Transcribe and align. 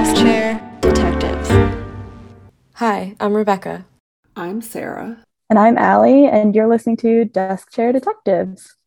Desk 0.00 0.16
Chair 0.16 0.78
Detectives. 0.80 1.50
Hi, 2.76 3.14
I'm 3.20 3.34
Rebecca. 3.34 3.84
I'm 4.34 4.62
Sarah. 4.62 5.22
And 5.50 5.58
I'm 5.58 5.76
Allie, 5.76 6.24
and 6.24 6.54
you're 6.54 6.68
listening 6.70 6.96
to 7.04 7.26
Desk 7.26 7.70
Chair 7.70 7.92
Detectives. 7.92 8.78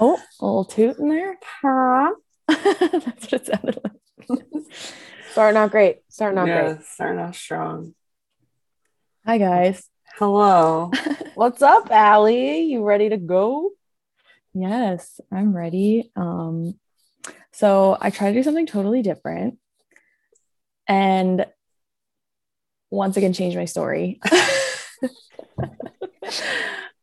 Oh, 0.00 0.18
a 0.40 0.46
little 0.46 0.64
toot 0.64 0.98
in 0.98 1.10
there. 1.10 1.36
That's 2.48 3.30
what 3.30 3.32
it 3.34 3.46
sounded 3.46 3.78
like. 3.84 4.40
Starting 5.32 5.58
out 5.58 5.70
great. 5.70 5.98
Starting 6.08 6.38
out 6.38 6.48
yeah, 6.48 6.72
great. 6.72 6.86
starting 6.86 7.18
off 7.18 7.36
strong. 7.36 7.94
Hi, 9.26 9.36
guys. 9.36 9.86
Hello. 10.16 10.92
What's 11.34 11.60
up, 11.60 11.90
Allie? 11.90 12.60
You 12.60 12.82
ready 12.84 13.10
to 13.10 13.18
go? 13.18 13.72
Yes, 14.54 15.20
I'm 15.30 15.54
ready. 15.54 16.10
Um, 16.16 16.78
so 17.52 17.98
I 18.00 18.08
try 18.08 18.28
to 18.28 18.38
do 18.38 18.42
something 18.42 18.64
totally 18.64 19.02
different 19.02 19.58
and 20.88 21.46
once 22.90 23.16
again 23.16 23.32
change 23.32 23.56
my 23.56 23.64
story. 23.64 24.20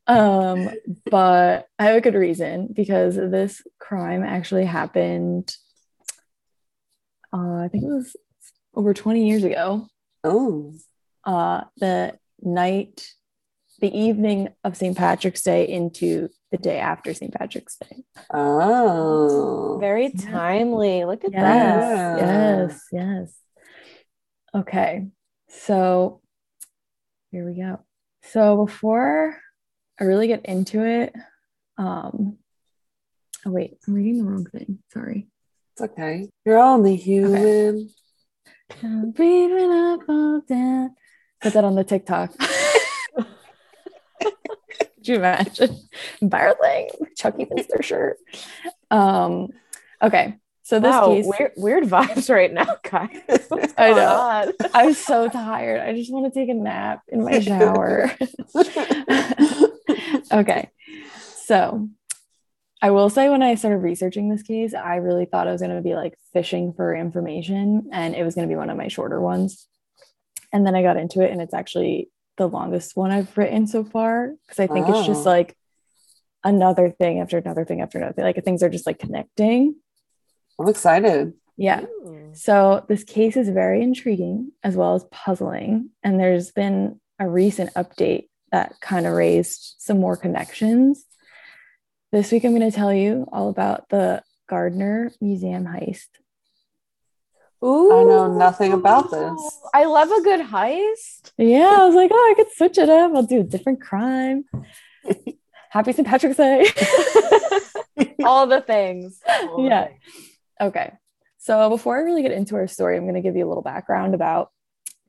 um, 0.07 0.69
but 1.09 1.67
I 1.79 1.85
have 1.85 1.95
a 1.95 2.01
good 2.01 2.15
reason 2.15 2.69
because 2.73 3.15
this 3.15 3.61
crime 3.79 4.23
actually 4.23 4.65
happened 4.65 5.55
uh, 7.33 7.63
I 7.63 7.69
think 7.69 7.85
it 7.85 7.87
was 7.87 8.13
over 8.75 8.93
20 8.93 9.25
years 9.25 9.45
ago. 9.45 9.87
Oh, 10.25 10.73
Uh, 11.23 11.61
the 11.77 12.17
night, 12.41 13.07
the 13.79 13.87
evening 13.97 14.49
of 14.65 14.75
St. 14.75 14.97
Patrick's 14.97 15.41
Day 15.41 15.65
into 15.65 16.27
the 16.51 16.57
day 16.57 16.77
after 16.79 17.13
St. 17.13 17.33
Patrick's 17.33 17.77
Day. 17.77 18.03
oh. 18.33 19.77
Very 19.79 20.11
timely. 20.11 21.05
Look 21.05 21.23
at 21.23 21.31
Yes, 21.31 21.41
that. 21.41 22.17
yes, 22.19 22.81
yes. 22.91 23.33
Okay, 24.53 25.07
so 25.47 26.19
here 27.31 27.45
we 27.45 27.55
go. 27.55 27.79
So 28.23 28.65
before 28.65 29.37
I 29.97 30.03
really 30.03 30.27
get 30.27 30.45
into 30.45 30.83
it, 30.83 31.13
um, 31.77 32.37
oh 33.45 33.51
wait, 33.51 33.77
I'm 33.87 33.93
reading 33.93 34.17
the 34.17 34.25
wrong 34.25 34.45
thing. 34.45 34.79
Sorry. 34.91 35.29
It's 35.73 35.83
okay. 35.83 36.27
You're 36.45 36.59
only 36.59 36.97
human. 36.97 37.89
I'm 38.83 39.11
breathing 39.11 39.71
up 39.71 40.01
all 40.09 40.41
down. 40.41 40.95
Put 41.41 41.53
that 41.53 41.63
on 41.63 41.75
the 41.75 41.85
TikTok. 41.85 42.33
Could 44.21 45.07
you 45.07 45.15
imagine? 45.15 45.77
Embarrassing. 46.21 46.89
Chuckie 47.15 47.45
Finster 47.45 47.81
shirt. 47.81 48.17
Um, 48.89 49.47
okay. 50.01 50.40
So 50.71 50.79
this 50.79 50.89
wow, 50.89 51.07
case, 51.07 51.25
weird, 51.27 51.51
weird 51.57 51.83
vibes 51.83 52.33
right 52.33 52.53
now, 52.53 52.77
guys. 52.89 53.73
I 53.77 53.91
know. 53.91 54.15
On? 54.15 54.53
I'm 54.73 54.93
so 54.93 55.27
tired. 55.27 55.81
I 55.81 55.93
just 55.93 56.13
want 56.13 56.33
to 56.33 56.39
take 56.39 56.47
a 56.47 56.53
nap 56.53 57.01
in 57.09 57.25
my 57.25 57.39
shower. 57.41 58.09
okay. 60.31 60.69
So 61.43 61.89
I 62.81 62.91
will 62.91 63.09
say 63.09 63.27
when 63.27 63.43
I 63.43 63.55
started 63.55 63.79
researching 63.79 64.29
this 64.29 64.43
case, 64.43 64.73
I 64.73 64.95
really 64.95 65.25
thought 65.25 65.49
I 65.49 65.51
was 65.51 65.59
going 65.59 65.75
to 65.75 65.81
be 65.81 65.93
like 65.93 66.13
fishing 66.31 66.71
for 66.71 66.95
information 66.95 67.89
and 67.91 68.15
it 68.15 68.23
was 68.23 68.35
going 68.35 68.47
to 68.47 68.51
be 68.53 68.55
one 68.57 68.69
of 68.69 68.77
my 68.77 68.87
shorter 68.87 69.19
ones. 69.19 69.67
And 70.53 70.65
then 70.65 70.73
I 70.73 70.83
got 70.83 70.95
into 70.95 71.19
it 71.19 71.33
and 71.33 71.41
it's 71.41 71.53
actually 71.53 72.09
the 72.37 72.47
longest 72.47 72.95
one 72.95 73.11
I've 73.11 73.37
written 73.37 73.67
so 73.67 73.83
far 73.83 74.31
because 74.47 74.59
I 74.61 74.67
think 74.67 74.87
it's 74.87 75.05
just 75.05 75.27
Oh. 75.27 75.31
like 75.31 75.57
another 76.45 76.89
thing 76.89 77.19
after 77.19 77.37
another 77.37 77.65
thing 77.65 77.81
after 77.81 77.97
another 77.97 78.13
thing. 78.13 78.23
Like 78.23 78.41
things 78.45 78.63
are 78.63 78.69
just 78.69 78.87
like 78.87 78.99
connecting. 78.99 79.75
I'm 80.61 80.69
excited. 80.69 81.33
Yeah. 81.57 81.81
Mm. 82.05 82.35
So 82.37 82.85
this 82.87 83.03
case 83.03 83.35
is 83.37 83.49
very 83.49 83.81
intriguing 83.81 84.51
as 84.63 84.75
well 84.75 84.95
as 84.95 85.03
puzzling. 85.11 85.89
And 86.03 86.19
there's 86.19 86.51
been 86.51 86.99
a 87.19 87.27
recent 87.27 87.73
update 87.73 88.29
that 88.51 88.75
kind 88.81 89.05
of 89.05 89.13
raised 89.13 89.75
some 89.79 89.99
more 89.99 90.15
connections. 90.17 91.05
This 92.11 92.31
week, 92.31 92.43
I'm 92.43 92.55
going 92.57 92.69
to 92.69 92.75
tell 92.75 92.93
you 92.93 93.27
all 93.31 93.49
about 93.49 93.87
the 93.89 94.21
Gardner 94.49 95.11
Museum 95.21 95.65
heist. 95.65 96.07
Ooh. 97.63 97.91
I 97.93 98.03
know 98.03 98.33
nothing 98.33 98.73
about 98.73 99.11
this. 99.11 99.59
I 99.73 99.85
love 99.85 100.11
a 100.11 100.21
good 100.21 100.41
heist. 100.41 101.31
Yeah, 101.37 101.75
I 101.79 101.85
was 101.85 101.95
like, 101.95 102.11
oh, 102.13 102.31
I 102.31 102.33
could 102.35 102.51
switch 102.53 102.77
it 102.77 102.89
up. 102.89 103.13
I'll 103.13 103.23
do 103.23 103.41
a 103.41 103.43
different 103.43 103.81
crime. 103.81 104.45
Happy 105.69 105.93
St. 105.93 106.05
Patrick's 106.07 106.37
Day. 106.37 106.65
All 108.25 108.47
the 108.47 108.61
things. 108.61 109.19
All 109.29 109.57
the 109.57 109.63
Yeah. 109.69 109.87
things. 109.87 109.99
Okay. 110.61 110.93
So 111.39 111.69
before 111.69 111.97
I 111.97 112.01
really 112.01 112.21
get 112.21 112.31
into 112.31 112.55
our 112.55 112.67
story, 112.67 112.95
I'm 112.95 113.03
going 113.03 113.15
to 113.15 113.21
give 113.21 113.35
you 113.35 113.45
a 113.45 113.49
little 113.49 113.63
background 113.63 114.13
about 114.13 114.51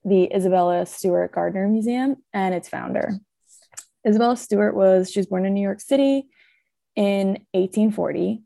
the 0.04 0.34
Isabella 0.34 0.86
Stewart 0.86 1.30
Gardner 1.32 1.68
Museum 1.68 2.16
and 2.32 2.54
its 2.54 2.68
founder. 2.68 3.12
Isabella 4.06 4.36
Stewart 4.36 4.74
was 4.74 5.10
she 5.10 5.20
was 5.20 5.26
born 5.26 5.44
in 5.46 5.54
New 5.54 5.60
York 5.62 5.80
City 5.80 6.26
in 6.96 7.28
1840. 7.52 8.42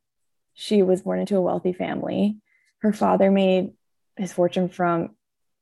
She 0.55 0.83
was 0.83 1.03
born 1.03 1.21
into 1.21 1.37
a 1.37 1.41
wealthy 1.41 1.72
family. 1.72 2.37
Her 2.81 2.93
father 2.93 3.31
made 3.31 3.71
his 4.17 4.33
fortune 4.33 4.69
from 4.69 5.11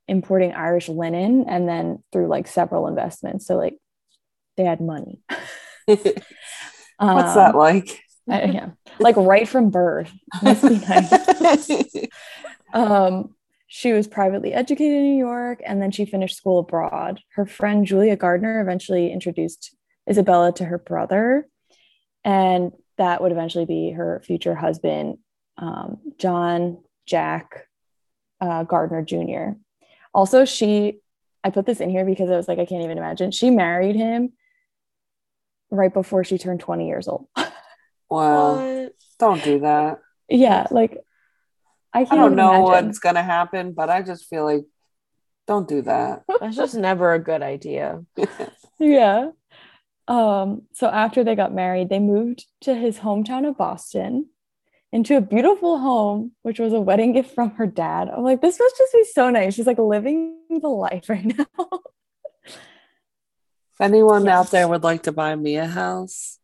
importing 0.08 0.52
Irish 0.52 0.88
linen 0.88 1.44
and 1.48 1.68
then 1.68 2.02
through 2.12 2.28
like 2.28 2.46
several 2.46 2.88
investments. 2.88 3.46
So 3.46 3.56
like 3.56 3.76
they 4.56 4.64
had 4.64 4.80
money. 4.80 5.20
What's 5.86 6.06
Um, 6.98 7.34
that 7.36 7.54
like? 7.54 8.00
I- 8.28 8.44
yeah, 8.44 8.70
like 8.98 9.16
right 9.16 9.46
from 9.46 9.68
birth. 9.70 10.10
Must 10.42 10.62
be 10.62 10.78
nice. 10.78 11.23
Um, 12.74 13.36
she 13.68 13.92
was 13.92 14.08
privately 14.08 14.52
educated 14.52 14.96
in 14.98 15.02
New 15.04 15.18
York 15.18 15.62
and 15.64 15.80
then 15.80 15.92
she 15.92 16.04
finished 16.04 16.36
school 16.36 16.58
abroad. 16.58 17.20
Her 17.34 17.46
friend 17.46 17.86
Julia 17.86 18.16
Gardner 18.16 18.60
eventually 18.60 19.12
introduced 19.12 19.76
Isabella 20.10 20.52
to 20.54 20.64
her 20.64 20.78
brother, 20.78 21.48
and 22.24 22.72
that 22.98 23.22
would 23.22 23.32
eventually 23.32 23.64
be 23.64 23.92
her 23.92 24.20
future 24.26 24.54
husband, 24.54 25.18
um, 25.56 25.98
John 26.18 26.78
Jack 27.06 27.68
uh, 28.40 28.64
Gardner 28.64 29.02
Jr. 29.02 29.56
Also, 30.12 30.44
she, 30.44 30.98
I 31.42 31.50
put 31.50 31.64
this 31.64 31.80
in 31.80 31.90
here 31.90 32.04
because 32.04 32.30
I 32.30 32.36
was 32.36 32.48
like, 32.48 32.58
I 32.58 32.66
can't 32.66 32.82
even 32.82 32.98
imagine. 32.98 33.30
She 33.30 33.50
married 33.50 33.96
him 33.96 34.32
right 35.70 35.92
before 35.92 36.24
she 36.24 36.38
turned 36.38 36.60
20 36.60 36.88
years 36.88 37.08
old. 37.08 37.28
Wow. 38.10 38.56
What? 38.56 38.92
Don't 39.18 39.42
do 39.42 39.60
that. 39.60 39.98
yeah, 40.28 40.66
like 40.70 40.98
I 41.94 42.00
I 42.10 42.16
don't 42.16 42.34
know 42.36 42.50
imagine. 42.66 42.86
what's 42.86 42.98
going 42.98 43.14
to 43.14 43.22
happen, 43.22 43.72
but 43.72 43.88
I 43.88 44.02
just 44.02 44.26
feel 44.26 44.44
like 44.44 44.64
don't 45.46 45.68
do 45.68 45.82
that. 45.82 46.24
That's 46.40 46.56
just 46.56 46.74
never 46.74 47.12
a 47.14 47.18
good 47.18 47.42
idea. 47.42 48.04
Yeah. 48.80 49.30
Um, 50.08 50.62
so 50.72 50.88
after 50.88 51.22
they 51.24 51.34
got 51.36 51.54
married, 51.54 51.88
they 51.88 52.00
moved 52.00 52.44
to 52.62 52.74
his 52.74 52.98
hometown 52.98 53.48
of 53.48 53.56
Boston 53.56 54.28
into 54.92 55.16
a 55.16 55.20
beautiful 55.20 55.78
home, 55.78 56.32
which 56.42 56.58
was 56.58 56.72
a 56.72 56.80
wedding 56.80 57.12
gift 57.12 57.34
from 57.34 57.50
her 57.52 57.66
dad. 57.66 58.08
I'm 58.10 58.24
like, 58.24 58.42
this 58.42 58.58
must 58.58 58.76
just 58.76 58.92
be 58.92 59.04
so 59.04 59.30
nice. 59.30 59.54
She's 59.54 59.66
like 59.66 59.78
living 59.78 60.38
the 60.50 60.68
life 60.68 61.08
right 61.08 61.24
now. 61.24 61.46
If 62.44 63.80
anyone 63.80 64.26
Yeah. 64.26 64.40
out 64.40 64.50
there 64.50 64.66
would 64.68 64.82
like 64.82 65.04
to 65.04 65.12
buy 65.12 65.34
me 65.36 65.56
a 65.56 65.66
house, 65.66 66.38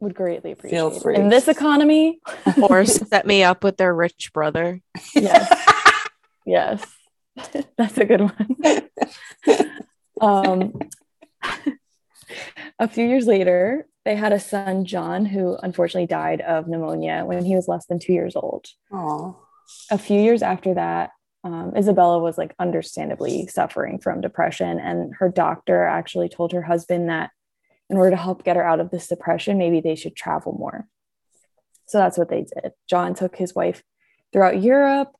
Would 0.00 0.14
greatly 0.14 0.52
appreciate 0.52 0.78
Feel 0.78 0.90
free. 0.90 1.16
In 1.16 1.28
this 1.28 1.46
economy, 1.46 2.20
Or 2.62 2.84
set 2.86 3.26
me 3.26 3.42
up 3.42 3.62
with 3.62 3.76
their 3.76 3.94
rich 3.94 4.32
brother. 4.32 4.80
yes. 5.14 6.06
yes. 6.46 6.86
That's 7.76 7.98
a 7.98 8.04
good 8.04 8.22
one. 8.22 8.56
Um, 10.20 10.72
a 12.78 12.88
few 12.88 13.06
years 13.06 13.26
later, 13.26 13.86
they 14.04 14.16
had 14.16 14.32
a 14.32 14.40
son, 14.40 14.84
John, 14.84 15.26
who 15.26 15.56
unfortunately 15.62 16.06
died 16.06 16.40
of 16.40 16.66
pneumonia 16.66 17.24
when 17.24 17.44
he 17.44 17.54
was 17.54 17.68
less 17.68 17.86
than 17.86 17.98
two 17.98 18.12
years 18.12 18.36
old. 18.36 18.66
oh, 18.92 19.36
a 19.90 19.98
few 19.98 20.20
years 20.20 20.42
after 20.42 20.74
that, 20.74 21.10
um, 21.44 21.72
Isabella 21.76 22.18
was 22.18 22.36
like 22.36 22.54
understandably 22.58 23.46
suffering 23.46 23.98
from 23.98 24.20
depression, 24.20 24.78
and 24.80 25.14
her 25.18 25.28
doctor 25.28 25.84
actually 25.84 26.28
told 26.28 26.52
her 26.52 26.62
husband 26.62 27.08
that 27.08 27.30
in 27.90 27.96
order 27.96 28.10
to 28.10 28.16
help 28.16 28.44
get 28.44 28.56
her 28.56 28.64
out 28.64 28.80
of 28.80 28.90
this 28.90 29.08
depression, 29.08 29.58
maybe 29.58 29.80
they 29.80 29.96
should 29.96 30.14
travel 30.14 30.52
more. 30.52 30.86
So 31.86 31.98
that's 31.98 32.16
what 32.16 32.28
they 32.30 32.42
did. 32.42 32.72
John 32.88 33.14
took 33.14 33.34
his 33.36 33.54
wife 33.54 33.82
throughout 34.32 34.62
Europe. 34.62 35.12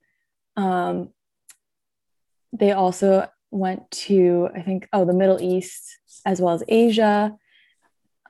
Um, 0.56 1.10
they 2.52 2.70
also 2.72 3.28
went 3.50 3.90
to, 3.90 4.48
I 4.54 4.62
think, 4.62 4.88
oh, 4.92 5.04
the 5.04 5.12
Middle 5.12 5.42
East 5.42 5.98
as 6.24 6.40
well 6.40 6.54
as 6.54 6.62
Asia. 6.68 7.36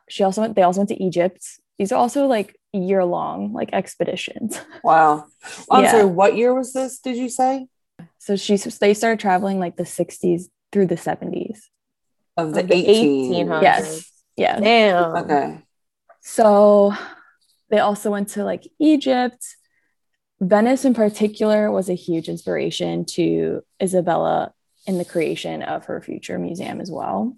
She 0.08 0.24
also 0.24 0.40
went, 0.40 0.56
they 0.56 0.62
also 0.62 0.80
went 0.80 0.88
to 0.88 1.02
Egypt. 1.02 1.46
These 1.78 1.92
are 1.92 1.96
also 1.96 2.26
like 2.26 2.56
year 2.72 3.04
long 3.04 3.52
like 3.52 3.70
expeditions. 3.74 4.58
wow. 4.84 5.26
I'm 5.70 5.84
Yeah. 5.84 5.90
sorry, 5.90 6.04
what 6.06 6.34
year 6.36 6.54
was 6.54 6.72
this? 6.72 6.98
Did 6.98 7.16
you 7.16 7.28
say? 7.28 7.66
So 8.18 8.36
she 8.36 8.56
they 8.56 8.94
started 8.94 9.20
traveling 9.20 9.58
like 9.58 9.76
the 9.76 9.82
60s 9.84 10.44
through 10.72 10.86
the 10.86 10.94
70s. 10.94 11.58
Of 12.36 12.54
the, 12.54 12.60
Of 12.60 12.68
the 12.68 12.74
18. 12.74 13.32
1800s. 13.46 13.62
Yes. 13.62 14.09
Yeah. 14.40 14.58
Damn. 14.58 15.16
Okay. 15.16 15.58
So 16.22 16.94
they 17.68 17.78
also 17.78 18.10
went 18.10 18.30
to 18.30 18.44
like 18.44 18.66
Egypt. 18.78 19.44
Venice, 20.40 20.86
in 20.86 20.94
particular, 20.94 21.70
was 21.70 21.90
a 21.90 21.94
huge 21.94 22.26
inspiration 22.26 23.04
to 23.04 23.62
Isabella 23.82 24.54
in 24.86 24.96
the 24.96 25.04
creation 25.04 25.62
of 25.62 25.84
her 25.84 26.00
future 26.00 26.38
museum 26.38 26.80
as 26.80 26.90
well. 26.90 27.36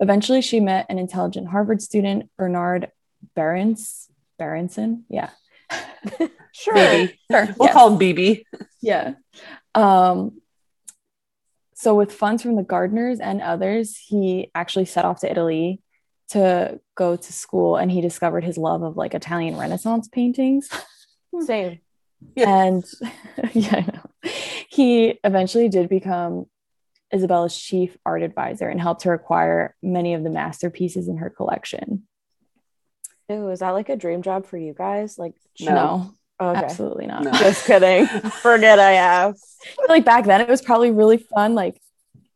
Eventually, 0.00 0.40
she 0.40 0.60
met 0.60 0.86
an 0.88 0.98
intelligent 0.98 1.48
Harvard 1.48 1.82
student, 1.82 2.30
Bernard 2.38 2.90
Behrens. 3.34 4.08
Berenson, 4.38 5.04
yeah. 5.10 5.30
sure. 6.52 6.74
Baby. 6.74 7.18
Sure. 7.30 7.48
We'll 7.58 7.66
yes. 7.66 7.72
call 7.72 7.90
him 7.90 7.98
BB. 7.98 8.44
Yeah. 8.80 9.14
Um, 9.74 10.40
so, 11.74 11.96
with 11.96 12.12
funds 12.12 12.42
from 12.42 12.54
the 12.54 12.62
Gardners 12.62 13.18
and 13.20 13.42
others, 13.42 13.98
he 13.98 14.50
actually 14.54 14.84
set 14.84 15.04
off 15.04 15.20
to 15.20 15.30
Italy 15.30 15.82
to 16.30 16.80
go 16.94 17.16
to 17.16 17.32
school 17.32 17.76
and 17.76 17.90
he 17.90 18.00
discovered 18.00 18.44
his 18.44 18.58
love 18.58 18.82
of 18.82 18.96
like 18.96 19.14
Italian 19.14 19.56
Renaissance 19.56 20.08
paintings. 20.08 20.68
Hmm. 21.34 21.44
Same. 21.44 21.80
Yeah. 22.34 22.64
And 22.64 22.84
yeah, 23.52 24.00
he 24.68 25.18
eventually 25.24 25.68
did 25.68 25.88
become 25.88 26.46
Isabella's 27.12 27.56
chief 27.56 27.96
art 28.04 28.22
advisor 28.22 28.68
and 28.68 28.80
helped 28.80 29.04
her 29.04 29.14
acquire 29.14 29.74
many 29.82 30.14
of 30.14 30.24
the 30.24 30.30
masterpieces 30.30 31.08
in 31.08 31.18
her 31.18 31.30
collection. 31.30 32.06
Ew, 33.28 33.48
is 33.50 33.60
that 33.60 33.70
like 33.70 33.88
a 33.88 33.96
dream 33.96 34.22
job 34.22 34.46
for 34.46 34.56
you 34.56 34.74
guys? 34.74 35.18
Like, 35.18 35.34
no, 35.60 35.74
no 35.74 36.14
oh, 36.40 36.48
okay. 36.50 36.60
absolutely 36.60 37.06
not. 37.06 37.24
No. 37.24 37.32
Just 37.32 37.66
kidding. 37.66 38.06
Forget 38.42 38.78
I 38.78 38.94
asked. 38.94 39.62
like 39.88 40.04
back 40.04 40.24
then, 40.24 40.40
it 40.40 40.48
was 40.48 40.62
probably 40.62 40.90
really 40.90 41.18
fun. 41.18 41.54
Like, 41.54 41.80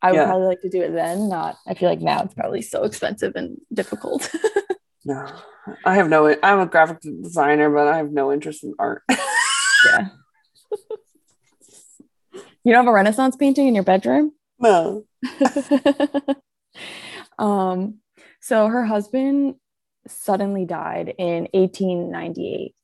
I 0.03 0.11
would 0.11 0.17
yeah. 0.17 0.27
probably 0.27 0.49
like 0.49 0.61
to 0.63 0.69
do 0.69 0.83
it 0.83 0.93
then. 0.93 1.29
Not, 1.29 1.57
I 1.67 1.75
feel 1.75 1.89
like 1.89 2.01
now 2.01 2.23
it's 2.23 2.35
probably 2.35 2.61
so 2.61 2.83
expensive 2.83 3.35
and 3.37 3.59
difficult. 3.73 4.29
no, 5.05 5.27
I 5.85 5.95
have 5.95 6.09
no. 6.09 6.37
I'm 6.43 6.61
a 6.61 6.67
graphic 6.67 7.01
designer, 7.01 7.71
but 7.71 7.87
I 7.87 7.99
have 7.99 8.11
no 8.11 8.33
interest 8.33 8.65
in 8.65 8.75
art. 8.79 9.03
yeah. 9.11 10.09
You 12.65 12.73
don't 12.73 12.85
have 12.85 12.91
a 12.91 12.95
Renaissance 12.95 13.37
painting 13.37 13.69
in 13.69 13.75
your 13.75 13.85
bedroom? 13.85 14.33
No. 14.59 15.05
um, 17.39 17.99
so 18.41 18.69
her 18.69 18.85
husband 18.85 19.57
suddenly 20.07 20.65
died 20.65 21.15
in 21.19 21.49
1898. 21.53 22.75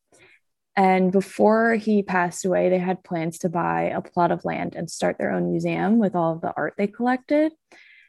And 0.79 1.11
before 1.11 1.75
he 1.75 2.05
passed 2.05 2.45
away, 2.45 2.69
they 2.69 2.79
had 2.79 3.03
plans 3.03 3.39
to 3.39 3.49
buy 3.49 3.91
a 3.93 4.01
plot 4.01 4.31
of 4.31 4.45
land 4.45 4.77
and 4.77 4.89
start 4.89 5.19
their 5.19 5.33
own 5.33 5.51
museum 5.51 5.99
with 5.99 6.15
all 6.15 6.35
of 6.35 6.41
the 6.41 6.55
art 6.57 6.75
they 6.79 6.87
collected. 6.87 7.51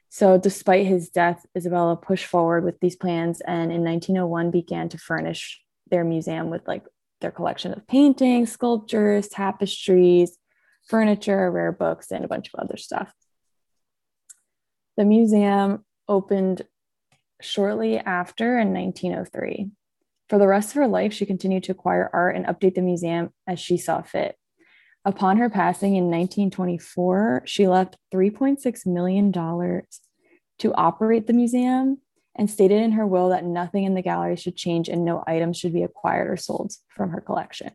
So, 0.09 0.37
despite 0.37 0.85
his 0.85 1.09
death, 1.09 1.43
Isabella 1.57 1.97
pushed 1.97 2.27
forward 2.27 2.63
with 2.63 2.79
these 2.79 2.95
plans 2.95 3.41
and 3.41 3.71
in 3.71 3.83
1901 3.83 4.51
began 4.51 4.87
to 4.89 4.99
furnish 4.99 5.59
their 5.89 6.03
museum 6.03 6.51
with 6.51 6.67
like 6.67 6.85
their 7.21 7.31
collection 7.31 7.73
of 7.73 7.87
paintings, 7.87 8.51
sculptures, 8.51 9.29
tapestries, 9.29 10.37
furniture, 10.87 11.49
rare 11.49 11.71
books, 11.71 12.11
and 12.11 12.23
a 12.23 12.27
bunch 12.27 12.51
of 12.53 12.59
other 12.59 12.77
stuff. 12.77 13.11
The 14.95 15.05
museum 15.05 15.85
opened 16.07 16.61
shortly 17.41 17.97
after 17.97 18.59
in 18.59 18.75
1903. 18.75 19.71
For 20.29 20.37
the 20.37 20.47
rest 20.47 20.69
of 20.69 20.75
her 20.75 20.87
life, 20.87 21.11
she 21.11 21.25
continued 21.25 21.63
to 21.63 21.71
acquire 21.71 22.09
art 22.13 22.35
and 22.35 22.45
update 22.45 22.75
the 22.75 22.81
museum 22.81 23.31
as 23.47 23.59
she 23.59 23.77
saw 23.77 24.01
fit. 24.03 24.35
Upon 25.03 25.37
her 25.37 25.49
passing 25.49 25.95
in 25.95 26.05
1924, 26.05 27.43
she 27.45 27.67
left 27.67 27.97
$3.6 28.13 28.85
million 28.85 29.31
to 29.31 30.73
operate 30.75 31.25
the 31.25 31.33
museum 31.33 31.99
and 32.35 32.49
stated 32.49 32.81
in 32.81 32.91
her 32.91 33.07
will 33.07 33.29
that 33.29 33.43
nothing 33.43 33.85
in 33.85 33.95
the 33.95 34.01
gallery 34.01 34.35
should 34.35 34.55
change 34.55 34.87
and 34.87 35.03
no 35.03 35.23
items 35.25 35.57
should 35.57 35.73
be 35.73 35.83
acquired 35.83 36.29
or 36.29 36.37
sold 36.37 36.73
from 36.95 37.09
her 37.09 37.21
collection. 37.21 37.71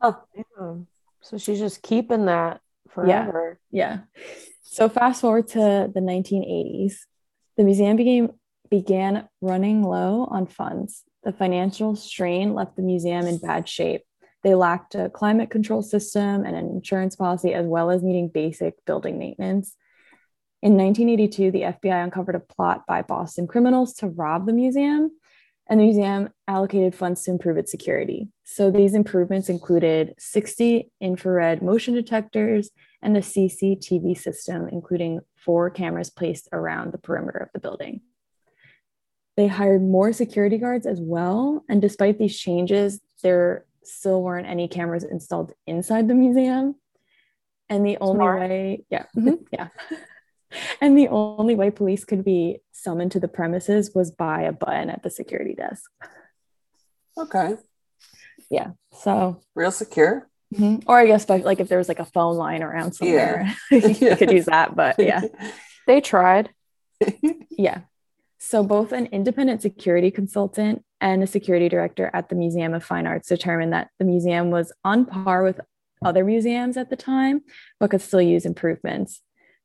Oh, 0.00 0.20
yeah. 0.34 0.74
so 1.20 1.38
she's 1.38 1.58
just 1.58 1.82
keeping 1.82 2.26
that 2.26 2.60
forever. 2.88 3.58
Yeah. 3.70 3.98
yeah. 4.16 4.24
So 4.62 4.88
fast 4.88 5.20
forward 5.20 5.48
to 5.48 5.90
the 5.92 6.00
1980s, 6.00 6.94
the 7.56 7.64
museum 7.64 7.96
became 7.96 8.30
began 8.70 9.28
running 9.42 9.82
low 9.82 10.26
on 10.30 10.46
funds. 10.46 11.04
The 11.24 11.32
financial 11.32 11.94
strain 11.94 12.54
left 12.54 12.76
the 12.76 12.82
museum 12.82 13.26
in 13.26 13.38
bad 13.38 13.68
shape. 13.68 14.02
They 14.42 14.54
lacked 14.54 14.96
a 14.96 15.08
climate 15.08 15.50
control 15.50 15.82
system 15.82 16.44
and 16.44 16.56
an 16.56 16.68
insurance 16.68 17.14
policy, 17.14 17.54
as 17.54 17.66
well 17.66 17.90
as 17.90 18.02
needing 18.02 18.28
basic 18.28 18.74
building 18.84 19.18
maintenance. 19.18 19.76
In 20.62 20.76
1982, 20.76 21.50
the 21.50 21.62
FBI 21.62 22.04
uncovered 22.04 22.34
a 22.34 22.40
plot 22.40 22.82
by 22.86 23.02
Boston 23.02 23.46
criminals 23.46 23.94
to 23.94 24.08
rob 24.08 24.46
the 24.46 24.52
museum, 24.52 25.10
and 25.68 25.78
the 25.78 25.84
museum 25.84 26.28
allocated 26.48 26.94
funds 26.94 27.22
to 27.22 27.30
improve 27.30 27.56
its 27.56 27.70
security. 27.70 28.28
So 28.44 28.70
these 28.70 28.94
improvements 28.94 29.48
included 29.48 30.14
60 30.18 30.90
infrared 31.00 31.62
motion 31.62 31.94
detectors 31.94 32.70
and 33.00 33.16
a 33.16 33.20
CCTV 33.20 34.18
system, 34.18 34.68
including 34.68 35.20
four 35.36 35.70
cameras 35.70 36.10
placed 36.10 36.48
around 36.52 36.92
the 36.92 36.98
perimeter 36.98 37.38
of 37.38 37.48
the 37.52 37.60
building. 37.60 38.00
They 39.36 39.46
hired 39.46 39.82
more 39.82 40.12
security 40.12 40.58
guards 40.58 40.86
as 40.86 41.00
well. 41.00 41.64
And 41.68 41.80
despite 41.80 42.18
these 42.18 42.38
changes, 42.38 43.00
there 43.22 43.64
still 43.82 44.22
weren't 44.22 44.46
any 44.46 44.68
cameras 44.68 45.04
installed 45.04 45.52
inside 45.66 46.08
the 46.08 46.14
museum. 46.14 46.76
And 47.68 47.86
the 47.86 47.96
only 48.00 48.16
Smart. 48.16 48.40
way, 48.40 48.84
yeah, 48.90 49.06
yeah. 49.50 49.68
and 50.80 50.98
the 50.98 51.08
only 51.08 51.54
way 51.54 51.70
police 51.70 52.04
could 52.04 52.22
be 52.22 52.58
summoned 52.72 53.12
to 53.12 53.20
the 53.20 53.28
premises 53.28 53.92
was 53.94 54.10
by 54.10 54.42
a 54.42 54.52
button 54.52 54.90
at 54.90 55.02
the 55.02 55.08
security 55.08 55.54
desk. 55.54 55.90
Okay. 57.16 57.56
Yeah. 58.50 58.72
So 58.92 59.40
real 59.54 59.70
secure. 59.70 60.28
Mm-hmm. 60.54 60.86
Or 60.86 60.98
I 60.98 61.06
guess 61.06 61.28
like 61.28 61.60
if 61.60 61.68
there 61.68 61.78
was 61.78 61.88
like 61.88 61.98
a 61.98 62.04
phone 62.04 62.36
line 62.36 62.62
around 62.62 62.92
somewhere, 62.92 63.54
yeah. 63.70 63.78
you 63.86 64.16
could 64.16 64.30
use 64.30 64.46
that. 64.46 64.76
But 64.76 64.96
yeah, 64.98 65.22
they 65.86 66.00
tried. 66.00 66.50
yeah. 67.50 67.82
So, 68.44 68.64
both 68.64 68.90
an 68.90 69.06
independent 69.06 69.62
security 69.62 70.10
consultant 70.10 70.84
and 71.00 71.22
a 71.22 71.28
security 71.28 71.68
director 71.68 72.10
at 72.12 72.28
the 72.28 72.34
Museum 72.34 72.74
of 72.74 72.82
Fine 72.82 73.06
Arts 73.06 73.28
determined 73.28 73.72
that 73.72 73.90
the 74.00 74.04
museum 74.04 74.50
was 74.50 74.72
on 74.84 75.06
par 75.06 75.44
with 75.44 75.60
other 76.04 76.24
museums 76.24 76.76
at 76.76 76.90
the 76.90 76.96
time, 76.96 77.42
but 77.78 77.90
could 77.90 78.02
still 78.02 78.20
use 78.20 78.44
improvements. 78.44 79.20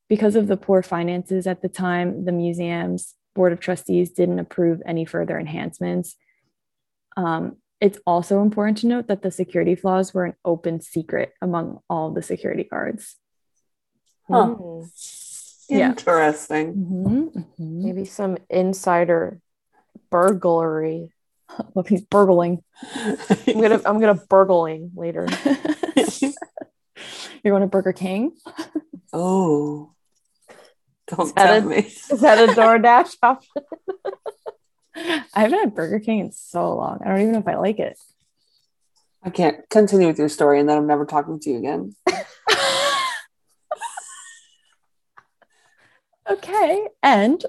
Because 0.08 0.36
of 0.36 0.46
the 0.46 0.56
poor 0.56 0.80
finances 0.84 1.48
at 1.48 1.60
the 1.60 1.68
time, 1.68 2.24
the 2.24 2.30
museum's 2.30 3.16
board 3.34 3.52
of 3.52 3.58
trustees 3.58 4.12
didn't 4.12 4.38
approve 4.38 4.80
any 4.86 5.04
further 5.04 5.36
enhancements. 5.40 6.14
Um, 7.16 7.56
it's 7.80 7.98
also 8.06 8.42
important 8.42 8.78
to 8.78 8.86
note 8.86 9.08
that 9.08 9.22
the 9.22 9.32
security 9.32 9.74
flaws 9.74 10.14
were 10.14 10.24
an 10.24 10.34
open 10.44 10.80
secret 10.80 11.32
among 11.42 11.80
all 11.90 12.12
the 12.12 12.22
security 12.22 12.62
guards. 12.62 13.16
Huh. 14.28 14.54
Mm. 14.54 14.90
Interesting. 15.68 16.74
Mm-hmm, 16.74 17.38
mm-hmm. 17.38 17.84
Maybe 17.84 18.04
some 18.04 18.38
insider 18.48 19.40
burglary. 20.10 21.12
Well, 21.72 21.82
he's 21.88 22.02
burgling. 22.02 22.62
I'm 22.94 23.60
gonna 23.60 23.80
I'm 23.86 23.98
gonna 24.00 24.20
burgling 24.28 24.92
later. 24.94 25.26
You're 27.42 27.52
going 27.52 27.62
to 27.62 27.68
Burger 27.68 27.92
King? 27.92 28.32
Oh. 29.12 29.92
Don't 31.06 31.34
tell 31.34 31.58
a, 31.58 31.60
me. 31.62 31.78
Is 31.78 32.20
that 32.20 32.46
a 32.46 32.52
DoorDash 32.52 33.16
option? 33.22 33.62
I 34.94 35.24
haven't 35.40 35.58
had 35.58 35.74
Burger 35.74 36.00
King 36.00 36.20
in 36.20 36.32
so 36.32 36.76
long. 36.76 36.98
I 37.02 37.08
don't 37.08 37.20
even 37.20 37.32
know 37.32 37.38
if 37.38 37.48
I 37.48 37.56
like 37.56 37.78
it. 37.78 37.98
I 39.22 39.30
can't 39.30 39.68
continue 39.70 40.06
with 40.06 40.18
your 40.18 40.28
story 40.28 40.60
and 40.60 40.68
then 40.68 40.76
I'm 40.76 40.86
never 40.86 41.06
talking 41.06 41.40
to 41.40 41.50
you 41.50 41.58
again. 41.58 41.94
Okay 46.28 46.86
and 47.02 47.44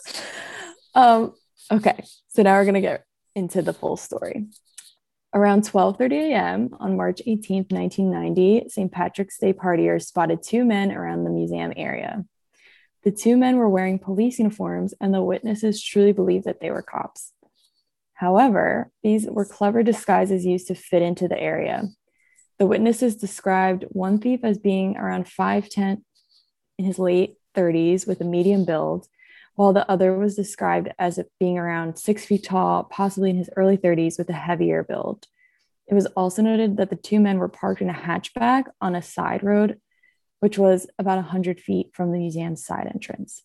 um 0.94 1.32
okay 1.70 2.04
so 2.28 2.42
now 2.42 2.54
we're 2.54 2.64
to 2.74 2.80
get 2.80 3.04
into 3.34 3.62
the 3.62 3.72
full 3.72 3.96
story 3.96 4.46
around 5.34 5.62
12:30 5.62 6.12
a.m. 6.30 6.70
on 6.80 6.96
March 6.96 7.20
18th 7.26 7.72
1990 7.72 8.68
St. 8.68 8.92
Patrick's 8.92 9.38
Day 9.38 9.52
partiers 9.52 10.04
spotted 10.04 10.42
two 10.42 10.64
men 10.64 10.92
around 10.92 11.24
the 11.24 11.30
museum 11.30 11.72
area 11.76 12.24
the 13.04 13.10
two 13.10 13.36
men 13.36 13.56
were 13.56 13.68
wearing 13.68 13.98
police 13.98 14.38
uniforms 14.38 14.92
and 15.00 15.14
the 15.14 15.22
witnesses 15.22 15.82
truly 15.82 16.12
believed 16.12 16.44
that 16.44 16.60
they 16.60 16.70
were 16.70 16.82
cops 16.82 17.32
however 18.14 18.90
these 19.02 19.26
were 19.26 19.46
clever 19.46 19.82
disguises 19.82 20.44
used 20.44 20.68
to 20.68 20.74
fit 20.74 21.02
into 21.02 21.28
the 21.28 21.40
area 21.40 21.84
the 22.58 22.66
witnesses 22.66 23.16
described 23.16 23.84
one 23.90 24.18
thief 24.18 24.40
as 24.42 24.58
being 24.58 24.96
around 24.96 25.26
5'10 25.26 26.02
in 26.78 26.84
his 26.84 26.98
late 26.98 27.37
30s 27.58 28.06
with 28.06 28.20
a 28.20 28.24
medium 28.24 28.64
build, 28.64 29.08
while 29.54 29.72
the 29.72 29.88
other 29.90 30.16
was 30.16 30.36
described 30.36 30.88
as 30.98 31.18
being 31.40 31.58
around 31.58 31.98
six 31.98 32.24
feet 32.24 32.44
tall, 32.44 32.84
possibly 32.84 33.30
in 33.30 33.36
his 33.36 33.50
early 33.56 33.76
30s 33.76 34.18
with 34.18 34.28
a 34.30 34.34
heavier 34.34 34.84
build. 34.84 35.26
It 35.88 35.94
was 35.94 36.06
also 36.06 36.42
noted 36.42 36.76
that 36.76 36.90
the 36.90 36.96
two 36.96 37.18
men 37.18 37.38
were 37.38 37.48
parked 37.48 37.80
in 37.80 37.90
a 37.90 37.94
hatchback 37.94 38.64
on 38.80 38.94
a 38.94 39.02
side 39.02 39.42
road, 39.42 39.80
which 40.40 40.58
was 40.58 40.86
about 40.98 41.16
100 41.16 41.60
feet 41.60 41.90
from 41.94 42.12
the 42.12 42.18
museum's 42.18 42.64
side 42.64 42.86
entrance. 42.86 43.42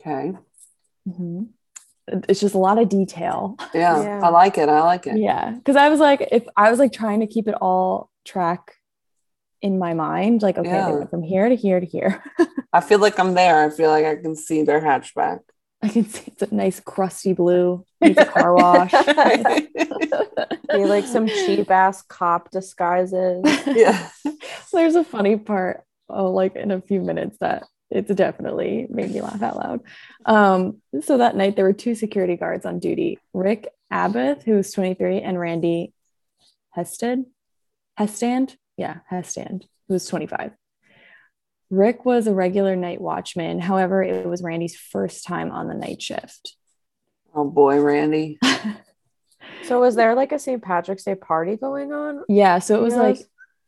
Okay. 0.00 0.32
Mm-hmm. 1.08 1.42
it's 2.28 2.40
just 2.40 2.54
a 2.54 2.58
lot 2.58 2.78
of 2.78 2.88
detail. 2.88 3.56
Yeah, 3.74 4.02
Yeah. 4.02 4.20
I 4.22 4.30
like 4.30 4.58
it. 4.58 4.68
I 4.68 4.82
like 4.82 5.06
it. 5.06 5.18
Yeah. 5.18 5.56
Cause 5.64 5.76
I 5.76 5.88
was 5.88 6.00
like, 6.00 6.26
if 6.32 6.44
I 6.56 6.70
was 6.70 6.78
like 6.78 6.92
trying 6.92 7.20
to 7.20 7.26
keep 7.26 7.46
it 7.46 7.54
all 7.60 8.10
track 8.24 8.76
in 9.62 9.78
my 9.78 9.94
mind, 9.94 10.42
like, 10.42 10.56
okay, 10.58 10.68
they 10.70 10.76
Yeah. 10.76 10.90
went 10.90 11.10
from 11.10 11.22
here 11.22 11.48
to 11.48 11.56
here 11.56 11.80
to 11.80 11.86
here. 11.86 12.22
I 12.72 12.80
feel 12.80 12.98
like 12.98 13.18
I'm 13.18 13.34
there. 13.34 13.64
I 13.64 13.70
feel 13.70 13.90
like 13.90 14.06
I 14.06 14.16
can 14.16 14.34
see 14.36 14.62
their 14.62 14.80
hatchback. 14.80 15.40
I 15.82 15.88
can 15.88 16.04
see 16.04 16.24
it's 16.26 16.42
a 16.42 16.54
nice 16.54 16.78
crusty 16.80 17.32
blue, 17.32 17.84
needs 18.00 18.18
a 18.18 18.24
car 18.26 18.54
wash. 18.54 18.92
Be 20.72 20.84
like 20.86 21.06
some 21.06 21.28
cheap 21.28 21.70
ass 21.70 22.02
cop 22.02 22.50
disguises. 22.50 23.42
yeah. 23.66 24.08
There's 24.72 24.94
a 24.94 25.04
funny 25.04 25.36
part, 25.36 25.82
oh, 26.08 26.30
like 26.30 26.54
in 26.56 26.70
a 26.70 26.80
few 26.80 27.00
minutes 27.00 27.38
that 27.40 27.64
it's 27.90 28.12
definitely 28.14 28.86
made 28.88 29.10
me 29.10 29.20
laugh 29.20 29.42
out 29.42 29.56
loud. 29.56 29.80
Um, 30.26 30.80
so 31.02 31.18
that 31.18 31.34
night 31.36 31.56
there 31.56 31.64
were 31.64 31.72
two 31.72 31.94
security 31.94 32.36
guards 32.36 32.64
on 32.64 32.78
duty, 32.78 33.18
Rick 33.34 33.68
Abbott, 33.90 34.42
who 34.44 34.52
was 34.52 34.72
23, 34.72 35.20
and 35.22 35.38
Randy 35.40 35.92
Hested, 36.70 37.24
Hestand, 37.98 38.54
yeah, 38.80 39.00
Hestand, 39.12 39.64
who 39.88 39.94
was 39.94 40.06
25. 40.06 40.52
Rick 41.68 42.06
was 42.06 42.26
a 42.26 42.34
regular 42.34 42.74
night 42.74 42.98
watchman. 43.00 43.60
However, 43.60 44.02
it 44.02 44.26
was 44.26 44.42
Randy's 44.42 44.74
first 44.74 45.24
time 45.26 45.52
on 45.52 45.68
the 45.68 45.74
night 45.74 46.00
shift. 46.00 46.56
Oh 47.34 47.44
boy, 47.48 47.78
Randy. 47.80 48.38
So 49.62 49.78
was 49.78 49.94
there 49.94 50.14
like 50.14 50.32
a 50.32 50.38
St. 50.38 50.60
Patrick's 50.62 51.04
Day 51.04 51.14
party 51.14 51.56
going 51.56 51.92
on? 51.92 52.24
Yeah, 52.28 52.58
so 52.60 52.76
it 52.76 52.82
was 52.82 52.94
Yes. 52.94 52.98
like 53.18 53.18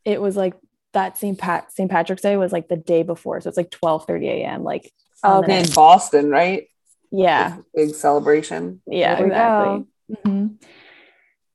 it 0.03 0.19
was 0.19 0.35
like 0.35 0.55
that 0.93 1.17
St. 1.17 1.37
Pat 1.37 1.71
St. 1.71 1.89
Patrick's 1.89 2.23
Day 2.23 2.35
was 2.35 2.51
like 2.51 2.67
the 2.67 2.75
day 2.75 3.03
before. 3.03 3.39
So 3.39 3.47
it's 3.47 3.55
like 3.57 3.69
12 3.69 4.05
30 4.07 4.27
a.m. 4.27 4.63
Like 4.63 4.91
on 5.23 5.41
the 5.41 5.45
Okay, 5.45 5.59
in. 5.63 5.71
Boston, 5.71 6.29
right? 6.29 6.67
yeah, 7.11 7.57
Big 7.75 7.93
celebration. 7.93 8.81
yeah, 8.87 9.15
There 9.15 9.27
we 9.27 9.31
exactly. 9.31 9.85
Mhm. 10.25 10.63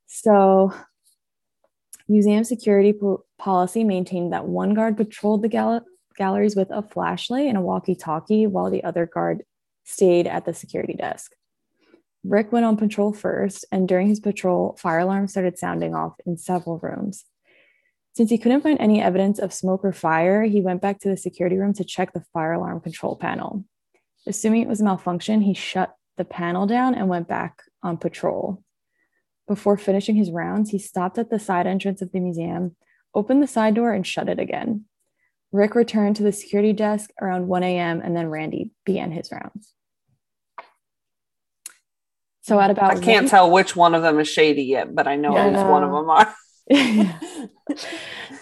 So 0.06 0.72
museum 2.08 2.44
security 2.44 2.92
po- 2.92 3.24
policy 3.38 3.84
maintained 3.84 4.32
that 4.32 4.46
one 4.46 4.74
guard 4.74 4.96
patrolled 4.96 5.42
the 5.42 5.48
gal- 5.48 5.84
galleries 6.16 6.56
with 6.56 6.70
a 6.70 6.82
flashlight 6.82 7.46
and 7.46 7.56
a 7.56 7.60
walkie-talkie 7.60 8.46
while 8.46 8.70
the 8.70 8.84
other 8.84 9.06
guard 9.06 9.42
stayed 9.84 10.26
at 10.26 10.44
the 10.44 10.54
security 10.54 10.94
desk. 10.94 11.32
Rick 12.24 12.50
went 12.52 12.66
on 12.66 12.76
patrol 12.76 13.12
first, 13.12 13.64
and 13.70 13.86
during 13.86 14.08
his 14.08 14.20
patrol, 14.20 14.76
fire 14.78 14.98
alarms 14.98 15.30
started 15.30 15.58
sounding 15.58 15.94
off 15.94 16.14
in 16.26 16.36
several 16.36 16.78
rooms. 16.78 17.24
Since 18.14 18.30
he 18.30 18.38
couldn't 18.38 18.62
find 18.62 18.80
any 18.80 19.00
evidence 19.00 19.38
of 19.38 19.52
smoke 19.52 19.84
or 19.84 19.92
fire, 19.92 20.42
he 20.42 20.60
went 20.60 20.82
back 20.82 20.98
to 21.00 21.08
the 21.08 21.16
security 21.16 21.56
room 21.56 21.72
to 21.74 21.84
check 21.84 22.12
the 22.12 22.24
fire 22.32 22.52
alarm 22.52 22.80
control 22.80 23.14
panel. 23.14 23.64
Assuming 24.26 24.62
it 24.62 24.68
was 24.68 24.80
a 24.80 24.84
malfunction, 24.84 25.40
he 25.40 25.54
shut 25.54 25.94
the 26.16 26.24
panel 26.24 26.66
down 26.66 26.96
and 26.96 27.08
went 27.08 27.28
back 27.28 27.62
on 27.82 27.96
patrol. 27.96 28.62
Before 29.48 29.78
finishing 29.78 30.14
his 30.14 30.30
rounds, 30.30 30.70
he 30.70 30.78
stopped 30.78 31.16
at 31.18 31.30
the 31.30 31.38
side 31.38 31.66
entrance 31.66 32.02
of 32.02 32.12
the 32.12 32.20
museum, 32.20 32.76
opened 33.14 33.42
the 33.42 33.46
side 33.46 33.74
door, 33.74 33.92
and 33.92 34.06
shut 34.06 34.28
it 34.28 34.38
again. 34.38 34.84
Rick 35.50 35.74
returned 35.74 36.16
to 36.16 36.22
the 36.22 36.32
security 36.32 36.74
desk 36.74 37.10
around 37.20 37.48
1 37.48 37.62
a.m., 37.62 38.02
and 38.04 38.14
then 38.14 38.28
Randy 38.28 38.72
began 38.84 39.10
his 39.10 39.32
rounds. 39.32 39.72
So 42.42 42.60
at 42.60 42.70
about 42.70 42.90
I 42.90 43.00
can't 43.00 43.24
one- 43.24 43.30
tell 43.30 43.50
which 43.50 43.74
one 43.74 43.94
of 43.94 44.02
them 44.02 44.20
is 44.20 44.28
shady 44.28 44.64
yet, 44.64 44.94
but 44.94 45.08
I 45.08 45.16
know 45.16 45.34
Yeah, 45.34 45.70
one 45.70 45.82
of 45.82 45.90
them 45.90 46.10
are. 46.10 46.34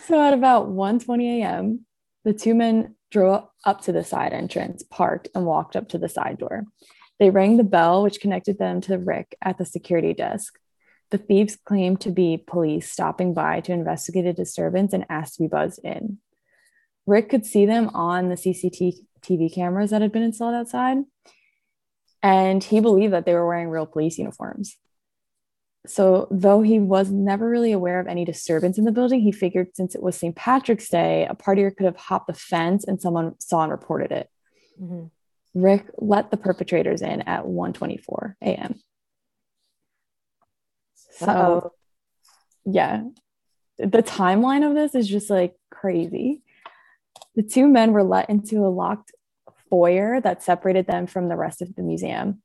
so 0.07 0.21
at 0.21 0.35
about 0.35 0.69
1:20 0.69 1.41
a.m., 1.41 1.87
the 2.25 2.33
two 2.33 2.55
men 2.55 2.97
drove 3.13 3.45
up 3.65 3.83
to 3.83 3.93
the 3.93 4.03
side 4.03 4.33
entrance, 4.33 4.83
parked, 4.83 5.29
and 5.35 5.47
walked 5.47 5.77
up 5.77 5.89
to 5.91 5.99
the 5.99 6.09
side 6.09 6.39
door. 6.39 6.65
They 7.21 7.31
rang 7.31 7.57
the 7.57 7.65
bell, 7.65 8.03
which 8.03 8.21
connected 8.21 8.59
them 8.59 8.81
to 8.83 8.99
Rick 8.99 9.37
at 9.41 9.59
the 9.59 9.65
security 9.65 10.13
desk. 10.13 10.59
The 11.11 11.19
thieves 11.19 11.57
claimed 11.57 12.01
to 12.01 12.11
be 12.11 12.43
police 12.47 12.91
stopping 12.91 13.33
by 13.33 13.61
to 13.61 13.73
investigate 13.73 14.27
a 14.27 14.33
disturbance 14.33 14.93
and 14.93 15.07
asked 15.09 15.35
to 15.35 15.43
be 15.43 15.49
buzzed 15.49 15.81
in. 15.85 16.19
Rick 17.07 17.29
could 17.29 17.47
see 17.47 17.67
them 17.67 17.89
on 17.95 18.29
the 18.29 18.35
CCTV 18.35 19.55
cameras 19.55 19.91
that 19.91 20.03
had 20.03 20.13
been 20.13 20.25
installed 20.25 20.55
outside, 20.55 20.99
and 22.23 22.63
he 22.65 22.81
believed 22.81 23.13
that 23.13 23.25
they 23.25 23.35
were 23.35 23.47
wearing 23.47 23.69
real 23.69 23.87
police 23.87 24.19
uniforms. 24.19 24.77
So, 25.87 26.27
though 26.33 26.63
he 26.63 26.81
was 26.81 27.13
never 27.13 27.49
really 27.49 27.71
aware 27.71 28.01
of 28.01 28.09
any 28.09 28.25
disturbance 28.25 28.77
in 28.77 28.85
the 28.85 28.91
building, 28.91 29.21
he 29.21 29.31
figured 29.31 29.77
since 29.77 29.95
it 29.95 30.03
was 30.03 30.17
St. 30.17 30.35
Patrick's 30.35 30.89
Day, 30.89 31.25
a 31.27 31.35
partier 31.35 31.75
could 31.75 31.87
have 31.87 31.97
hopped 31.97 32.27
the 32.27 32.35
fence 32.35 32.85
and 32.85 33.01
someone 33.01 33.39
saw 33.39 33.63
and 33.63 33.71
reported 33.71 34.11
it. 34.11 34.29
Mhm. 34.81 35.11
Rick 35.55 35.87
let 35.99 36.33
the 36.33 36.37
perpetrators 36.37 37.03
in 37.03 37.23
at 37.23 37.47
1:24 37.47 38.37
a.m. 38.43 38.81
So, 41.17 41.27
Uh-oh. 41.27 41.73
yeah, 42.65 43.03
the 43.79 44.03
timeline 44.03 44.69
of 44.69 44.75
this 44.75 44.95
is 44.95 45.09
just 45.09 45.31
like 45.31 45.55
crazy. 45.71 46.43
The 47.35 47.43
two 47.43 47.69
men 47.69 47.93
were 47.93 48.03
let 48.03 48.31
into 48.31 48.65
a 48.65 48.69
locked 48.69 49.13
foyer 49.69 50.21
that 50.21 50.43
separated 50.43 50.87
them 50.87 51.07
from 51.07 51.29
the 51.29 51.37
rest 51.37 51.63
of 51.63 51.75
the 51.75 51.83
museum. 51.83 52.43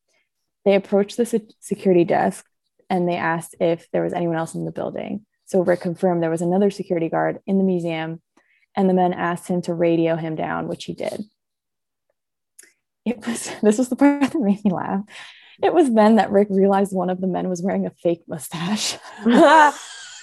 They 0.66 0.76
approached 0.76 1.18
the 1.18 1.26
se- 1.26 1.56
security 1.60 2.04
desk 2.04 2.46
and 2.90 3.08
they 3.08 3.16
asked 3.16 3.56
if 3.60 3.90
there 3.92 4.04
was 4.04 4.14
anyone 4.14 4.36
else 4.36 4.54
in 4.54 4.66
the 4.66 4.72
building. 4.72 5.26
So 5.46 5.62
Rick 5.62 5.82
confirmed 5.82 6.22
there 6.22 6.30
was 6.30 6.42
another 6.42 6.70
security 6.70 7.10
guard 7.10 7.40
in 7.46 7.58
the 7.58 7.64
museum, 7.64 8.22
and 8.76 8.90
the 8.90 8.94
men 8.94 9.14
asked 9.14 9.48
him 9.48 9.62
to 9.64 9.74
radio 9.74 10.16
him 10.16 10.36
down, 10.36 10.68
which 10.68 10.86
he 10.86 10.94
did. 10.94 11.24
It 13.06 13.26
was 13.26 13.52
this 13.62 13.78
was 13.78 13.90
the 13.90 13.96
part 13.96 14.32
that 14.32 14.40
made 14.40 14.64
me 14.64 14.72
laugh. 14.72 15.02
It 15.64 15.74
was 15.74 15.94
then 15.94 16.16
that 16.16 16.32
Rick 16.32 16.48
realized 16.50 16.94
one 16.94 17.10
of 17.10 17.22
the 17.22 17.28
men 17.28 17.50
was 17.50 17.62
wearing 17.62 17.86
a 17.86 17.92
fake 17.92 18.24
mustache. 18.28 18.98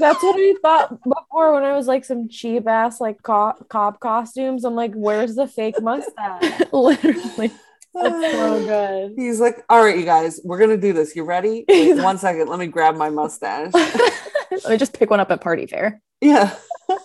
That's 0.01 0.23
what 0.23 0.37
I 0.37 0.55
thought 0.63 1.03
before 1.03 1.53
when 1.55 1.65
I 1.65 1.75
was 1.77 1.87
like 1.89 2.05
some 2.05 2.29
cheap 2.29 2.69
ass 2.69 3.01
like 3.01 3.21
co- 3.23 3.55
cop 3.69 3.99
costumes. 4.01 4.65
I'm 4.65 4.75
like, 4.77 4.93
where's 4.95 5.35
the 5.35 5.47
fake 5.49 5.81
mustache? 5.83 6.63
Literally. 6.73 7.51
That's 7.95 8.33
so 8.33 8.65
good. 8.65 9.15
He's 9.17 9.41
like, 9.41 9.65
all 9.69 9.83
right, 9.83 9.99
you 9.99 10.05
guys, 10.05 10.41
we're 10.45 10.59
gonna 10.59 10.77
do 10.77 10.93
this. 10.93 11.17
You 11.17 11.25
ready? 11.25 11.65
Wait, 11.69 11.95
one 12.01 12.17
second, 12.19 12.49
let 12.49 12.59
me 12.61 12.67
grab 12.69 12.95
my 12.97 13.11
mustache. 13.11 13.73
Let 13.75 14.69
me 14.69 14.77
just 14.77 14.97
pick 14.97 15.11
one 15.11 15.19
up 15.21 15.31
at 15.33 15.41
party 15.41 15.67
fair. 15.67 16.01
yeah. 16.21 16.55
oh 16.89 16.99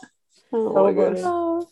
So 0.51 0.73
my 0.83 0.93
funny. 0.93 1.15
gosh. 1.15 1.23
Oh. 1.25 1.67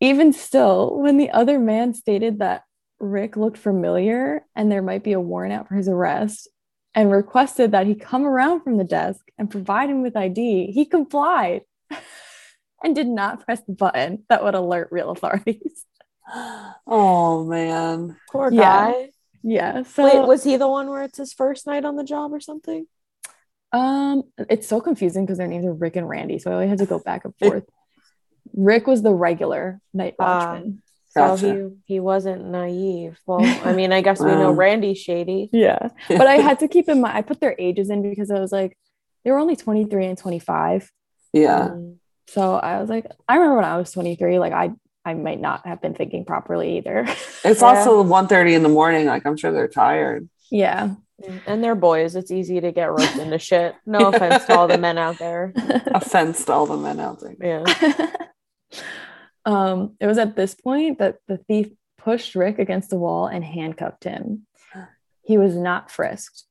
Even 0.00 0.32
still, 0.32 0.98
when 0.98 1.18
the 1.18 1.30
other 1.32 1.58
man 1.58 1.92
stated 1.92 2.38
that 2.38 2.62
Rick 3.00 3.36
looked 3.36 3.58
familiar 3.58 4.44
and 4.54 4.70
there 4.70 4.82
might 4.82 5.02
be 5.02 5.12
a 5.12 5.20
warrant 5.20 5.52
out 5.54 5.68
for 5.68 5.74
his 5.74 5.88
arrest 5.88 6.48
and 6.94 7.10
requested 7.10 7.72
that 7.72 7.86
he 7.86 7.94
come 7.94 8.24
around 8.26 8.62
from 8.62 8.76
the 8.76 8.84
desk 8.84 9.24
and 9.38 9.50
provide 9.50 9.88
him 9.90 10.02
with 10.02 10.16
ID, 10.16 10.72
he 10.72 10.84
complied 10.84 11.62
and 12.82 12.94
did 12.94 13.06
not 13.06 13.44
press 13.44 13.60
the 13.66 13.72
button 13.72 14.24
that 14.28 14.42
would 14.44 14.54
alert 14.54 14.88
real 14.90 15.10
authorities. 15.10 15.84
Oh 16.86 17.44
man. 17.44 18.16
Poor 18.30 18.52
Yeah. 18.52 18.92
guy. 18.92 19.08
Yeah. 19.42 19.82
So 19.82 20.04
Wait, 20.04 20.26
was 20.28 20.44
he 20.44 20.56
the 20.56 20.68
one 20.68 20.88
where 20.88 21.02
it's 21.02 21.18
his 21.18 21.32
first 21.32 21.66
night 21.66 21.84
on 21.84 21.96
the 21.96 22.04
job 22.04 22.32
or 22.32 22.38
something? 22.40 22.86
Um, 23.72 24.24
it's 24.48 24.68
so 24.68 24.80
confusing 24.80 25.24
because 25.24 25.38
their 25.38 25.46
names 25.48 25.64
are 25.66 25.72
Rick 25.72 25.96
and 25.96 26.08
Randy, 26.08 26.38
so 26.38 26.50
I 26.50 26.54
always 26.54 26.68
had 26.70 26.78
to 26.80 26.86
go 26.86 26.98
back 27.00 27.24
and 27.24 27.34
forth. 27.38 27.64
Rick 28.54 28.86
was 28.86 29.02
the 29.02 29.14
regular 29.14 29.80
night 29.94 30.14
Ah. 30.20 30.52
watchman. 30.52 30.82
So 31.10 31.20
Gotcha. 31.20 31.70
he 31.86 31.94
he 31.94 32.00
wasn't 32.00 32.44
naive. 32.46 33.18
Well, 33.26 33.40
I 33.66 33.72
mean, 33.72 33.92
I 33.92 34.00
guess 34.00 34.20
we 34.20 34.26
know 34.30 34.50
Wow. 34.52 34.56
Randy's 34.56 34.98
shady. 34.98 35.48
yeah, 35.52 35.88
but 36.08 36.26
I 36.26 36.36
had 36.36 36.60
to 36.60 36.68
keep 36.68 36.88
in 36.88 37.00
mind. 37.00 37.16
I 37.16 37.22
put 37.22 37.40
their 37.40 37.56
ages 37.58 37.90
in 37.90 38.02
because 38.08 38.30
I 38.30 38.38
was 38.38 38.52
like, 38.52 38.76
they 39.24 39.30
were 39.30 39.38
only 39.38 39.56
twenty 39.56 39.84
three 39.84 40.06
and 40.06 40.16
twenty 40.16 40.38
five. 40.38 40.88
Yeah. 41.32 41.70
Mm. 41.72 41.96
So 42.28 42.54
I 42.54 42.80
was 42.80 42.88
like, 42.88 43.06
I 43.28 43.34
remember 43.34 43.56
when 43.56 43.64
I 43.64 43.76
was 43.76 43.90
twenty 43.90 44.14
three, 44.14 44.38
like 44.38 44.52
I 44.52 44.70
I 45.04 45.14
might 45.14 45.40
not 45.40 45.66
have 45.66 45.80
been 45.82 45.94
thinking 45.94 46.24
properly 46.24 46.78
either. 46.78 47.06
It's 47.44 47.62
Yeah. 47.62 47.66
also 47.68 48.04
1.30 48.04 48.52
in 48.52 48.62
the 48.62 48.68
morning. 48.68 49.06
Like 49.06 49.26
I'm 49.26 49.36
sure 49.36 49.50
they're 49.50 49.66
tired. 49.66 50.28
yeah, 50.50 50.94
And 51.46 51.64
they're 51.64 51.74
boys. 51.74 52.14
It's 52.16 52.30
easy 52.30 52.60
to 52.60 52.70
get 52.70 52.90
roped 52.90 53.16
into 53.16 53.38
shit. 53.38 53.74
No 53.86 54.08
offense 54.10 54.44
to 54.44 54.56
all 54.58 54.68
the 54.68 54.76
men 54.76 54.98
out 54.98 55.18
there. 55.18 55.52
Offense 55.86 56.44
to 56.44 56.52
all 56.52 56.66
the 56.66 56.76
men 56.76 57.00
out 57.00 57.18
there. 57.20 57.34
Yeah. 57.40 58.10
Um, 59.44 59.96
it 60.00 60.06
was 60.06 60.18
at 60.18 60.36
this 60.36 60.54
point 60.54 60.98
that 60.98 61.16
the 61.28 61.38
thief 61.38 61.68
pushed 61.98 62.34
Rick 62.34 62.58
against 62.58 62.90
the 62.90 62.98
wall 62.98 63.26
and 63.26 63.44
handcuffed 63.44 64.04
him. 64.04 64.46
He 65.22 65.38
was 65.38 65.54
not 65.56 65.90
frisked. 65.90 66.44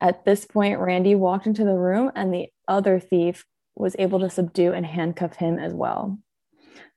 At 0.00 0.24
this 0.24 0.44
point, 0.44 0.78
Randy 0.80 1.14
walked 1.14 1.46
into 1.46 1.64
the 1.64 1.74
room 1.76 2.10
and 2.14 2.32
the 2.32 2.48
other 2.68 2.98
thief 3.00 3.44
was 3.74 3.96
able 3.98 4.20
to 4.20 4.30
subdue 4.30 4.72
and 4.72 4.84
handcuff 4.84 5.36
him 5.36 5.58
as 5.58 5.72
well. 5.72 6.18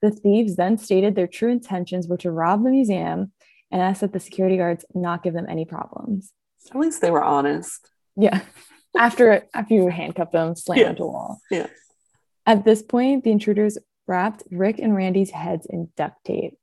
The 0.02 0.12
thieves 0.12 0.56
then 0.56 0.78
stated 0.78 1.16
their 1.16 1.28
true 1.28 1.52
intentions 1.52 2.08
were 2.08 2.18
to 2.18 2.32
rob 2.32 2.64
the 2.64 2.70
museum 2.70 3.32
and 3.72 3.82
asked 3.82 4.02
that 4.02 4.14
the 4.14 4.20
security 4.20 4.58
guards 4.58 4.86
not 4.94 5.24
give 5.24 5.34
them 5.34 5.46
any 5.50 5.66
problems. 5.66 6.32
At 6.70 6.78
least 6.80 7.02
they 7.02 7.12
were 7.12 7.24
honest. 7.24 7.90
Yeah. 8.16 8.42
After 8.98 9.46
after 9.54 9.74
you 9.74 9.88
handcuff 9.90 10.32
them, 10.32 10.56
slam 10.56 10.80
Yeah. 10.80 10.90
into 10.92 11.04
a 11.04 11.08
wall. 11.08 11.40
Yeah. 11.52 11.68
At 12.46 12.66
this 12.66 12.82
point, 12.82 13.24
the 13.24 13.32
intruders 13.32 13.78
wrapped 14.08 14.44
Rick 14.52 14.80
and 14.80 14.96
Randy's 14.96 15.32
heads 15.32 15.66
in 15.70 15.90
duct 15.96 16.24
tape. 16.26 16.58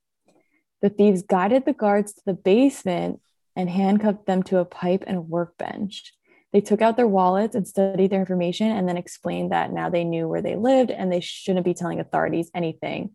The 0.80 0.88
thieves 0.90 1.22
guided 1.22 1.64
the 1.64 1.72
guards 1.72 2.12
to 2.14 2.22
the 2.26 2.34
basement 2.34 3.20
and 3.54 3.68
handcuffed 3.68 4.26
them 4.26 4.42
to 4.44 4.58
a 4.58 4.64
pipe 4.64 5.04
and 5.06 5.28
workbench. 5.28 6.12
They 6.52 6.60
took 6.60 6.82
out 6.82 6.96
their 6.96 7.06
wallets 7.06 7.54
and 7.54 7.66
studied 7.66 8.10
their 8.10 8.20
information 8.20 8.70
and 8.70 8.88
then 8.88 8.96
explained 8.96 9.52
that 9.52 9.72
now 9.72 9.88
they 9.88 10.04
knew 10.04 10.28
where 10.28 10.42
they 10.42 10.56
lived 10.56 10.90
and 10.90 11.10
they 11.10 11.20
shouldn't 11.20 11.64
be 11.64 11.74
telling 11.74 12.00
authorities 12.00 12.50
anything. 12.54 13.14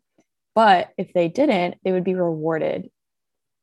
But 0.55 0.89
if 0.98 1.13
they 1.13 1.27
didn't, 1.27 1.75
they 1.84 1.91
would 1.91 2.03
be 2.03 2.15
rewarded 2.15 2.89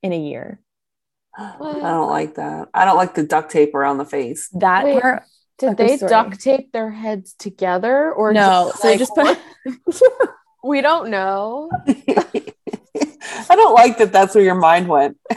in 0.02 0.12
a 0.12 0.18
year. 0.20 0.60
I 1.36 1.56
don't 1.58 2.08
like 2.10 2.36
that. 2.36 2.68
I 2.72 2.84
don't 2.84 2.96
like 2.96 3.14
the 3.14 3.24
duct 3.24 3.50
tape 3.50 3.74
around 3.74 3.98
the 3.98 4.04
face. 4.04 4.48
That 4.50 4.84
Wait, 4.84 5.00
part, 5.02 5.24
Did 5.58 5.70
Okay, 5.70 5.86
they 5.88 5.96
sorry. 5.96 6.10
duct 6.10 6.40
tape 6.40 6.72
their 6.72 6.90
heads 6.90 7.34
together 7.34 8.12
or 8.12 8.32
no. 8.32 8.70
just, 8.70 8.82
So 8.82 8.88
they 8.88 8.92
like, 8.92 8.98
just 8.98 9.14
put 9.14 9.38
we 10.64 10.80
don't 10.80 11.10
know. 11.10 11.70
I 11.86 13.56
don't 13.56 13.74
like 13.74 13.98
that. 13.98 14.12
That's 14.12 14.34
where 14.34 14.44
your 14.44 14.54
mind 14.56 14.88
went. 14.88 15.18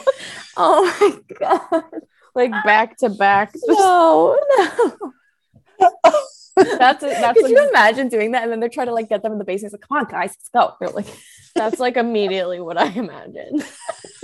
Oh 0.60 0.92
my 1.00 1.38
god. 1.40 1.84
Like 2.34 2.50
back 2.66 2.98
to 2.98 3.10
back. 3.10 3.54
No, 3.68 4.40
no. 4.58 5.14
That's 6.56 7.04
a, 7.04 7.10
that's 7.10 7.40
Could 7.40 7.46
a, 7.46 7.50
you 7.50 7.70
imagine 7.70 8.10
doing 8.10 8.32
that? 8.32 8.42
And 8.42 8.52
then 8.52 8.60
they're 8.60 8.68
trying 8.68 8.88
to 8.88 8.94
like 8.94 9.08
get 9.08 9.22
them 9.22 9.34
in 9.34 9.38
the 9.38 9.44
basement. 9.44 9.76
It's 9.76 9.80
like, 9.80 9.88
come 9.88 9.98
on, 10.00 10.06
guys, 10.06 10.32
let's 10.32 10.50
go. 10.50 10.74
They're 10.80 10.90
like, 10.90 11.06
that's 11.56 11.80
like 11.80 11.98
immediately 11.98 12.60
what 12.60 12.78
I 12.78 12.88
imagine. 12.88 13.64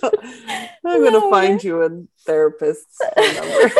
I'm 0.03 1.03
gonna 1.03 1.29
find 1.29 1.63
you 1.63 1.83
a 1.83 1.89
therapist's 2.25 2.99
number. 3.17 3.71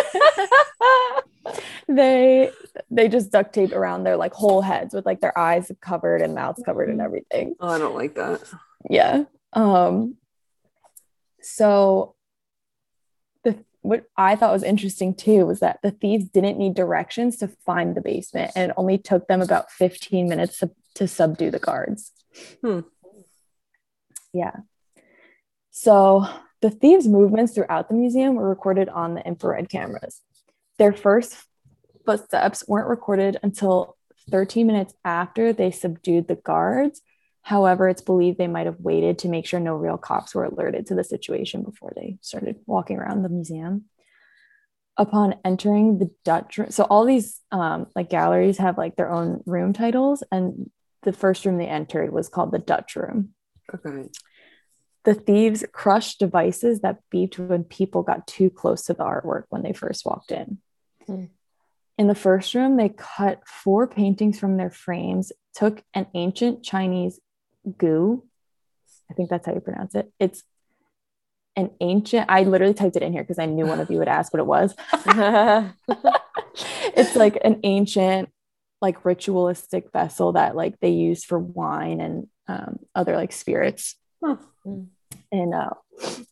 they 1.88 2.52
they 2.90 3.08
just 3.08 3.32
duct 3.32 3.54
tape 3.54 3.74
around 3.74 4.04
their 4.04 4.18
like 4.18 4.34
whole 4.34 4.62
heads 4.62 4.94
with 4.94 5.06
like 5.06 5.22
their 5.22 5.38
eyes 5.38 5.72
covered 5.82 6.22
and 6.22 6.36
mouths 6.36 6.62
covered 6.66 6.90
and 6.90 7.02
everything. 7.02 7.56
Oh, 7.60 7.70
I 7.70 7.78
don't 7.78 7.96
like 7.96 8.16
that. 8.16 8.42
Yeah. 8.90 9.26
Um 9.54 10.16
so 11.42 12.16
the 13.44 13.64
what 13.82 14.06
I 14.18 14.36
thought 14.36 14.54
was 14.54 14.64
interesting 14.64 15.14
too 15.14 15.46
was 15.46 15.60
that 15.60 15.80
the 15.84 15.92
thieves 15.92 16.30
didn't 16.30 16.58
need 16.58 16.74
directions 16.74 17.38
to 17.38 17.48
find 17.48 17.96
the 17.96 18.02
basement 18.02 18.52
and 18.56 18.72
it 18.72 18.76
only 18.78 18.98
took 18.98 19.28
them 19.28 19.42
about 19.42 19.72
15 19.72 20.28
minutes 20.28 20.60
to, 20.60 20.72
to 20.96 21.08
subdue 21.08 21.52
the 21.52 21.60
guards. 21.60 22.12
Hmm. 22.62 22.82
Yeah. 24.34 24.58
So 25.72 26.28
the 26.62 26.70
thieves' 26.70 27.08
movements 27.08 27.54
throughout 27.54 27.90
the 27.90 27.96
museum 27.96 28.36
were 28.36 28.48
recorded 28.48 28.90
on 28.90 29.16
the 29.16 29.26
infrared 29.26 29.70
cameras. 29.70 30.22
Their 30.78 30.94
first 30.94 31.38
footsteps 32.06 32.64
weren't 32.68 32.90
recorded 32.90 33.38
until 33.44 33.98
13 34.30 34.68
minutes 34.68 34.94
after 35.04 35.54
they 35.54 35.72
subdued 35.72 36.28
the 36.28 36.36
guards. 36.36 37.02
However, 37.42 37.90
it's 37.90 38.02
believed 38.02 38.38
they 38.38 38.48
might 38.48 38.66
have 38.66 38.80
waited 38.80 39.20
to 39.20 39.28
make 39.28 39.46
sure 39.46 39.60
no 39.60 39.76
real 39.76 39.98
cops 39.98 40.34
were 40.34 40.46
alerted 40.46 40.88
to 40.88 40.96
the 40.96 41.04
situation 41.04 41.64
before 41.64 41.92
they 41.96 42.18
started 42.22 42.58
walking 42.66 42.98
around 42.98 43.24
the 43.24 43.30
museum. 43.30 43.86
Upon 44.96 45.36
entering 45.44 45.98
the 45.98 46.12
Dutch 46.24 46.58
room, 46.58 46.70
so 46.70 46.84
all 46.84 47.04
these 47.04 47.42
um, 47.52 47.88
like 47.96 48.12
galleries 48.12 48.60
have 48.60 48.78
like 48.78 48.96
their 48.96 49.12
own 49.12 49.42
room 49.48 49.74
titles, 49.74 50.24
and 50.32 50.70
the 51.02 51.12
first 51.12 51.46
room 51.46 51.58
they 51.58 51.68
entered 51.68 52.14
was 52.14 52.30
called 52.30 52.52
the 52.52 52.60
Dutch 52.60 52.96
room. 52.96 53.34
Okay. 53.74 54.10
The 55.04 55.14
thieves 55.14 55.66
crushed 55.72 56.20
devices 56.20 56.82
that 56.82 57.00
beeped 57.14 57.38
when 57.38 57.64
people 57.64 58.04
got 58.04 58.26
too 58.26 58.50
close 58.50 58.84
to 58.86 58.94
the 58.94 59.04
artwork 59.04 59.44
when 59.50 59.62
they 59.62 59.74
first 59.74 60.06
walked 60.06 60.32
in. 60.32 60.60
Hmm. 61.06 61.26
In 61.98 62.08
the 62.08 62.16
first 62.16 62.54
room, 62.56 62.78
they 62.78 62.90
cut 62.90 63.42
four 63.46 63.88
paintings 63.88 64.40
from 64.40 64.58
their 64.58 64.72
frames, 64.72 65.32
took 65.54 65.84
an 65.94 66.08
ancient 66.14 66.64
Chinese 66.64 67.20
gu. 67.78 68.24
I 69.12 69.14
think 69.14 69.30
that's 69.30 69.46
how 69.46 69.54
you 69.54 69.60
pronounce 69.60 69.94
it. 69.94 70.12
It's 70.20 70.44
an 71.56 71.70
ancient, 71.82 72.26
I 72.30 72.44
literally 72.44 72.74
typed 72.74 72.96
it 72.96 73.04
in 73.04 73.14
here 73.14 73.24
because 73.24 73.38
I 73.38 73.46
knew 73.46 73.68
one 73.68 73.80
of 73.80 73.92
you 73.92 74.00
would 74.00 74.08
ask 74.08 74.34
what 74.34 74.40
it 74.40 74.48
was. 74.48 74.74
it's 76.96 77.16
like 77.16 77.38
an 77.44 77.60
ancient, 77.64 78.30
like 78.82 79.06
ritualistic 79.06 79.92
vessel 79.92 80.34
that 80.34 80.56
like 80.56 80.80
they 80.80 80.90
use 80.90 81.24
for 81.24 81.38
wine 81.38 82.02
and 82.02 82.28
um, 82.48 82.80
other 82.96 83.16
like 83.16 83.32
spirits 83.32 83.96
Huh. 84.24 84.38
in 85.32 85.54
uh, 85.54 85.74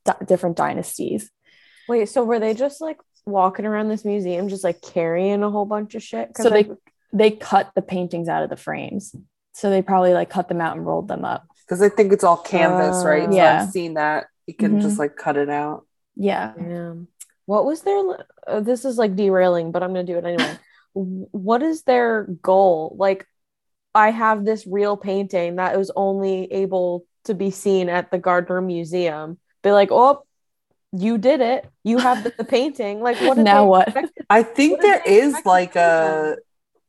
di- 0.05 0.25
different 0.25 0.57
dynasties. 0.57 1.29
Wait, 1.89 2.07
so 2.09 2.23
were 2.23 2.39
they 2.39 2.53
just 2.53 2.79
like 2.81 2.97
walking 3.25 3.65
around 3.65 3.89
this 3.89 4.05
museum, 4.05 4.47
just 4.49 4.63
like 4.63 4.81
carrying 4.81 5.43
a 5.43 5.49
whole 5.49 5.65
bunch 5.65 5.95
of 5.95 6.03
shit? 6.03 6.31
So 6.37 6.49
I- 6.49 6.63
they 6.63 6.69
they 7.13 7.31
cut 7.31 7.71
the 7.75 7.81
paintings 7.81 8.29
out 8.29 8.43
of 8.43 8.49
the 8.49 8.55
frames. 8.57 9.13
So 9.53 9.69
they 9.69 9.81
probably 9.81 10.13
like 10.13 10.29
cut 10.29 10.47
them 10.47 10.61
out 10.61 10.77
and 10.77 10.85
rolled 10.85 11.09
them 11.09 11.25
up. 11.25 11.43
Because 11.65 11.81
I 11.81 11.89
think 11.89 12.13
it's 12.13 12.23
all 12.23 12.37
canvas, 12.37 13.03
right? 13.03 13.29
So 13.29 13.35
Yeah. 13.35 13.63
I've 13.63 13.69
seen 13.71 13.95
that. 13.95 14.27
You 14.47 14.53
can 14.53 14.77
Mhm. 14.77 14.81
just 14.81 14.97
like 14.97 15.17
cut 15.17 15.35
it 15.35 15.49
out. 15.49 15.85
Yeah. 16.15 16.53
Damn. 16.57 17.07
What 17.47 17.65
was 17.65 17.81
their? 17.81 18.01
Uh, 18.47 18.61
this 18.61 18.85
is 18.85 18.97
like 18.97 19.15
derailing, 19.17 19.71
but 19.73 19.83
I'm 19.83 19.89
gonna 19.89 20.03
do 20.05 20.17
it 20.17 20.25
anyway. 20.25 20.57
What 20.93 21.63
is 21.63 21.83
their 21.83 22.23
goal? 22.41 22.95
Like, 22.99 23.25
I 23.93 24.11
have 24.11 24.45
this 24.45 24.65
real 24.65 24.95
painting 24.97 25.57
that 25.57 25.77
was 25.77 25.91
only 25.95 26.51
able 26.51 27.05
to 27.25 27.33
be 27.33 27.51
seen 27.51 27.89
at 27.89 28.09
the 28.11 28.17
Gardner 28.17 28.61
Museum. 28.61 29.37
Be 29.63 29.71
like, 29.71 29.89
oh, 29.91 30.23
you 30.93 31.17
did 31.17 31.41
it. 31.41 31.69
You 31.83 31.97
have 31.99 32.23
the, 32.23 32.33
the 32.37 32.43
painting. 32.43 33.01
Like, 33.01 33.17
what? 33.17 33.37
Now 33.51 33.65
what? 33.65 33.87
expect 33.89 34.11
I 34.29 34.43
think 34.43 34.73
What 34.73 34.81
did 34.81 34.89
there 34.89 35.01
they 35.05 35.19
is 35.19 35.29
expect 35.33 35.45
like 35.45 35.75
a 35.75 36.37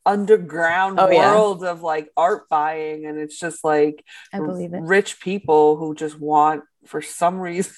underground 0.04 0.98
Oh, 0.98 1.08
yeah. 1.10 1.32
world 1.32 1.64
of 1.64 1.82
like 1.82 2.08
art 2.16 2.48
buying, 2.48 3.06
and 3.06 3.18
it's 3.18 3.38
just 3.38 3.62
like 3.64 4.04
I 4.32 4.38
believe 4.38 4.72
it. 4.74 4.82
rich 4.82 5.20
people 5.20 5.76
who 5.76 5.94
just 5.94 6.18
want 6.18 6.64
for 6.86 7.00
some 7.02 7.38
reason. 7.38 7.72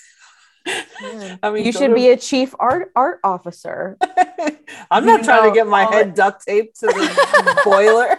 Yeah. 0.66 1.36
I 1.42 1.50
mean, 1.50 1.64
You 1.66 1.72
should 1.72 1.88
to- 1.88 1.94
be 1.94 2.08
a 2.10 2.16
chief 2.16 2.54
art 2.58 2.90
art 2.96 3.20
officer. 3.24 3.98
I'm 4.90 5.04
You 5.04 5.10
not 5.16 5.24
trying 5.24 5.42
know, 5.44 5.48
to 5.50 5.54
get 5.54 5.66
my 5.66 5.84
all 5.84 5.92
head 5.92 6.14
duct 6.14 6.44
taped 6.46 6.80
to 6.80 6.86
the 6.86 7.60
boiler. 7.64 8.18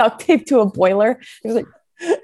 Duct 0.00 0.20
tape 0.20 0.46
to 0.46 0.60
a 0.60 0.66
boiler. 0.66 1.20
It 1.44 1.48
was 1.48 1.54
like 1.56 1.66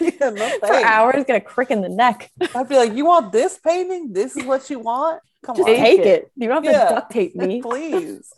yeah, 0.00 0.30
no 0.30 0.48
for 0.60 0.66
thanks. 0.66 0.84
hours, 0.84 1.24
get 1.26 1.36
a 1.36 1.40
crick 1.40 1.70
in 1.70 1.80
the 1.82 1.88
neck. 1.88 2.30
I'd 2.54 2.68
be 2.68 2.76
like, 2.76 2.94
"You 2.94 3.04
want 3.06 3.32
this 3.32 3.58
painting? 3.58 4.12
This 4.12 4.36
is 4.36 4.44
what 4.44 4.68
you 4.70 4.78
want? 4.78 5.20
Come 5.44 5.56
Just 5.56 5.68
on, 5.68 5.74
take 5.76 6.00
it. 6.00 6.06
it. 6.06 6.32
You 6.36 6.48
don't 6.48 6.64
have 6.64 6.72
Yeah. 6.72 6.88
to 6.88 6.94
duct 6.96 7.12
tape 7.12 7.34
me. 7.36 7.62
please." 7.68 8.32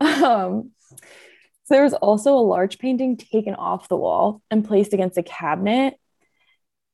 um, 0.00 0.70
so 1.64 1.74
there 1.74 1.82
was 1.84 1.94
also 1.94 2.34
a 2.36 2.40
large 2.40 2.78
painting 2.78 3.16
taken 3.16 3.54
off 3.54 3.88
the 3.88 3.96
wall 3.96 4.42
and 4.50 4.64
placed 4.66 4.92
against 4.92 5.18
a 5.18 5.22
cabinet. 5.22 5.94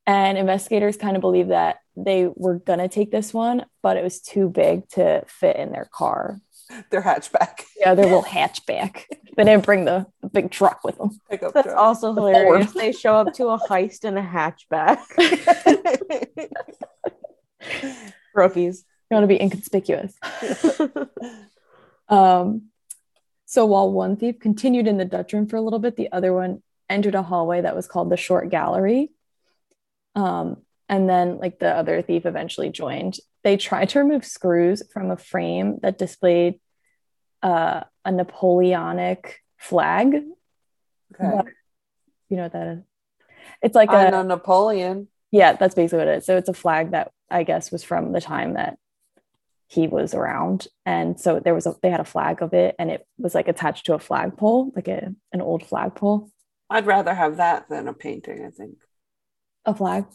And 0.07 0.38
investigators 0.38 0.96
kind 0.96 1.16
of 1.16 1.20
believe 1.20 1.49
that 1.49 1.79
they 1.96 2.27
were 2.35 2.59
gonna 2.59 2.88
take 2.88 3.11
this 3.12 3.33
one, 3.33 3.64
but 3.83 3.96
it 3.96 4.03
was 4.03 4.20
too 4.20 4.49
big 4.49 4.88
to 4.90 5.23
fit 5.29 5.57
in 5.57 5.70
their 5.70 5.88
car. 5.92 6.40
Their 6.91 7.03
hatchback 7.03 7.65
Yeah, 7.77 7.95
their 7.95 8.05
little 8.07 8.23
hatchback. 8.23 9.05
They 9.37 9.45
didn't 9.45 9.65
bring 9.65 9.85
the, 9.85 10.07
the 10.23 10.29
big 10.29 10.51
truck 10.51 10.85
with 10.85 10.99
them. 10.99 11.19
pickup 11.31 11.53
That's 11.55 11.67
truck. 11.69 11.79
also 11.79 12.15
Ford. 12.15 12.35
hilarious. 12.37 12.73
They 12.73 12.93
show 12.93 13.15
up 13.17 13.33
to 13.35 13.49
a 13.49 13.59
heist 13.59 14.05
in 14.05 14.17
a 14.19 14.23
hatchback. 14.23 15.01
Rookies. 18.35 18.85
You 19.11 19.15
want 19.17 19.25
to 19.25 19.29
be 19.29 19.41
inconspicuous. 19.41 20.15
Um, 22.09 22.63
so 23.47 23.67
while 23.67 23.91
one 23.91 24.17
thief 24.17 24.39
continued 24.41 24.87
in 24.87 24.97
the 24.97 25.05
Dutch 25.05 25.33
room 25.33 25.47
for 25.47 25.57
a 25.57 25.61
little 25.61 25.79
bit, 25.79 25.97
the 25.97 26.13
other 26.13 26.33
one 26.33 26.63
entered 26.89 27.15
a 27.15 27.23
hallway 27.23 27.61
that 27.61 27.75
was 27.77 27.87
called 27.89 28.11
the 28.11 28.17
short 28.17 28.51
gallery. 28.51 29.11
Um, 30.15 30.59
and 30.89 31.09
then 31.09 31.39
like 31.39 31.59
the 31.59 31.69
other 31.75 32.03
thief 32.03 32.27
eventually 32.27 32.69
joined. 32.71 33.19
They 33.42 33.57
tried 33.57 33.90
to 33.90 34.00
remove 34.00 34.24
screws 34.24 34.83
from 34.92 35.11
a 35.11 35.16
frame 35.16 35.79
that 35.83 35.98
displayed 35.98 36.61
uh, 37.42 37.85
a 38.05 38.12
Napoleonic 38.12 39.40
flag. 39.59 40.14
okay. 41.14 41.50
You 42.29 42.37
know 42.37 42.44
what 42.44 42.53
that 42.53 42.68
is? 42.68 42.83
It's 43.62 43.74
like 43.74 43.90
I 43.90 44.05
a 44.05 44.11
know 44.11 44.22
Napoleon. 44.22 45.09
yeah, 45.31 45.55
that's 45.55 45.74
basically 45.74 45.98
what 45.98 46.09
it 46.09 46.18
is. 46.18 46.26
So 46.26 46.37
it's 46.37 46.48
a 46.48 46.55
flag 46.55 46.92
that 46.92 47.11
I 47.31 47.42
guess 47.42 47.70
was 47.70 47.83
from 47.83 48.12
the 48.12 48.20
time 48.20 48.55
that 48.55 48.79
he 49.68 49.87
was 49.87 50.14
around. 50.14 50.66
And 50.85 51.18
so 51.18 51.40
there 51.40 51.55
was 51.55 51.66
a 51.66 51.74
they 51.83 51.90
had 51.90 52.00
a 52.00 52.05
flag 52.05 52.42
of 52.42 52.55
it 52.55 52.74
and 52.79 52.90
it 52.90 53.07
was 53.18 53.35
like 53.35 53.48
attached 53.48 53.87
to 53.87 53.94
a 53.94 53.98
flagpole, 53.98 54.72
like 54.74 54.88
a 54.88 55.14
an 55.33 55.40
old 55.40 55.64
flagpole. 55.64 56.31
I'd 56.68 56.87
rather 56.87 57.14
have 57.14 57.37
that 57.38 57.68
than 57.68 57.88
a 57.88 57.92
painting. 57.94 58.44
I 58.44 58.50
think. 58.50 58.76
A 59.64 59.74
flag. 59.74 60.07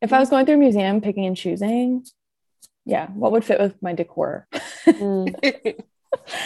If 0.00 0.12
I 0.12 0.18
was 0.18 0.30
going 0.30 0.46
through 0.46 0.56
a 0.56 0.58
museum 0.58 1.00
picking 1.00 1.26
and 1.26 1.36
choosing, 1.36 2.04
yeah, 2.84 3.08
what 3.08 3.32
would 3.32 3.44
fit 3.44 3.60
with 3.60 3.80
my 3.82 3.92
decor? 3.92 4.46
Mm. 4.86 5.74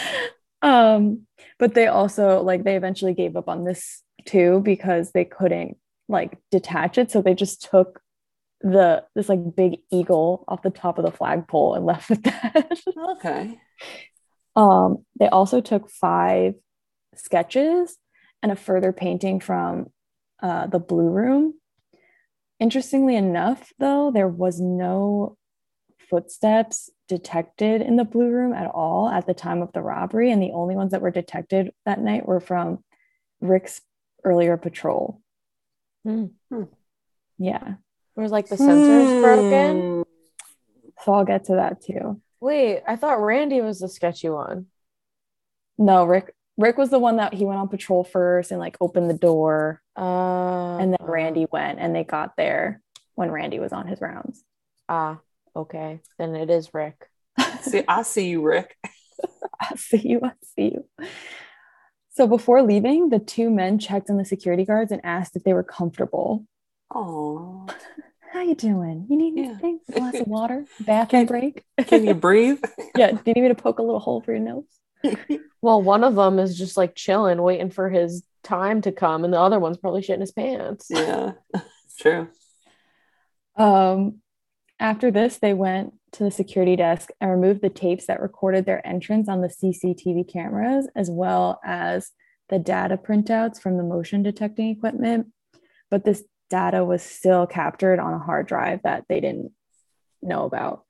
um, 0.61 1.27
but 1.57 1.73
they 1.73 1.87
also 1.87 2.41
like 2.41 2.63
they 2.63 2.75
eventually 2.75 3.13
gave 3.13 3.35
up 3.35 3.49
on 3.49 3.65
this 3.65 4.03
too 4.25 4.61
because 4.63 5.11
they 5.11 5.25
couldn't 5.25 5.77
like 6.07 6.37
detach 6.51 6.97
it. 6.97 7.11
So 7.11 7.21
they 7.21 7.33
just 7.33 7.69
took 7.69 8.01
the 8.61 9.05
this 9.15 9.29
like 9.29 9.55
big 9.55 9.79
eagle 9.91 10.43
off 10.47 10.61
the 10.61 10.69
top 10.69 10.97
of 10.97 11.05
the 11.05 11.11
flagpole 11.11 11.75
and 11.75 11.85
left 11.85 12.09
with 12.09 12.23
that. 12.23 12.79
okay. 13.11 13.59
um, 14.55 15.05
they 15.19 15.27
also 15.27 15.61
took 15.61 15.89
five 15.89 16.55
sketches 17.15 17.97
and 18.41 18.51
a 18.51 18.55
further 18.55 18.93
painting 18.93 19.39
from 19.39 19.87
uh, 20.41 20.67
the 20.67 20.79
blue 20.79 21.09
room. 21.09 21.53
interestingly 22.59 23.15
enough, 23.15 23.71
though, 23.79 24.11
there 24.11 24.27
was 24.27 24.59
no 24.61 25.37
footsteps 26.09 26.89
detected 27.07 27.81
in 27.81 27.95
the 27.95 28.03
blue 28.03 28.29
room 28.29 28.53
at 28.53 28.67
all 28.67 29.09
at 29.09 29.25
the 29.27 29.33
time 29.33 29.61
of 29.61 29.71
the 29.73 29.81
robbery. 29.81 30.31
And 30.31 30.41
the 30.41 30.51
only 30.51 30.75
ones 30.75 30.91
that 30.91 31.01
were 31.01 31.11
detected 31.11 31.71
that 31.85 31.99
night 31.99 32.27
were 32.27 32.39
from 32.39 32.83
Rick's 33.41 33.81
earlier 34.23 34.57
patrol. 34.57 35.21
Hmm. 36.03 36.25
Yeah. 37.37 37.75
Was 38.15 38.31
like 38.31 38.47
the 38.49 38.57
sensors 38.57 39.21
broken? 39.21 39.81
Hmm. 39.81 40.01
So 41.03 41.13
I'll 41.13 41.25
get 41.25 41.45
to 41.45 41.53
that 41.55 41.81
too. 41.81 42.21
Wait, 42.41 42.81
I 42.87 42.95
thought 42.97 43.21
Randy 43.21 43.61
was 43.61 43.79
the 43.79 43.87
sketchy 43.87 44.29
one. 44.29 44.67
No, 45.77 46.03
Rick 46.05 46.35
Rick 46.57 46.77
was 46.77 46.89
the 46.89 46.99
one 46.99 47.15
that 47.17 47.33
he 47.33 47.45
went 47.45 47.59
on 47.59 47.69
patrol 47.69 48.03
first 48.03 48.51
and 48.51 48.59
like 48.59 48.75
opened 48.81 49.09
the 49.09 49.17
door. 49.17 49.81
Uh, 49.97 50.77
And 50.77 50.91
then 50.91 51.07
Randy 51.07 51.47
went 51.49 51.79
and 51.79 51.95
they 51.95 52.03
got 52.03 52.35
there 52.35 52.81
when 53.15 53.31
Randy 53.31 53.59
was 53.59 53.71
on 53.71 53.87
his 53.87 54.01
rounds. 54.01 54.43
Ah, 54.89 55.19
okay. 55.59 56.01
Then 56.17 56.35
it 56.35 56.49
is 56.49 56.73
Rick. 56.73 57.07
See, 57.61 57.83
I 57.87 58.03
see 58.03 58.29
you, 58.29 58.41
Rick. 58.41 58.75
I 59.59 59.75
see 59.75 60.01
you. 60.07 60.21
I 60.23 60.31
see 60.55 60.73
you. 60.75 61.07
So 62.11 62.27
before 62.27 62.61
leaving, 62.61 63.09
the 63.09 63.19
two 63.19 63.49
men 63.49 63.79
checked 63.79 64.09
on 64.09 64.17
the 64.17 64.25
security 64.25 64.65
guards 64.65 64.91
and 64.91 65.01
asked 65.03 65.35
if 65.35 65.43
they 65.43 65.53
were 65.53 65.63
comfortable. 65.63 66.45
Oh, 66.93 67.67
How 68.31 68.41
you 68.41 68.53
doing? 68.53 69.07
You 69.09 69.17
need 69.17 69.39
anything? 69.39 69.79
A 69.89 69.91
glass 69.93 70.15
of 70.15 70.27
water? 70.27 70.65
Bathroom 70.81 71.25
break? 71.25 71.63
can 71.87 72.05
you 72.05 72.13
breathe? 72.13 72.61
yeah. 72.95 73.11
Do 73.11 73.21
you 73.25 73.33
need 73.33 73.41
me 73.41 73.47
to 73.47 73.55
poke 73.55 73.79
a 73.79 73.83
little 73.83 73.99
hole 73.99 74.21
for 74.21 74.31
your 74.33 74.41
nose? 74.41 74.65
Well, 75.61 75.81
one 75.81 76.03
of 76.03 76.15
them 76.15 76.37
is 76.37 76.57
just 76.57 76.77
like 76.77 76.93
chilling, 76.93 77.41
waiting 77.41 77.71
for 77.71 77.89
his 77.89 78.23
time 78.43 78.81
to 78.81 78.91
come, 78.91 79.23
and 79.23 79.33
the 79.33 79.39
other 79.39 79.59
one's 79.59 79.77
probably 79.77 80.01
shitting 80.01 80.21
his 80.21 80.31
pants. 80.31 80.87
yeah, 80.89 81.31
it's 81.53 81.95
true. 81.99 82.27
Um, 83.55 84.21
after 84.79 85.11
this, 85.11 85.37
they 85.37 85.53
went 85.53 85.93
to 86.13 86.23
the 86.23 86.31
security 86.31 86.75
desk 86.75 87.09
and 87.21 87.29
removed 87.29 87.61
the 87.61 87.69
tapes 87.69 88.07
that 88.07 88.21
recorded 88.21 88.65
their 88.65 88.85
entrance 88.85 89.27
on 89.29 89.41
the 89.41 89.47
CCTV 89.49 90.31
cameras, 90.31 90.87
as 90.95 91.09
well 91.11 91.59
as 91.63 92.11
the 92.49 92.59
data 92.59 92.97
printouts 92.97 93.61
from 93.61 93.77
the 93.77 93.83
motion 93.83 94.23
detecting 94.23 94.69
equipment. 94.69 95.27
But 95.91 96.03
this 96.05 96.23
data 96.49 96.83
was 96.83 97.03
still 97.03 97.45
captured 97.45 97.99
on 97.99 98.13
a 98.13 98.19
hard 98.19 98.47
drive 98.47 98.81
that 98.83 99.05
they 99.07 99.19
didn't 99.19 99.51
know 100.21 100.45
about. 100.45 100.83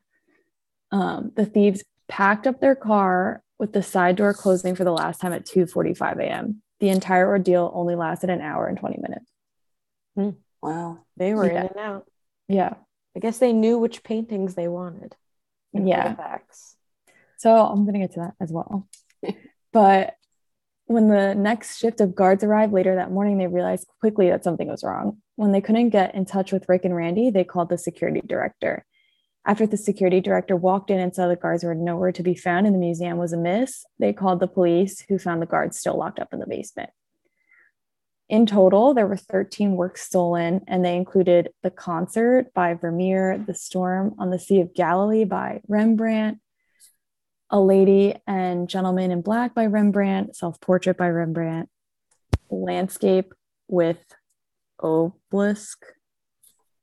Um, 0.91 1.32
the 1.36 1.45
thieves 1.45 1.84
packed 2.08 2.47
up 2.47 2.62
their 2.62 2.75
car 2.75 3.43
with 3.60 3.73
the 3.73 3.84
side 3.84 4.15
door 4.15 4.34
closing 4.34 4.73
for 4.73 4.84
the 4.86 4.91
last 4.93 5.19
time 5.19 5.34
at 5.34 5.45
2:45 5.45 6.19
a.m. 6.19 6.62
The 6.80 6.89
entire 6.89 7.28
ordeal 7.28 7.69
only 7.75 7.95
lasted 7.95 8.30
an 8.30 8.39
hour 8.41 8.67
and 8.67 8.78
20 8.78 8.99
minutes. 9.02 10.38
Wow. 10.62 10.99
They 11.17 11.34
were 11.34 11.45
Yeah. 11.45 11.62
in 11.62 11.67
and 11.67 11.78
out. 11.78 12.08
Yeah. 12.47 12.73
I 13.19 13.21
guess 13.21 13.38
they 13.38 13.51
knew 13.51 13.77
which 13.77 14.01
paintings 14.01 14.55
they 14.55 14.69
wanted. 14.69 15.13
Yeah. 15.73 16.03
artifacts. 16.03 16.77
So 17.38 17.53
I'm 17.53 17.84
going 17.84 17.95
to 17.95 17.99
get 17.99 18.13
to 18.13 18.19
that 18.21 18.36
as 18.39 18.49
well. 18.49 18.88
but 19.73 20.15
when 20.86 21.10
the 21.10 21.36
next 21.36 21.79
shift 21.79 21.99
of 21.99 22.15
guards 22.15 22.45
arrived 22.45 22.71
later 22.71 22.95
that 22.95 23.12
morning, 23.12 23.38
they 23.38 23.47
realized 23.47 23.88
quickly 23.99 24.29
that 24.29 24.45
something 24.45 24.69
was 24.69 24.86
wrong. 24.86 25.17
When 25.36 25.51
they 25.51 25.60
couldn't 25.60 25.89
get 25.89 26.15
in 26.15 26.23
touch 26.23 26.53
with 26.53 26.69
Rick 26.69 26.86
and 26.86 26.95
Randy, 26.95 27.29
they 27.29 27.43
called 27.43 27.67
the 27.67 27.77
security 27.77 28.21
director. 28.25 28.86
After 29.45 29.67
the 29.67 29.75
security 29.75 30.21
director 30.21 30.55
walked 30.55 30.89
in 30.89 31.01
and 31.01 31.13
saw 31.13 31.27
the 31.27 31.36
guards 31.36 31.65
were 31.65 31.75
nowhere 31.75 32.13
to 32.13 32.23
be 32.23 32.36
found 32.36 32.67
and 32.67 32.73
the 32.73 32.79
museum 32.79 33.17
was 33.17 33.34
amiss, 33.34 33.84
they 33.99 34.13
called 34.13 34.39
the 34.39 34.47
police, 34.47 35.03
who 35.10 35.19
found 35.19 35.41
the 35.41 35.45
guards 35.45 35.77
still 35.77 35.97
locked 35.97 36.19
up 36.19 36.29
in 36.32 36.39
the 36.39 36.47
basement. 36.47 36.91
In 38.30 38.46
total, 38.46 38.94
there 38.94 39.08
were 39.08 39.18
13 39.18 39.72
works 39.72 40.02
stolen, 40.04 40.62
and 40.68 40.86
they 40.86 40.96
included 40.96 41.50
The 41.63 41.72
Concert 41.72 42.54
by 42.54 42.76
Vermeer, 42.76 43.44
The 43.46 43.56
Storm 43.56 44.13
on 44.20 44.30
the 44.30 44.38
Sea 44.38 44.62
of 44.62 44.76
Galilee 44.76 45.24
by 45.26 45.62
Rembrandt, 45.68 46.38
A 47.50 47.60
Lady 47.60 48.15
and 48.28 48.70
Gentleman 48.70 49.10
in 49.10 49.22
Black 49.24 49.56
by 49.56 49.65
Rembrandt, 49.65 50.36
Self 50.36 50.62
Portrait 50.62 50.96
by 50.96 51.08
Rembrandt, 51.10 51.70
Landscape 52.52 53.34
with 53.68 53.98
Obelisk. 54.80 55.84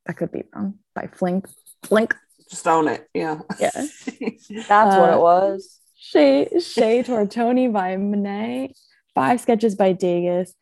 That 0.06 0.16
could 0.16 0.32
be 0.32 0.42
wrong. 0.54 0.80
By 0.94 1.06
Flinck. 1.06 1.48
Flinck. 1.84 2.14
Just 2.50 2.66
own 2.66 2.88
it. 2.88 3.08
Yeah. 3.14 3.40
Yeah. 3.60 3.70
That's 3.74 4.96
what 4.96 5.10
Uh, 5.10 5.16
it 5.16 5.20
was. 5.20 5.80
Chez, 5.96 6.48
Chez 6.64 7.02
Tortoni 7.04 7.72
by 7.72 7.96
Monet, 7.96 8.72
five 9.14 9.40
sketches 9.40 9.74
by 9.74 9.92
Degas, 9.92 10.54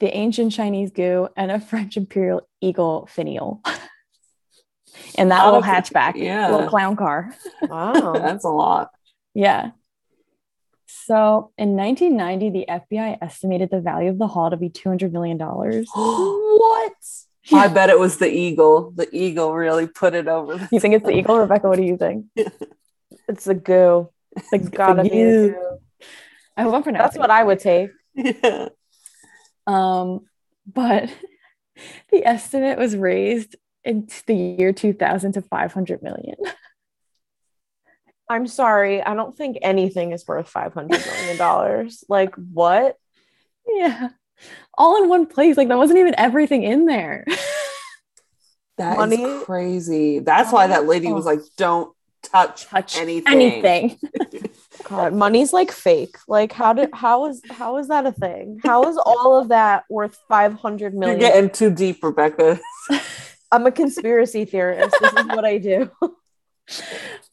the 0.00 0.14
ancient 0.14 0.52
Chinese 0.52 0.90
gu, 0.90 1.28
and 1.36 1.50
a 1.50 1.60
French 1.60 1.96
imperial 1.96 2.48
eagle 2.60 3.06
finial. 3.10 3.60
and 5.16 5.30
that 5.30 5.44
Lot 5.44 5.54
little 5.54 5.70
oh, 5.70 5.74
hatchback, 5.74 6.14
yeah. 6.16 6.50
little 6.50 6.68
clown 6.68 6.96
car. 6.96 7.34
Wow. 7.62 8.12
That's 8.14 8.44
a 8.44 8.48
lot. 8.48 8.90
Yeah. 9.34 9.70
So 10.86 11.52
in 11.58 11.76
1990, 11.76 12.50
the 12.50 12.66
FBI 12.68 13.18
estimated 13.20 13.70
the 13.70 13.80
value 13.80 14.10
of 14.10 14.18
the 14.18 14.26
haul 14.26 14.50
to 14.50 14.56
be 14.56 14.70
$200 14.70 15.12
million. 15.12 15.38
what? 15.94 16.92
I 17.52 17.68
bet 17.68 17.90
it 17.90 17.98
was 17.98 18.18
the 18.18 18.30
eagle. 18.30 18.92
The 18.92 19.08
eagle 19.14 19.52
really 19.52 19.86
put 19.86 20.14
it 20.14 20.28
over. 20.28 20.66
You 20.72 20.80
think 20.80 20.94
it's 20.94 21.04
the 21.04 21.16
eagle, 21.16 21.38
Rebecca? 21.38 21.68
What 21.68 21.76
do 21.76 21.84
you 21.84 21.96
think? 21.96 22.26
It's 23.26 23.44
the 23.44 23.54
gu. 23.54 24.08
The, 24.34 24.42
It's 24.52 24.68
gotta 24.68 25.02
the 25.02 25.08
be 25.08 25.08
the 25.08 25.14
gu. 25.14 25.52
gu. 25.52 25.78
I 26.58 26.62
hope 26.62 26.74
I'm 26.74 26.82
pronouncing 26.82 27.04
That's 27.04 27.16
what 27.16 27.30
I 27.30 27.42
would 27.42 27.58
take. 27.58 27.90
Yeah. 28.14 28.68
Um, 29.66 30.26
but 30.66 31.10
the 32.10 32.24
estimate 32.26 32.78
was 32.78 32.96
raised 32.96 33.56
in 33.84 34.08
the 34.26 34.34
year 34.34 34.72
2000 34.72 35.32
to 35.32 35.42
500 35.42 36.02
million. 36.02 36.36
I'm 38.28 38.46
sorry. 38.46 39.02
I 39.02 39.14
don't 39.14 39.36
think 39.36 39.58
anything 39.60 40.12
is 40.12 40.26
worth 40.26 40.48
five 40.48 40.72
hundred 40.72 41.04
million 41.04 41.36
dollars. 41.36 42.04
like 42.08 42.34
what? 42.34 42.96
yeah. 43.68 44.08
All 44.76 45.02
in 45.02 45.10
one 45.10 45.26
place. 45.26 45.58
Like 45.58 45.68
that 45.68 45.76
wasn't 45.76 45.98
even 45.98 46.14
everything 46.16 46.62
in 46.62 46.86
there. 46.86 47.26
That 48.78 48.92
is 48.92 48.96
Money- 48.98 49.44
crazy. 49.44 50.18
That's 50.20 50.50
why 50.52 50.68
that 50.68 50.86
lady 50.86 51.12
was 51.12 51.26
like, 51.26 51.40
"Don't 51.58 51.94
touch, 52.22 52.64
Touch 52.64 52.96
anything." 52.96 53.32
anything. 53.32 53.98
God, 54.96 55.14
money's 55.14 55.52
like 55.52 55.70
fake. 55.70 56.16
Like 56.28 56.52
how 56.52 56.72
did 56.72 56.90
how 56.92 57.26
is 57.26 57.42
how 57.50 57.78
is 57.78 57.88
that 57.88 58.06
a 58.06 58.12
thing? 58.12 58.60
How 58.62 58.88
is 58.88 58.96
all 58.96 59.38
of 59.38 59.48
that 59.48 59.84
worth 59.88 60.18
five 60.28 60.54
hundred 60.54 60.94
million? 60.94 61.20
You're 61.20 61.30
getting 61.30 61.50
too 61.50 61.70
deep, 61.70 62.02
Rebecca. 62.02 62.60
I'm 63.52 63.66
a 63.66 63.72
conspiracy 63.72 64.44
theorist. 64.44 64.96
This 65.00 65.12
is 65.12 65.26
what 65.26 65.44
I 65.44 65.58
do. 65.58 65.90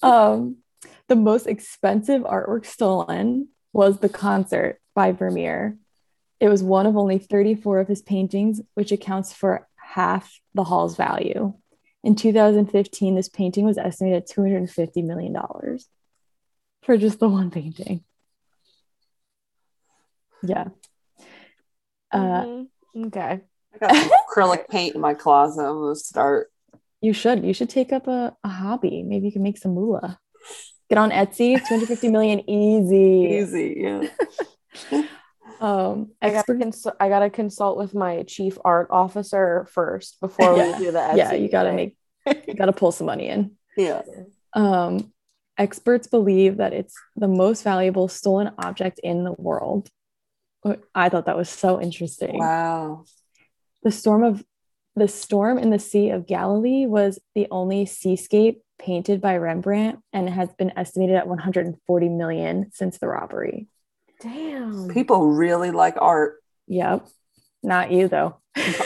Um, 0.04 0.58
the 1.08 1.16
most 1.16 1.46
expensive 1.48 2.24
artwork 2.24 2.66
stolen 2.66 3.50
was 3.72 4.00
The 4.00 4.10
Concert 4.10 4.80
by 4.96 5.12
Vermeer. 5.12 5.78
It 6.40 6.50
was 6.50 6.64
one 6.64 6.86
of 6.86 6.98
only 6.98 7.20
34 7.20 7.82
of 7.82 7.88
his 7.88 8.02
paintings, 8.02 8.62
which 8.74 8.92
accounts 8.92 9.32
for 9.32 9.68
half 9.76 10.40
the 10.54 10.64
haul's 10.64 10.96
value. 10.98 11.54
In 12.04 12.16
2015, 12.16 13.16
this 13.16 13.30
painting 13.30 13.64
was 13.64 13.78
estimated 13.78 14.24
at 14.24 14.30
$250 14.30 15.04
million 15.06 15.36
for 16.84 16.98
just 16.98 17.20
the 17.20 17.30
one 17.30 17.52
painting. 17.52 18.04
Yeah. 20.44 20.70
Uh, 22.12 22.18
Mhm. 22.46 22.68
Okay. 23.08 23.42
I 23.74 23.78
got 23.80 23.96
some 23.96 24.12
acrylic 24.36 24.68
paint 24.68 24.96
in 24.96 25.02
my 25.02 25.14
closet. 25.14 25.62
I'm 25.64 25.80
gonna 25.80 25.96
start. 25.96 26.52
you 27.02 27.14
should. 27.14 27.44
You 27.46 27.54
should 27.54 27.70
take 27.70 27.92
up 27.94 28.08
a, 28.08 28.36
a 28.44 28.48
hobby. 28.50 29.04
Maybe 29.04 29.28
you 29.28 29.32
can 29.32 29.44
make 29.44 29.58
some 29.58 29.74
moolah. 29.76 30.20
Get 30.90 30.98
on 30.98 31.12
Etsy, 31.12 31.56
250 31.56 32.10
million 32.10 32.50
easy. 32.50 33.38
Easy, 33.40 33.76
yeah. 34.92 35.04
Um, 35.62 36.14
I 36.24 36.32
gotta, 36.32 36.56
cons- 36.56 36.88
I 37.00 37.08
gotta 37.08 37.30
consult 37.30 37.78
with 37.78 37.94
my 37.94 38.24
chief 38.24 38.58
art 38.66 38.88
officer 38.90 39.68
first 39.70 40.20
before 40.20 40.58
Yeah. 40.58 40.80
we 40.80 40.86
do 40.86 40.92
the 40.92 40.98
Etsy 40.98 41.18
yeah, 41.18 41.34
you 41.34 41.50
gotta 41.52 41.72
make 41.72 41.96
you 42.48 42.56
gotta 42.56 42.74
pull 42.74 42.92
some 42.92 43.06
money 43.06 43.28
in. 43.28 43.52
Yeah. 43.78 44.02
Um, 44.54 45.14
experts 45.62 46.08
believe 46.08 46.58
that 46.58 46.74
it's 46.74 46.96
the 47.16 47.28
most 47.28 47.64
valuable 47.64 48.08
stolen 48.08 48.52
object 48.58 49.00
in 49.04 49.24
the 49.24 49.34
world. 49.34 49.90
I 50.96 51.10
thought 51.10 51.28
that 51.28 51.38
was 51.38 51.50
so 51.50 51.80
interesting. 51.80 52.40
Wow. 52.40 53.06
The 53.84 53.92
storm 53.92 54.24
of 54.24 54.44
the 54.96 55.08
storm 55.08 55.60
in 55.60 55.70
the 55.70 55.80
Sea 55.80 56.10
of 56.10 56.26
Galilee 56.26 56.86
was 56.88 57.20
the 57.36 57.48
only 57.52 57.86
seascape 57.86 58.62
painted 58.80 59.22
by 59.22 59.38
Rembrandt 59.38 60.00
and 60.12 60.28
has 60.28 60.50
been 60.56 60.74
estimated 60.76 61.16
at 61.16 61.28
140 61.28 62.10
million 62.10 62.72
since 62.74 62.98
the 62.98 63.08
robbery. 63.08 63.68
Damn. 64.20 64.90
People 64.90 65.28
really 65.28 65.70
like 65.70 65.96
art. 66.02 66.44
Yep. 66.68 67.08
Not 67.62 67.92
you 67.92 68.08
though. 68.08 68.38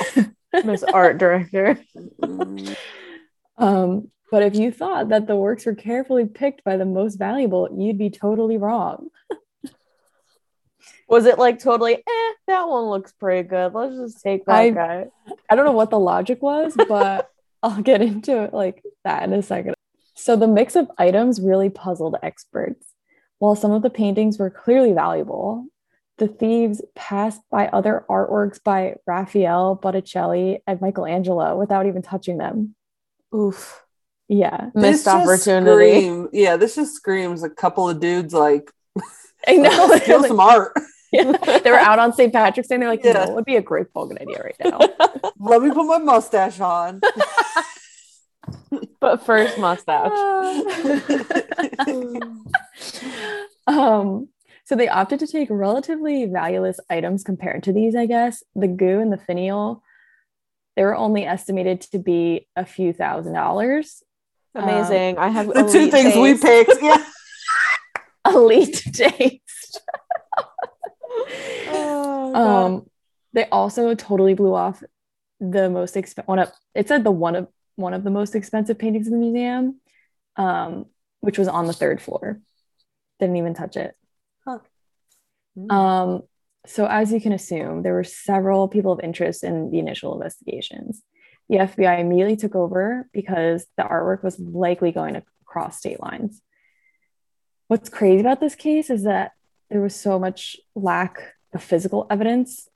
Miss 0.64 0.84
art 0.84 1.18
director. 1.18 1.80
Um, 3.58 4.12
but 4.32 4.44
if 4.44 4.56
you 4.56 4.72
thought 4.72 5.10
that 5.10 5.28
the 5.28 5.36
works 5.36 5.66
were 5.66 5.76
carefully 5.76 6.26
picked 6.26 6.64
by 6.64 6.78
the 6.78 6.86
most 6.86 7.16
valuable, 7.16 7.70
you'd 7.76 7.98
be 7.98 8.10
totally 8.10 8.58
wrong. 8.58 9.10
Was 11.08 11.26
it 11.26 11.38
like 11.38 11.60
totally, 11.60 11.96
eh, 11.96 12.32
that 12.48 12.68
one 12.68 12.86
looks 12.86 13.12
pretty 13.14 13.48
good. 13.48 13.74
Let's 13.74 13.96
just 13.96 14.22
take 14.22 14.46
that 14.46 14.56
I- 14.56 14.70
guy. 14.72 15.06
I 15.50 15.56
don't 15.56 15.66
know 15.66 15.72
what 15.72 15.90
the 15.92 16.00
logic 16.00 16.42
was, 16.42 16.76
but 16.88 17.30
I'll 17.64 17.82
get 17.82 18.02
into 18.02 18.42
it 18.44 18.54
like 18.54 18.84
that 19.04 19.24
in 19.24 19.34
a 19.34 19.42
second. 19.44 19.76
So 20.16 20.36
the 20.36 20.48
mix 20.48 20.76
of 20.76 20.90
items 20.98 21.42
really 21.42 21.70
puzzled 21.70 22.16
experts. 22.24 22.88
While 23.40 23.56
some 23.56 23.72
of 23.72 23.82
the 23.82 23.90
paintings 23.90 24.40
were 24.40 24.50
clearly 24.50 24.94
valuable, 24.94 25.68
the 26.18 26.28
thieves 26.28 26.82
passed 26.96 27.42
by 27.52 27.68
other 27.68 28.06
artworks 28.10 28.64
by 28.64 28.96
Raphael, 29.06 29.76
Botticelli, 29.76 30.64
and 30.66 30.80
Michelangelo 30.82 31.58
without 31.58 31.86
even 31.86 32.02
touching 32.02 32.38
them. 32.38 32.76
Oof. 33.36 33.85
Yeah. 34.28 34.70
Missed 34.74 35.06
This 35.06 35.08
opportunity. 35.08 36.02
scream- 36.02 36.30
yeah, 36.34 36.58
this 36.58 36.76
just 36.76 36.96
screams 36.96 37.44
a 37.44 37.50
couple 37.50 37.88
of 37.90 38.00
dudes 38.00 38.34
like 38.34 38.72
I 39.48 39.56
know. 39.58 39.70
steal 39.98 40.20
Like, 40.22 40.28
some 40.28 40.40
art. 40.40 40.74
yeah. 41.12 41.32
They 41.64 41.70
were 41.72 41.78
out 41.78 42.00
on 42.00 42.12
St. 42.14 42.34
Patrick's 42.34 42.68
Day 42.70 42.76
and 42.76 42.82
they're 42.82 42.90
like, 42.90 43.04
Yeah. 43.04 43.14
no, 43.14 43.24
it 43.24 43.34
would 43.36 43.46
be 43.46 43.56
a 43.58 43.62
great 43.62 43.88
fucking 43.94 44.18
idea 44.20 44.42
right 44.44 44.56
now. 44.64 44.80
Let 45.40 45.62
me 45.62 45.72
put 45.72 45.86
my 45.86 46.00
mustache 46.00 46.60
on. 46.60 47.02
but 49.00 49.24
first 49.26 49.58
mustache. 49.60 50.12
um, 53.68 54.30
so 54.66 54.76
they 54.76 54.88
opted 54.88 55.20
to 55.20 55.28
take 55.28 55.50
relatively 55.52 56.26
valueless 56.26 56.80
items 56.90 57.24
compared 57.24 57.64
to 57.64 57.74
these, 57.74 57.96
I 57.96 58.06
guess. 58.08 58.44
The 58.56 58.68
gu 58.68 59.00
and 59.00 59.12
the 59.14 59.18
finial, 59.18 59.84
they 60.76 60.84
were 60.84 60.96
only 60.96 61.26
estimated 61.26 61.82
to 61.82 62.00
be 62.00 62.48
a 62.56 62.66
few 62.66 62.94
thousand 62.94 63.34
dollars. 63.34 64.04
Amazing. 64.56 65.18
I 65.18 65.30
have 65.30 65.48
the 65.48 65.70
two 65.72 65.92
things 65.92 66.16
we 66.16 66.38
picked. 66.38 66.82
Yeah. 66.82 67.04
Elite 68.28 68.82
taste. 68.94 69.82
Oh, 71.68 72.36
um, 72.36 72.90
they 73.34 73.46
also 73.50 73.94
totally 73.96 74.34
blew 74.34 74.54
off 74.56 74.84
the 75.40 75.70
most 75.70 75.98
expensive 75.98 76.28
one 76.28 76.40
of 76.40 76.52
it 76.74 76.88
said 76.88 77.04
the 77.04 77.12
one 77.12 77.36
of 77.36 77.48
one 77.76 77.94
of 77.94 78.04
the 78.04 78.10
most 78.10 78.36
expensive 78.36 78.80
paintings 78.80 79.08
in 79.08 79.14
the 79.14 79.20
museum, 79.20 79.80
um, 80.38 80.86
which 81.20 81.38
was 81.38 81.48
on 81.48 81.68
the 81.68 81.74
third 81.74 82.02
floor. 82.02 82.40
Didn't 83.20 83.36
even 83.36 83.54
touch 83.54 83.76
it. 83.76 83.96
Mm. 85.58 85.72
Um, 85.72 86.22
so 86.66 86.86
as 86.86 87.12
you 87.12 87.22
can 87.22 87.32
assume, 87.32 87.84
there 87.84 87.94
were 87.94 88.04
several 88.04 88.68
people 88.68 88.92
of 88.92 89.00
interest 89.02 89.44
in 89.44 89.72
the 89.72 89.80
initial 89.80 90.14
investigations. 90.14 91.02
The 91.50 91.58
FBI 91.58 92.00
immediately 92.00 92.36
took 92.36 92.56
over 92.56 93.08
because 93.14 93.66
the 93.78 93.84
artwork 93.84 94.24
was 94.24 94.40
likely 94.40 94.92
going 94.92 95.16
across 95.16 95.78
state 95.78 96.02
lines. 96.02 96.42
What's 97.68 97.90
crazy 97.90 98.22
about 98.22 98.40
this 98.40 98.56
case 98.56 98.90
is 98.90 99.04
that 99.04 99.32
there 99.70 99.82
was 99.82 99.96
so 99.96 100.20
much 100.20 100.56
lack 100.76 101.34
of 101.54 101.64
physical 101.64 102.06
evidence. 102.10 102.68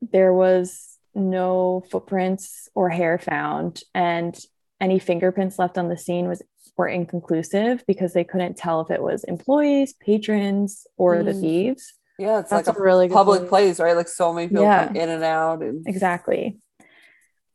There 0.00 0.32
was 0.32 0.98
no 1.14 1.84
footprints 1.90 2.68
or 2.74 2.88
hair 2.90 3.18
found, 3.18 3.82
and 3.94 4.38
any 4.80 4.98
fingerprints 4.98 5.58
left 5.58 5.78
on 5.78 5.88
the 5.88 5.96
scene 5.96 6.28
was 6.28 6.42
were 6.76 6.88
inconclusive 6.88 7.82
because 7.86 8.12
they 8.12 8.22
couldn't 8.24 8.54
tell 8.58 8.82
if 8.82 8.90
it 8.90 9.02
was 9.02 9.24
employees, 9.24 9.94
patrons, 9.94 10.86
or 10.98 11.22
the 11.22 11.30
Mm. 11.32 11.40
thieves. 11.40 11.94
Yeah, 12.18 12.40
it's 12.40 12.50
That's 12.50 12.68
like 12.68 12.76
a 12.76 12.78
a 12.78 12.82
really 12.82 13.08
good 13.08 13.14
public 13.14 13.38
point. 13.40 13.48
place, 13.48 13.80
right? 13.80 13.96
Like 13.96 14.08
so 14.08 14.30
many 14.32 14.48
people 14.48 14.64
Yeah. 14.64 14.86
come 14.88 14.96
in 14.96 15.08
and 15.08 15.24
out 15.24 15.62
and 15.62 15.86
Exactly. 15.88 16.58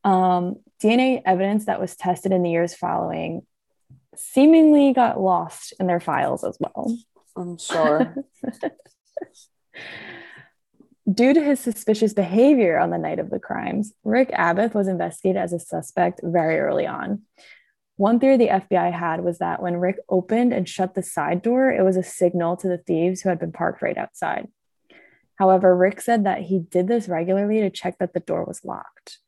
Um, 0.03 0.57
DNA 0.81 1.21
evidence 1.25 1.65
that 1.65 1.79
was 1.79 1.95
tested 1.95 2.31
in 2.31 2.43
the 2.43 2.51
years 2.51 2.73
following 2.73 3.45
seemingly 4.15 4.93
got 4.93 5.21
lost 5.21 5.73
in 5.79 5.87
their 5.87 5.99
files 5.99 6.43
as 6.43 6.57
well. 6.59 6.97
I'm 7.35 7.57
sure. 7.57 8.15
Due 11.11 11.33
to 11.33 11.43
his 11.43 11.59
suspicious 11.59 12.13
behavior 12.13 12.77
on 12.77 12.89
the 12.89 12.97
night 12.97 13.19
of 13.19 13.29
the 13.29 13.39
crimes, 13.39 13.93
Rick 14.03 14.31
Abbott 14.33 14.73
was 14.73 14.87
investigated 14.87 15.41
as 15.41 15.53
a 15.53 15.59
suspect 15.59 16.21
very 16.23 16.59
early 16.59 16.85
on. 16.85 17.23
One 17.97 18.19
theory 18.19 18.37
the 18.37 18.47
FBI 18.47 18.91
had 18.91 19.23
was 19.23 19.39
that 19.39 19.61
when 19.61 19.77
Rick 19.77 19.97
opened 20.09 20.53
and 20.53 20.67
shut 20.67 20.95
the 20.95 21.03
side 21.03 21.41
door, 21.41 21.71
it 21.71 21.83
was 21.83 21.97
a 21.97 22.03
signal 22.03 22.57
to 22.57 22.67
the 22.67 22.77
thieves 22.77 23.21
who 23.21 23.29
had 23.29 23.39
been 23.39 23.51
parked 23.51 23.81
right 23.81 23.97
outside. 23.97 24.47
However, 25.35 25.75
Rick 25.75 26.01
said 26.01 26.23
that 26.25 26.41
he 26.43 26.59
did 26.59 26.87
this 26.87 27.07
regularly 27.07 27.61
to 27.61 27.69
check 27.69 27.97
that 27.99 28.13
the 28.13 28.19
door 28.19 28.43
was 28.43 28.63
locked. 28.63 29.19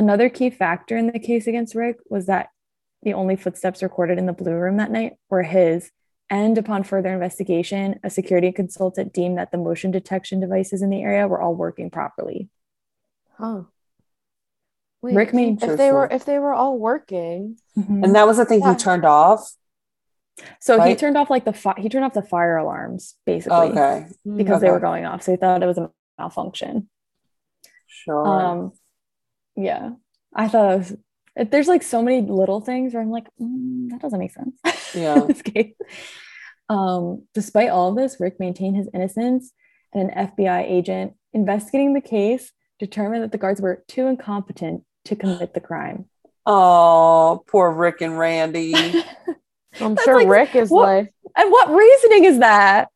Another 0.00 0.30
key 0.30 0.48
factor 0.48 0.96
in 0.96 1.08
the 1.08 1.18
case 1.18 1.46
against 1.46 1.74
Rick 1.74 1.98
was 2.08 2.24
that 2.24 2.48
the 3.02 3.12
only 3.12 3.36
footsteps 3.36 3.82
recorded 3.82 4.16
in 4.16 4.24
the 4.24 4.32
Blue 4.32 4.54
Room 4.54 4.78
that 4.78 4.90
night 4.90 5.16
were 5.28 5.42
his. 5.42 5.90
And 6.30 6.56
upon 6.56 6.84
further 6.84 7.12
investigation, 7.12 8.00
a 8.02 8.08
security 8.08 8.50
consultant 8.50 9.12
deemed 9.12 9.36
that 9.36 9.52
the 9.52 9.58
motion 9.58 9.90
detection 9.90 10.40
devices 10.40 10.80
in 10.80 10.88
the 10.88 11.02
area 11.02 11.28
were 11.28 11.38
all 11.38 11.54
working 11.54 11.90
properly. 11.90 12.48
Huh. 13.36 13.64
Wait, 15.02 15.14
Rick 15.14 15.34
made 15.34 15.62
if 15.62 15.76
they 15.76 15.92
were 15.92 16.08
if 16.10 16.24
they 16.24 16.38
were 16.38 16.54
all 16.54 16.78
working, 16.78 17.58
and 17.76 18.14
that 18.14 18.26
was 18.26 18.38
the 18.38 18.46
thing 18.46 18.60
Yeah. 18.60 18.72
he 18.72 18.78
turned 18.78 19.04
off. 19.04 19.52
so 20.60 20.80
he 20.80 20.94
turned 20.96 21.18
off 21.18 21.28
like 21.28 21.44
the 21.44 21.52
fi- 21.52 21.78
he 21.78 21.90
turned 21.90 22.06
off 22.06 22.14
the 22.14 22.22
fire 22.22 22.56
alarms 22.56 23.16
basically 23.26 23.68
Okay, 23.68 24.06
because 24.36 24.62
they 24.62 24.70
were 24.70 24.80
going 24.80 25.04
off. 25.04 25.22
So 25.24 25.32
he 25.32 25.36
thought 25.36 25.62
it 25.62 25.66
was 25.66 25.76
a 25.76 25.90
malfunction. 26.18 26.88
sure. 27.86 28.26
Um, 28.26 28.72
yeah, 29.56 29.90
I 30.34 30.48
thought 30.48 30.72
it 30.72 30.78
was. 30.78 30.96
It, 31.36 31.50
there's 31.50 31.68
like 31.68 31.82
so 31.82 32.02
many 32.02 32.20
little 32.22 32.60
things 32.60 32.92
where 32.92 33.02
I'm 33.02 33.10
like, 33.10 33.26
mm, 33.40 33.88
that 33.90 34.00
doesn't 34.00 34.18
make 34.18 34.32
sense. 34.32 34.58
Yeah. 34.94 35.20
this 35.28 35.42
case. 35.42 35.74
Um, 36.68 37.24
despite 37.34 37.70
all 37.70 37.90
of 37.90 37.96
this, 37.96 38.18
Rick 38.20 38.38
maintained 38.40 38.76
his 38.76 38.88
innocence, 38.94 39.52
and 39.92 40.10
an 40.10 40.28
FBI 40.36 40.62
agent 40.70 41.14
investigating 41.32 41.94
the 41.94 42.00
case 42.00 42.52
determined 42.78 43.22
that 43.22 43.32
the 43.32 43.38
guards 43.38 43.60
were 43.60 43.84
too 43.88 44.06
incompetent 44.06 44.82
to 45.06 45.16
commit 45.16 45.54
the 45.54 45.60
crime. 45.60 46.06
oh, 46.46 47.44
poor 47.46 47.70
Rick 47.72 48.00
and 48.00 48.18
Randy. 48.18 48.74
I'm 49.80 49.96
sure 50.04 50.18
like- 50.18 50.28
Rick 50.28 50.56
is 50.56 50.70
what- 50.70 50.86
like, 50.86 51.14
And 51.36 51.50
what 51.50 51.70
reasoning 51.70 52.24
is 52.24 52.38
that? 52.40 52.88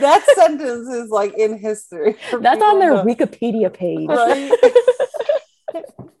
that 0.00 0.24
sentence 0.34 0.88
is 0.88 1.10
like 1.10 1.34
in 1.36 1.58
history. 1.58 2.16
That's 2.40 2.62
on 2.62 2.78
their 2.78 3.04
people 3.04 3.26
Wikipedia 3.26 3.72
page. 3.72 4.08
right? 4.08 4.50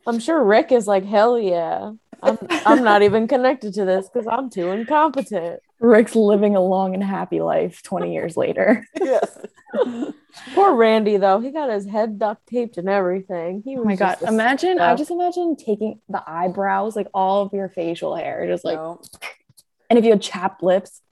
I'm 0.06 0.18
sure 0.18 0.42
Rick 0.42 0.72
is 0.72 0.86
like, 0.86 1.04
hell 1.04 1.38
yeah. 1.38 1.92
I'm 2.22 2.38
I'm 2.64 2.82
not 2.84 3.02
even 3.02 3.28
connected 3.34 3.74
to 3.74 3.84
this 3.84 4.08
because 4.08 4.26
I'm 4.26 4.50
too 4.50 4.70
incompetent. 4.70 5.60
Rick's 5.80 6.16
living 6.16 6.56
a 6.56 6.60
long 6.62 6.94
and 6.94 7.04
happy 7.04 7.40
life 7.40 7.82
20 7.82 8.12
years 8.12 8.36
later. 8.36 8.86
yes. 9.00 9.38
Poor 10.54 10.74
Randy 10.74 11.18
though, 11.18 11.40
he 11.40 11.50
got 11.50 11.70
his 11.70 11.86
head 11.86 12.18
duct 12.18 12.46
taped 12.46 12.78
and 12.78 12.88
everything. 12.88 13.62
He 13.64 13.76
Oh 13.76 13.84
my 13.84 13.96
god! 13.96 14.18
Imagine, 14.22 14.78
I 14.78 14.94
just 14.94 15.10
imagine 15.10 15.56
taking 15.56 16.00
the 16.08 16.22
eyebrows, 16.26 16.96
like 16.96 17.08
all 17.12 17.42
of 17.42 17.52
your 17.52 17.68
facial 17.68 18.14
hair, 18.14 18.46
just 18.46 18.64
like, 18.64 18.76
No. 18.76 19.00
and 19.90 19.98
if 19.98 20.04
you 20.04 20.10
had 20.12 20.22
chapped 20.22 20.62
lips, 20.62 21.02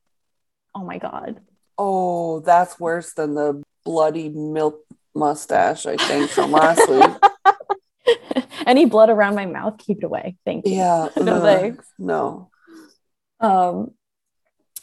oh 0.75 0.85
my 0.85 0.99
god! 0.99 1.41
Oh, 1.77 2.41
that's 2.41 2.81
worse 2.81 3.13
than 3.13 3.35
the 3.35 3.63
bloody 3.85 4.31
milk 4.31 4.81
mustache, 5.15 5.85
I 5.85 5.97
think, 5.97 6.31
from 6.31 6.53
last 6.53 6.89
week. 6.89 8.44
Any 8.67 8.85
blood 8.87 9.11
around 9.11 9.35
my 9.35 9.47
mouth, 9.47 9.79
keep 9.79 9.99
it 9.99 10.05
away. 10.05 10.37
Thank 10.45 10.67
you. 10.67 10.75
Yeah. 10.75 11.09
No 11.17 11.41
thanks. 11.41 11.87
No. 11.99 12.51
Um, 13.41 13.93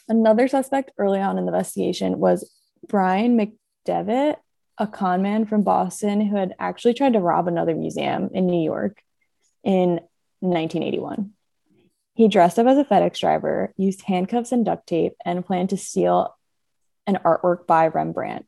another 0.08 0.48
suspect 0.48 0.92
early 0.98 1.20
on 1.20 1.38
in 1.38 1.46
the 1.46 1.52
investigation 1.52 2.18
was 2.18 2.50
Brian 2.86 3.38
McDevitt, 3.38 4.36
a 4.78 4.86
con 4.86 5.22
man 5.22 5.46
from 5.46 5.62
Boston 5.62 6.20
who 6.20 6.36
had 6.36 6.54
actually 6.58 6.94
tried 6.94 7.14
to 7.14 7.20
rob 7.20 7.48
another 7.48 7.74
museum 7.74 8.30
in 8.32 8.46
New 8.46 8.62
York 8.62 9.02
in 9.64 10.00
1981. 10.40 11.32
He 12.14 12.28
dressed 12.28 12.58
up 12.58 12.66
as 12.66 12.78
a 12.78 12.84
FedEx 12.84 13.18
driver, 13.18 13.72
used 13.76 14.02
handcuffs 14.02 14.52
and 14.52 14.64
duct 14.64 14.86
tape, 14.86 15.14
and 15.24 15.44
planned 15.44 15.70
to 15.70 15.76
steal 15.76 16.36
an 17.06 17.18
artwork 17.24 17.66
by 17.66 17.88
Rembrandt. 17.88 18.46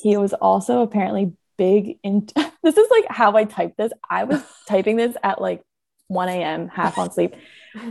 He 0.00 0.16
was 0.16 0.32
also 0.32 0.80
apparently 0.80 1.32
big 1.58 1.98
into 2.02 2.34
this 2.62 2.76
is 2.76 2.88
like 2.90 3.06
how 3.08 3.36
I 3.36 3.44
typed 3.44 3.76
this. 3.76 3.92
I 4.08 4.24
was 4.24 4.42
typing 4.68 4.96
this 4.96 5.16
at 5.22 5.40
like 5.40 5.62
1 6.08 6.28
a.m., 6.28 6.68
half 6.68 6.98
on 6.98 7.10
sleep. 7.10 7.34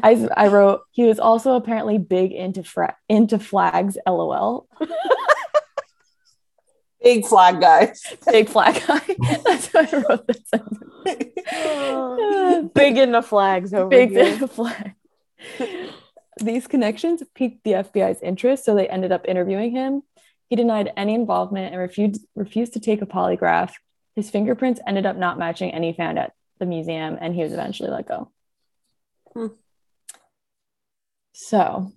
I, 0.04 0.28
I 0.38 0.48
wrote 0.48 0.82
he 0.92 1.06
was 1.06 1.20
also 1.20 1.56
apparently 1.56 1.98
big 1.98 2.32
into 2.34 2.64
fra- 2.64 2.96
into 3.10 3.40
flags 3.40 3.98
lol 4.08 4.68
Big 7.04 7.26
flag 7.26 7.60
guy. 7.60 7.94
big 8.32 8.48
flag 8.48 8.76
guy 8.86 9.02
that's 9.44 9.70
why 9.74 9.88
i 9.92 10.04
wrote 10.08 10.28
this 10.28 10.38
big 12.76 12.96
into 13.00 13.24
flags 13.24 13.74
over 13.74 13.90
big 13.90 14.12
here. 14.12 14.26
into 14.26 14.48
flag 14.48 14.94
these 16.40 16.68
connections 16.68 17.24
piqued 17.34 17.64
the 17.64 17.72
fbi's 17.72 18.22
interest 18.22 18.64
so 18.66 18.76
they 18.76 18.88
ended 18.88 19.12
up 19.12 19.26
interviewing 19.28 19.72
him 19.72 20.04
he 20.48 20.56
denied 20.56 20.94
any 20.96 21.16
involvement 21.16 21.72
and 21.74 21.82
refused 21.82 22.22
refused 22.36 22.74
to 22.74 22.80
take 22.80 23.02
a 23.02 23.08
polygraph 23.08 23.72
his 24.22 24.30
fingerprints 24.30 24.80
ended 24.86 25.06
up 25.08 25.18
not 25.18 25.40
matching 25.40 25.72
any 25.72 25.94
found 25.94 26.20
at 26.20 26.32
the 26.60 26.66
museum 26.68 27.18
and 27.20 27.34
he 27.34 27.42
was 27.42 27.54
eventually 27.54 27.90
let 27.90 28.08
go 28.08 28.32
Hmm. 29.34 29.48
so 31.34 31.92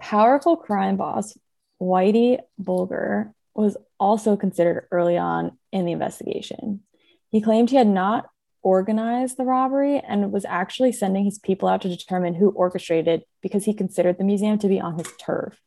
powerful 0.00 0.56
crime 0.56 0.96
boss 0.96 1.36
whitey 1.80 2.38
bulger 2.58 3.32
was 3.54 3.76
also 3.98 4.36
considered 4.36 4.86
early 4.92 5.16
on 5.16 5.58
in 5.72 5.84
the 5.84 5.92
investigation 5.92 6.82
he 7.30 7.40
claimed 7.40 7.70
he 7.70 7.76
had 7.76 7.86
not 7.88 8.26
organized 8.62 9.36
the 9.36 9.44
robbery 9.44 9.98
and 9.98 10.30
was 10.32 10.44
actually 10.44 10.92
sending 10.92 11.24
his 11.24 11.38
people 11.38 11.68
out 11.68 11.80
to 11.82 11.88
determine 11.88 12.34
who 12.34 12.50
orchestrated 12.50 13.22
because 13.42 13.64
he 13.64 13.72
considered 13.74 14.18
the 14.18 14.24
museum 14.24 14.58
to 14.58 14.68
be 14.68 14.80
on 14.80 14.98
his 14.98 15.08
turf. 15.20 15.58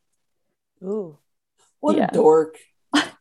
Ooh. 0.84 1.17
What 1.80 1.95
Yeah. 1.95 2.08
a 2.12 2.13
dork. 2.13 2.58
Get 2.93 3.13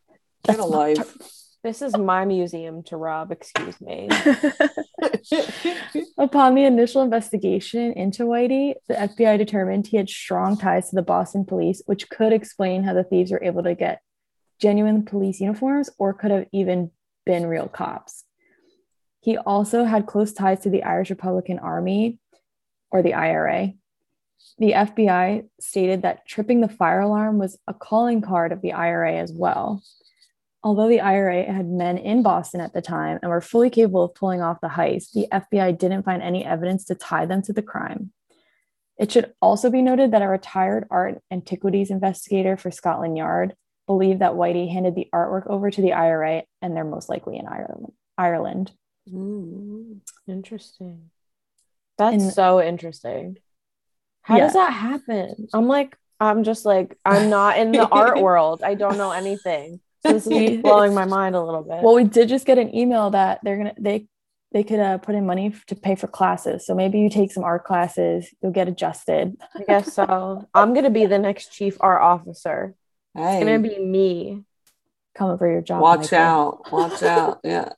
That's 0.44 0.58
a 0.58 0.62
not 0.62 0.70
life. 0.70 1.16
This 1.62 1.82
is 1.82 1.94
my 1.96 2.24
museum 2.24 2.82
to 2.84 2.96
rob, 2.96 3.30
excuse 3.30 3.78
me. 3.82 4.08
Upon 6.18 6.54
the 6.54 6.64
initial 6.64 7.02
investigation 7.02 7.92
into 7.92 8.24
Whitey, 8.24 8.74
the 8.88 8.94
FBI 8.94 9.36
determined 9.36 9.86
he 9.86 9.98
had 9.98 10.08
strong 10.08 10.56
ties 10.56 10.88
to 10.88 10.96
the 10.96 11.02
Boston 11.02 11.44
police, 11.44 11.82
which 11.84 12.08
could 12.08 12.32
explain 12.32 12.84
how 12.84 12.94
the 12.94 13.04
thieves 13.04 13.30
were 13.30 13.44
able 13.44 13.62
to 13.64 13.74
get 13.74 14.00
genuine 14.58 15.04
police 15.04 15.40
uniforms 15.40 15.90
or 15.98 16.14
could 16.14 16.30
have 16.30 16.46
even 16.52 16.92
been 17.26 17.46
real 17.46 17.68
cops. 17.68 18.24
He 19.20 19.36
also 19.36 19.84
had 19.84 20.06
close 20.06 20.32
ties 20.32 20.60
to 20.60 20.70
the 20.70 20.82
Irish 20.82 21.10
Republican 21.10 21.58
Army 21.58 22.18
or 22.90 23.02
the 23.02 23.12
IRA. 23.12 23.74
The 24.58 24.72
FBI 24.72 25.46
stated 25.60 26.00
that 26.02 26.26
tripping 26.26 26.62
the 26.62 26.68
fire 26.68 27.00
alarm 27.00 27.38
was 27.38 27.58
a 27.66 27.74
calling 27.74 28.22
card 28.22 28.52
of 28.52 28.62
the 28.62 28.72
IRA 28.72 29.16
as 29.16 29.30
well. 29.30 29.82
Although 30.62 30.88
the 30.88 31.00
IRA 31.00 31.50
had 31.50 31.66
men 31.68 31.96
in 31.96 32.22
Boston 32.22 32.60
at 32.60 32.74
the 32.74 32.82
time 32.82 33.18
and 33.22 33.30
were 33.30 33.40
fully 33.40 33.70
capable 33.70 34.04
of 34.04 34.14
pulling 34.14 34.42
off 34.42 34.60
the 34.60 34.68
heist, 34.68 35.12
the 35.12 35.26
FBI 35.32 35.78
didn't 35.78 36.02
find 36.02 36.22
any 36.22 36.44
evidence 36.44 36.84
to 36.86 36.94
tie 36.94 37.24
them 37.24 37.40
to 37.42 37.52
the 37.54 37.62
crime. 37.62 38.12
It 38.98 39.10
should 39.10 39.32
also 39.40 39.70
be 39.70 39.80
noted 39.80 40.10
that 40.10 40.20
a 40.20 40.28
retired 40.28 40.86
art 40.90 41.22
antiquities 41.30 41.90
investigator 41.90 42.58
for 42.58 42.70
Scotland 42.70 43.16
Yard 43.16 43.54
believed 43.86 44.20
that 44.20 44.32
Whitey 44.32 44.70
handed 44.70 44.94
the 44.94 45.08
artwork 45.14 45.46
over 45.46 45.70
to 45.70 45.80
the 45.80 45.94
IRA 45.94 46.42
and 46.60 46.76
they're 46.76 46.84
most 46.84 47.08
likely 47.08 47.38
in 47.38 47.46
Ireland. 47.48 47.92
Ireland. 48.18 48.72
Mm. 49.10 50.00
Interesting. 50.28 51.10
That's 51.96 52.22
And- 52.22 52.32
so 52.32 52.60
interesting. 52.60 53.38
How 54.20 54.36
Yeah. 54.36 54.44
does 54.44 54.52
that 54.52 54.72
happen? 54.74 55.48
I'm 55.54 55.66
like, 55.66 55.96
I'm 56.20 56.44
just 56.44 56.66
like, 56.66 56.98
I'm 57.06 57.30
not 57.30 57.58
in 57.58 57.72
the 57.72 57.88
art 57.90 58.20
world. 58.20 58.62
I 58.62 58.74
don't 58.74 58.98
know 58.98 59.12
anything. 59.12 59.80
So 60.02 60.12
this 60.12 60.26
is 60.26 60.60
blowing 60.62 60.94
my 60.94 61.04
mind 61.04 61.34
a 61.34 61.42
little 61.42 61.62
bit. 61.62 61.82
Well, 61.82 61.94
we 61.94 62.04
did 62.04 62.28
just 62.28 62.46
get 62.46 62.58
an 62.58 62.74
email 62.74 63.10
that 63.10 63.40
they're 63.42 63.56
gonna 63.56 63.74
they 63.78 64.06
they 64.52 64.64
could 64.64 64.80
uh, 64.80 64.98
put 64.98 65.14
in 65.14 65.26
money 65.26 65.48
f- 65.48 65.64
to 65.66 65.76
pay 65.76 65.94
for 65.94 66.08
classes. 66.08 66.66
So 66.66 66.74
maybe 66.74 66.98
you 66.98 67.08
take 67.08 67.30
some 67.32 67.44
art 67.44 67.64
classes, 67.64 68.28
you'll 68.42 68.52
get 68.52 68.66
adjusted. 68.68 69.36
I 69.54 69.62
guess 69.64 69.92
so. 69.94 70.48
I'm 70.54 70.74
gonna 70.74 70.90
be 70.90 71.06
the 71.06 71.18
next 71.18 71.52
chief 71.52 71.76
art 71.80 72.02
officer. 72.02 72.74
It's 73.14 73.44
gonna 73.44 73.58
be 73.58 73.78
me. 73.78 74.44
Coming 75.16 75.38
for 75.38 75.50
your 75.50 75.60
job. 75.60 75.82
watch 75.82 76.12
Michael. 76.12 76.18
out. 76.18 76.72
Watch 76.72 77.02
out. 77.02 77.40
Yeah. 77.44 77.70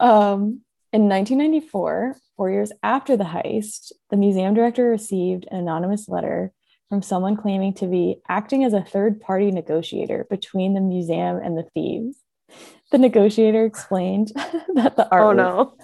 Um, 0.00 0.60
in 0.92 1.08
1994, 1.08 2.16
four 2.36 2.50
years 2.50 2.72
after 2.82 3.16
the 3.16 3.24
heist, 3.24 3.92
the 4.10 4.16
museum 4.16 4.54
director 4.54 4.88
received 4.88 5.46
an 5.50 5.58
anonymous 5.58 6.08
letter 6.08 6.52
from 6.88 7.02
someone 7.02 7.36
claiming 7.36 7.74
to 7.74 7.86
be 7.86 8.20
acting 8.28 8.64
as 8.64 8.72
a 8.72 8.82
third 8.82 9.20
party 9.20 9.50
negotiator 9.50 10.26
between 10.30 10.74
the 10.74 10.80
museum 10.80 11.36
and 11.36 11.56
the 11.56 11.68
thieves. 11.74 12.16
The 12.90 12.98
negotiator 12.98 13.64
explained 13.64 14.32
that 14.74 14.96
the 14.96 15.06
oh, 15.12 15.16
artwork. 15.16 15.22
Oh 15.22 15.32
no. 15.32 15.76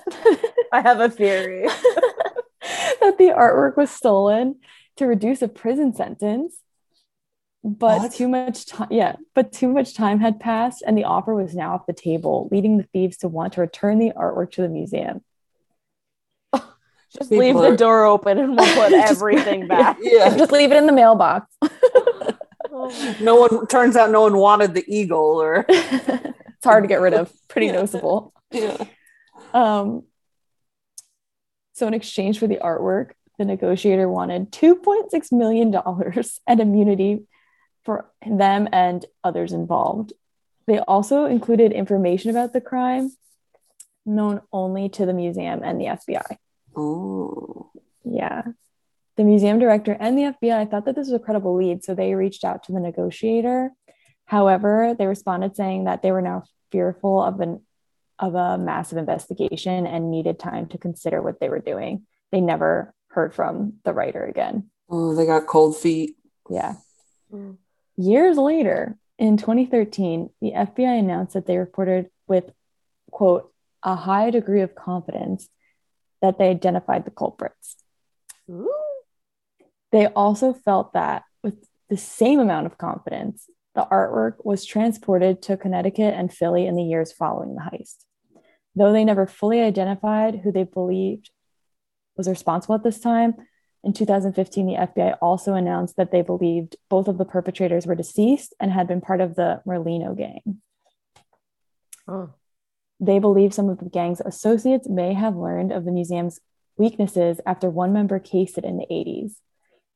I 0.72 0.80
have 0.80 1.00
a 1.00 1.10
theory. 1.10 1.68
that 3.00 3.18
the 3.18 3.34
artwork 3.36 3.76
was 3.76 3.90
stolen 3.90 4.56
to 4.96 5.06
reduce 5.06 5.42
a 5.42 5.48
prison 5.48 5.94
sentence. 5.94 6.56
But 7.62 7.98
What? 7.98 8.12
too 8.12 8.28
much 8.28 8.66
time, 8.66 8.88
yeah, 8.90 9.16
but 9.34 9.50
too 9.52 9.68
much 9.68 9.94
time 9.94 10.20
had 10.20 10.38
passed, 10.38 10.82
and 10.86 10.98
the 10.98 11.04
offer 11.04 11.34
was 11.34 11.54
now 11.54 11.74
off 11.74 11.86
the 11.86 11.94
table, 11.94 12.48
leading 12.52 12.76
the 12.76 12.86
thieves 12.92 13.16
to 13.18 13.28
want 13.28 13.54
to 13.54 13.62
return 13.62 13.98
the 13.98 14.12
artwork 14.14 14.52
to 14.52 14.62
the 14.62 14.68
museum. 14.68 15.22
Just 17.16 17.30
People 17.30 17.44
leave 17.46 17.56
are- 17.56 17.70
the 17.70 17.76
door 17.76 18.04
open 18.04 18.38
and 18.38 18.56
we'll 18.56 18.74
put 18.74 18.92
everything 19.10 19.66
back. 19.68 19.98
yeah. 20.00 20.28
Just 20.36 20.52
leave 20.52 20.72
it 20.72 20.76
in 20.76 20.86
the 20.86 20.92
mailbox. 20.92 21.46
No 23.20 23.36
one 23.36 23.66
turns 23.68 23.96
out 23.96 24.10
no 24.10 24.22
one 24.22 24.36
wanted 24.36 24.74
the 24.74 24.84
eagle 24.88 25.40
or 25.40 25.64
it's 25.68 26.64
hard 26.64 26.82
to 26.84 26.88
get 26.88 27.00
rid 27.00 27.14
of. 27.14 27.32
Pretty 27.48 27.66
Yeah. 27.66 27.72
noticeable. 27.72 28.32
yeah. 28.50 28.84
Um, 29.52 30.02
so 31.74 31.86
in 31.86 31.94
exchange 31.94 32.38
for 32.38 32.46
the 32.48 32.56
artwork, 32.56 33.10
the 33.38 33.44
negotiator 33.44 34.08
wanted 34.08 34.50
$2.6 34.52 35.32
million 35.32 35.74
and 36.46 36.60
immunity 36.60 37.24
for 37.84 38.10
them 38.26 38.68
and 38.72 39.04
others 39.22 39.52
involved. 39.52 40.12
They 40.66 40.78
also 40.78 41.26
included 41.26 41.72
information 41.72 42.30
about 42.30 42.52
the 42.52 42.60
crime 42.60 43.12
known 44.06 44.40
only 44.52 44.88
to 44.90 45.06
the 45.06 45.12
museum 45.12 45.62
and 45.62 45.80
the 45.80 45.86
FBI. 45.86 46.36
Oh. 46.76 47.70
Yeah. 48.04 48.42
The 49.16 49.24
museum 49.24 49.58
director 49.58 49.96
and 49.98 50.18
the 50.18 50.34
FBI 50.34 50.70
thought 50.70 50.86
that 50.86 50.96
this 50.96 51.06
was 51.06 51.20
a 51.20 51.24
credible 51.24 51.56
lead, 51.56 51.84
so 51.84 51.94
they 51.94 52.14
reached 52.14 52.44
out 52.44 52.64
to 52.64 52.72
the 52.72 52.80
negotiator. 52.80 53.70
However, 54.24 54.94
they 54.98 55.06
responded 55.06 55.54
saying 55.54 55.84
that 55.84 56.02
they 56.02 56.10
were 56.10 56.22
now 56.22 56.44
fearful 56.72 57.22
of 57.22 57.40
an 57.40 57.60
of 58.18 58.34
a 58.34 58.56
massive 58.56 58.98
investigation 58.98 59.86
and 59.86 60.10
needed 60.10 60.38
time 60.38 60.66
to 60.68 60.78
consider 60.78 61.20
what 61.20 61.40
they 61.40 61.48
were 61.48 61.58
doing. 61.58 62.06
They 62.30 62.40
never 62.40 62.94
heard 63.08 63.34
from 63.34 63.74
the 63.84 63.92
writer 63.92 64.24
again. 64.24 64.70
Oh, 64.88 65.14
they 65.14 65.26
got 65.26 65.46
cold 65.46 65.76
feet. 65.76 66.16
Yeah. 66.48 66.74
Mm. 67.32 67.56
Years 67.96 68.36
later, 68.36 68.96
in 69.18 69.36
2013, 69.36 70.30
the 70.40 70.52
FBI 70.52 70.98
announced 70.98 71.34
that 71.34 71.46
they 71.46 71.58
reported 71.58 72.10
with, 72.26 72.50
quote, 73.10 73.52
a 73.82 73.94
high 73.94 74.30
degree 74.30 74.62
of 74.62 74.74
confidence 74.74 75.48
that 76.22 76.38
they 76.38 76.48
identified 76.48 77.04
the 77.04 77.10
culprits. 77.10 77.76
Ooh. 78.50 78.70
They 79.92 80.06
also 80.06 80.52
felt 80.52 80.92
that 80.94 81.24
with 81.42 81.68
the 81.88 81.96
same 81.96 82.40
amount 82.40 82.66
of 82.66 82.78
confidence, 82.78 83.48
the 83.74 83.86
artwork 83.90 84.44
was 84.44 84.64
transported 84.64 85.42
to 85.42 85.56
Connecticut 85.56 86.14
and 86.14 86.32
Philly 86.32 86.66
in 86.66 86.76
the 86.76 86.82
years 86.82 87.12
following 87.12 87.54
the 87.54 87.62
heist. 87.62 88.04
Though 88.74 88.92
they 88.92 89.04
never 89.04 89.26
fully 89.26 89.60
identified 89.60 90.40
who 90.42 90.50
they 90.50 90.64
believed 90.64 91.30
was 92.16 92.28
responsible 92.28 92.74
at 92.74 92.82
this 92.82 93.00
time, 93.00 93.34
in 93.84 93.92
2015, 93.92 94.66
the 94.66 94.74
FBI 94.74 95.18
also 95.20 95.54
announced 95.54 95.96
that 95.96 96.10
they 96.10 96.22
believed 96.22 96.76
both 96.88 97.06
of 97.06 97.18
the 97.18 97.24
perpetrators 97.26 97.86
were 97.86 97.94
deceased 97.94 98.54
and 98.58 98.72
had 98.72 98.88
been 98.88 99.02
part 99.02 99.20
of 99.20 99.34
the 99.34 99.60
Merlino 99.66 100.16
gang. 100.16 100.62
Oh. 102.08 102.30
They 103.00 103.18
believe 103.18 103.52
some 103.52 103.68
of 103.68 103.78
the 103.78 103.88
gang's 103.88 104.20
associates 104.20 104.88
may 104.88 105.14
have 105.14 105.36
learned 105.36 105.72
of 105.72 105.84
the 105.84 105.92
museum's 105.92 106.40
weaknesses 106.76 107.40
after 107.46 107.68
one 107.70 107.92
member 107.92 108.18
cased 108.18 108.58
it 108.58 108.64
in 108.64 108.78
the 108.78 108.86
80s. 108.90 109.34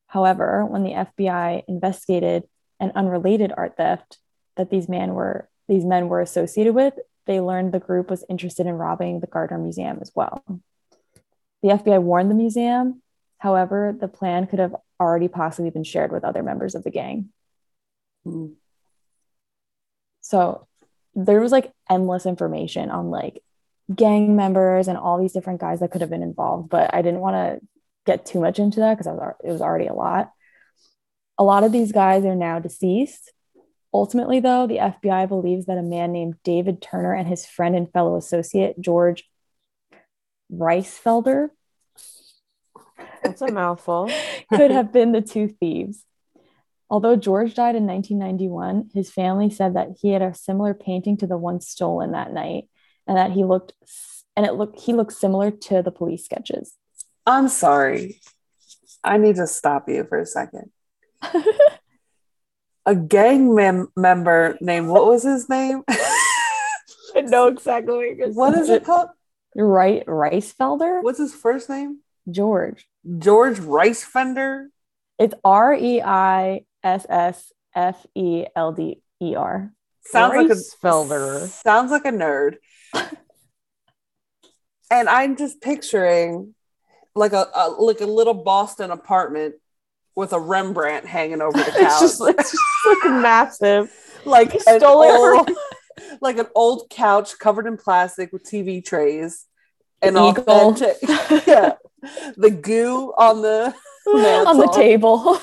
However, 0.09 0.65
when 0.65 0.83
the 0.83 0.93
FBI 0.93 1.65
investigated 1.69 2.45
an 2.81 2.93
unrelated 2.95 3.53
art 3.57 3.77
theft 3.77 4.19
that 4.57 4.71
these 4.71 4.89
men 4.89 5.15
were 5.15 5.49
these 5.69 5.85
men 5.85 6.09
were 6.09 6.23
associated 6.23 6.75
with, 6.75 6.95
they 7.27 7.41
learned 7.41 7.73
the 7.73 7.79
group 7.79 8.09
was 8.09 8.25
interested 8.29 8.67
in 8.67 8.75
robbing 8.75 9.21
the 9.21 9.27
Gardner 9.27 9.59
Museum 9.59 9.99
as 10.01 10.11
well. 10.15 10.43
The 11.63 11.69
FBI 11.69 12.01
warned 12.01 12.31
the 12.31 12.35
museum. 12.35 13.03
However, 13.37 13.95
the 13.99 14.09
plan 14.09 14.47
could 14.47 14.61
have 14.61 14.75
already 14.99 15.29
possibly 15.29 15.71
been 15.71 15.85
shared 15.85 16.11
with 16.11 16.25
other 16.25 16.43
members 16.43 16.75
of 16.75 16.85
the 16.85 16.91
gang. 16.91 17.29
Mm. 18.27 18.55
So 20.23 20.68
there 21.27 21.41
was 21.41 21.53
like 21.53 21.73
endless 21.91 22.27
information 22.27 22.91
on 22.91 23.11
like 23.11 23.43
gang 23.95 24.37
members 24.37 24.89
and 24.89 24.97
all 24.97 25.19
these 25.19 25.33
different 25.33 25.61
guys 25.61 25.81
that 25.81 25.91
could 25.91 26.01
have 26.01 26.11
been 26.11 26.23
involved, 26.23 26.69
but 26.69 26.95
I 26.95 27.03
didn't 27.03 27.21
want 27.21 27.35
to 27.35 27.67
get 28.07 28.25
too 28.25 28.41
much 28.41 28.59
into 28.59 28.81
that 28.81 28.95
because 28.95 29.07
I 29.07 29.13
was 29.13 29.35
it 29.45 29.51
was 29.51 29.61
already 29.61 29.87
a 29.87 29.95
lot. 29.95 30.31
A 31.37 31.45
lot 31.45 31.65
of 31.65 31.73
these 31.73 31.93
guys 31.93 32.25
are 32.25 32.37
now 32.37 32.59
deceased. 32.59 33.33
Ultimately, 33.93 34.41
though, 34.41 34.67
the 34.67 34.77
FBI 34.77 35.29
believes 35.29 35.67
that 35.67 35.79
a 35.79 35.83
man 35.83 36.13
named 36.13 36.37
David 36.45 36.83
Turner 36.83 37.15
and 37.15 37.27
his 37.27 37.47
friend 37.47 37.75
and 37.75 37.91
fellow 37.91 38.17
associate 38.17 38.81
George 38.81 39.25
Reissfelder 40.53 41.49
That's 43.23 43.43
a 43.43 43.51
mouthful. 43.51 44.11
could 44.53 44.71
have 44.71 44.93
been 44.93 45.13
the 45.13 45.23
two 45.23 45.49
thieves. 45.49 46.05
Although 46.91 47.17
George 47.17 47.55
died 47.55 47.77
in 47.77 47.87
1991, 47.87 48.91
his 48.95 49.11
family 49.11 49.51
said 49.51 49.75
that 49.75 49.99
he 50.01 50.11
had 50.11 50.23
a 50.23 50.35
similar 50.35 50.73
painting 50.73 51.17
to 51.19 51.27
the 51.27 51.37
one 51.37 51.61
stolen 51.61 52.13
that 52.13 52.33
night, 52.33 52.69
and 53.07 53.17
that 53.17 53.33
he 53.33 53.45
looked 53.45 53.73
and 54.37 54.47
it 54.47 54.55
looked 54.55 54.81
he 54.81 54.93
looked 54.95 55.13
similar 55.13 55.51
to 55.51 55.83
the 55.83 55.91
police 55.91 56.25
sketches. 56.25 56.75
I'm 57.27 57.49
sorry. 57.49 58.21
I 59.05 59.19
need 59.19 59.37
to 59.37 59.47
stop 59.47 59.89
you 59.89 60.05
for 60.09 60.19
a 60.19 60.27
second. 60.27 60.71
A 62.87 62.95
gang 62.95 63.55
mem- 63.55 63.93
member 63.97 64.57
named 64.63 64.89
what 64.89 65.07
was 65.07 65.23
his 65.23 65.47
name? 65.49 65.83
I 65.91 67.21
know 67.23 67.49
exactly 67.49 67.95
what 67.95 68.17
you're 68.17 68.33
what 68.33 68.55
is 68.55 68.71
it 68.71 68.85
called? 68.85 69.11
right, 69.55 70.07
Reissfelder, 70.07 71.03
What's 71.03 71.19
his 71.19 71.35
first 71.35 71.69
name? 71.69 71.99
George. 72.31 72.87
George 73.19 73.59
Reissfelder. 73.59 74.69
It's 75.19 75.35
R 75.45 75.75
E 75.75 76.01
I 76.01 76.63
S 76.83 77.07
S 77.09 77.53
F 77.75 78.07
E 78.15 78.45
L 78.55 78.73
D 78.73 79.03
E 79.21 79.35
R. 79.35 79.73
Sounds 80.07 80.35
like 80.35 80.49
a 80.49 80.55
Reissfelder. 80.55 81.49
Sounds 81.49 81.91
like 81.91 82.05
a 82.05 82.11
nerd. 82.11 82.57
and 84.91 85.09
I'm 85.09 85.37
just 85.37 85.61
picturing 85.61 86.55
like 87.15 87.33
a, 87.33 87.47
a 87.55 87.69
like 87.71 88.01
a 88.01 88.07
little 88.07 88.35
Boston 88.35 88.91
apartment 88.91 89.57
with 90.15 90.33
a 90.33 90.41
Rembrandt 90.41 91.07
hanging 91.07 91.41
over 91.41 91.59
the 91.59 91.71
couch, 91.71 91.75
It's 91.81 92.01
just, 92.01 92.21
it's 92.21 92.51
just 92.51 93.05
like 93.05 93.13
massive. 93.13 93.93
like 94.25 94.53
he 94.53 94.59
stole 94.59 95.03
it 95.03 95.39
old, 95.39 95.51
like 96.21 96.39
an 96.39 96.47
old 96.55 96.91
couch 96.91 97.39
covered 97.39 97.67
in 97.67 97.77
plastic 97.77 98.33
with 98.33 98.45
TV 98.45 98.85
trays 98.85 99.47
and 100.03 100.17
Eagle. 100.17 100.45
authentic, 100.49 100.97
yeah, 101.47 101.75
the 102.37 102.51
gu 102.51 103.13
on 103.17 103.43
the 103.43 103.75
on 104.07 104.57
the 104.59 104.73
table. 104.75 105.39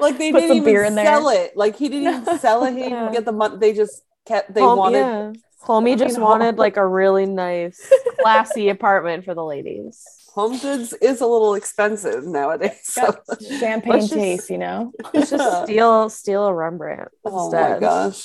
Like 0.00 0.18
they 0.18 0.32
didn't 0.32 0.48
some 0.48 0.56
even 0.58 0.64
beer 0.72 0.84
in 0.84 0.94
there. 0.94 1.04
sell 1.06 1.28
it. 1.28 1.56
Like 1.56 1.76
he 1.76 1.88
didn't 1.88 2.22
even 2.22 2.38
sell 2.40 2.64
it. 2.64 2.74
He 2.74 2.82
didn't 2.84 2.92
Yeah. 2.92 3.12
get 3.12 3.24
the 3.24 3.32
money. 3.32 3.56
They 3.58 3.72
just 3.72 4.02
kept. 4.26 4.52
They 4.54 4.60
Hom- 4.60 4.78
wanted. 4.78 4.98
yeah. 4.98 5.32
Homie 5.64 5.98
just 5.98 6.10
fucking 6.14 6.22
wanted 6.22 6.44
home. 6.46 6.56
like 6.56 6.76
a 6.76 6.86
really 6.86 7.26
nice, 7.26 7.80
classy 8.20 8.68
apartment 8.68 9.24
for 9.24 9.34
the 9.34 9.44
ladies. 9.44 10.04
Home 10.34 10.56
goods 10.58 10.92
is 10.92 11.20
a 11.20 11.26
little 11.26 11.54
expensive 11.54 12.24
nowadays. 12.24 12.78
So. 12.84 13.16
Champagne 13.58 13.92
Let's 13.94 14.04
just- 14.08 14.14
taste, 14.14 14.50
you 14.50 14.58
know. 14.58 14.92
Let's 15.14 15.30
just 15.30 15.64
steal 15.64 16.08
steal 16.10 16.46
a 16.46 16.54
Rembrandt 16.54 17.08
Oh 17.24 17.50
my 17.50 17.78
gosh, 17.80 18.22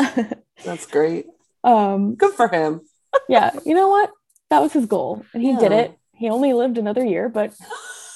that's 0.63 0.85
great. 0.85 1.25
Um, 1.63 2.13
Good 2.15 2.33
for 2.35 2.47
him. 2.49 2.81
yeah, 3.27 3.51
you 3.65 3.73
know 3.73 3.87
what? 3.87 4.11
That 4.51 4.61
was 4.61 4.73
his 4.73 4.85
goal, 4.85 5.25
and 5.33 5.41
he 5.41 5.55
did 5.55 5.71
it. 5.71 5.97
He 6.15 6.29
only 6.29 6.53
lived 6.53 6.77
another 6.77 7.03
year, 7.03 7.29
but 7.29 7.51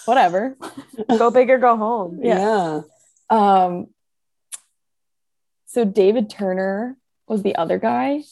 whatever. 0.06 0.56
Go 1.18 1.32
big 1.32 1.50
or 1.50 1.58
go 1.58 1.76
home. 1.76 2.20
Yeah. 2.22 2.38
Yeah. 2.40 2.82
Um, 3.30 3.88
so 5.66 5.86
David 5.86 6.30
Turner 6.30 6.98
was 7.28 7.44
the 7.44 7.56
other 7.56 7.78
guy, 7.78 8.24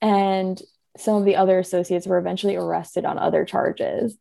and 0.00 0.60
some 0.96 1.16
of 1.16 1.24
the 1.24 1.36
other 1.36 1.58
associates 1.58 2.06
were 2.06 2.18
eventually 2.18 2.56
arrested 2.56 3.04
on 3.04 3.18
other 3.18 3.44
charges. 3.44 4.16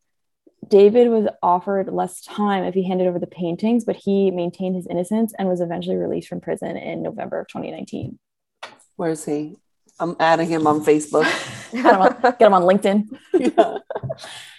David 0.68 1.10
was 1.10 1.28
offered 1.42 1.92
less 1.92 2.22
time 2.22 2.64
if 2.64 2.74
he 2.74 2.88
handed 2.88 3.08
over 3.08 3.20
the 3.20 3.28
paintings, 3.28 3.84
but 3.86 3.96
he 3.96 4.32
maintained 4.32 4.76
his 4.76 4.88
innocence 4.88 5.34
and 5.38 5.48
was 5.48 5.62
eventually 5.62 5.96
released 5.98 6.28
from 6.28 6.42
prison 6.42 6.78
in 6.78 7.04
November 7.04 7.40
of 7.40 7.48
2019. 7.48 8.18
Where's 8.96 9.26
he? 9.26 9.58
I'm 10.00 10.16
adding 10.20 10.48
him 10.50 10.66
on 10.66 10.84
Facebook. 10.84 11.24
Get 11.72 11.86
him 11.86 12.02
on, 12.02 12.22
get 12.22 12.42
him 12.42 12.54
on 12.54 12.64
LinkedIn. 12.64 13.18
yeah. 13.34 13.78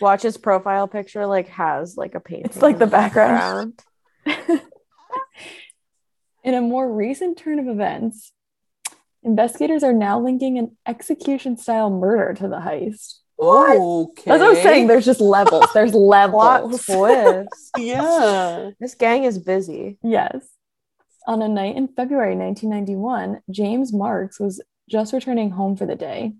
Watch 0.00 0.22
his 0.22 0.36
profile 0.36 0.88
picture 0.88 1.26
like 1.26 1.48
has 1.48 1.96
like 1.96 2.14
a 2.16 2.20
painting. 2.20 2.46
It's 2.46 2.60
like 2.62 2.78
the 2.78 2.88
background. 2.88 3.80
background. 4.24 4.62
In 6.44 6.54
a 6.54 6.60
more 6.60 6.92
recent 6.92 7.38
turn 7.38 7.58
of 7.58 7.66
events, 7.68 8.30
investigators 9.22 9.82
are 9.82 9.94
now 9.94 10.20
linking 10.20 10.58
an 10.58 10.76
execution 10.86 11.56
style 11.56 11.88
murder 11.88 12.34
to 12.34 12.48
the 12.48 12.58
heist. 12.58 13.20
Oh, 13.38 14.10
okay. 14.10 14.30
As 14.30 14.42
I 14.42 14.48
was 14.48 14.58
saying, 14.58 14.86
there's 14.86 15.06
just 15.06 15.20
levels. 15.20 15.66
There's 15.72 15.90
Plot 15.92 16.32
levels. 16.32 16.84
twist. 16.84 17.70
yeah. 17.78 18.70
This 18.80 18.94
gang 18.94 19.24
is 19.24 19.38
busy. 19.38 19.98
Yes. 20.02 20.46
On 21.26 21.40
a 21.40 21.48
night 21.48 21.76
in 21.76 21.88
February 21.88 22.36
1991, 22.36 23.40
James 23.50 23.92
Marks 23.92 24.38
was 24.38 24.62
just 24.88 25.14
returning 25.14 25.50
home 25.50 25.76
for 25.76 25.86
the 25.86 25.96
day. 25.96 26.34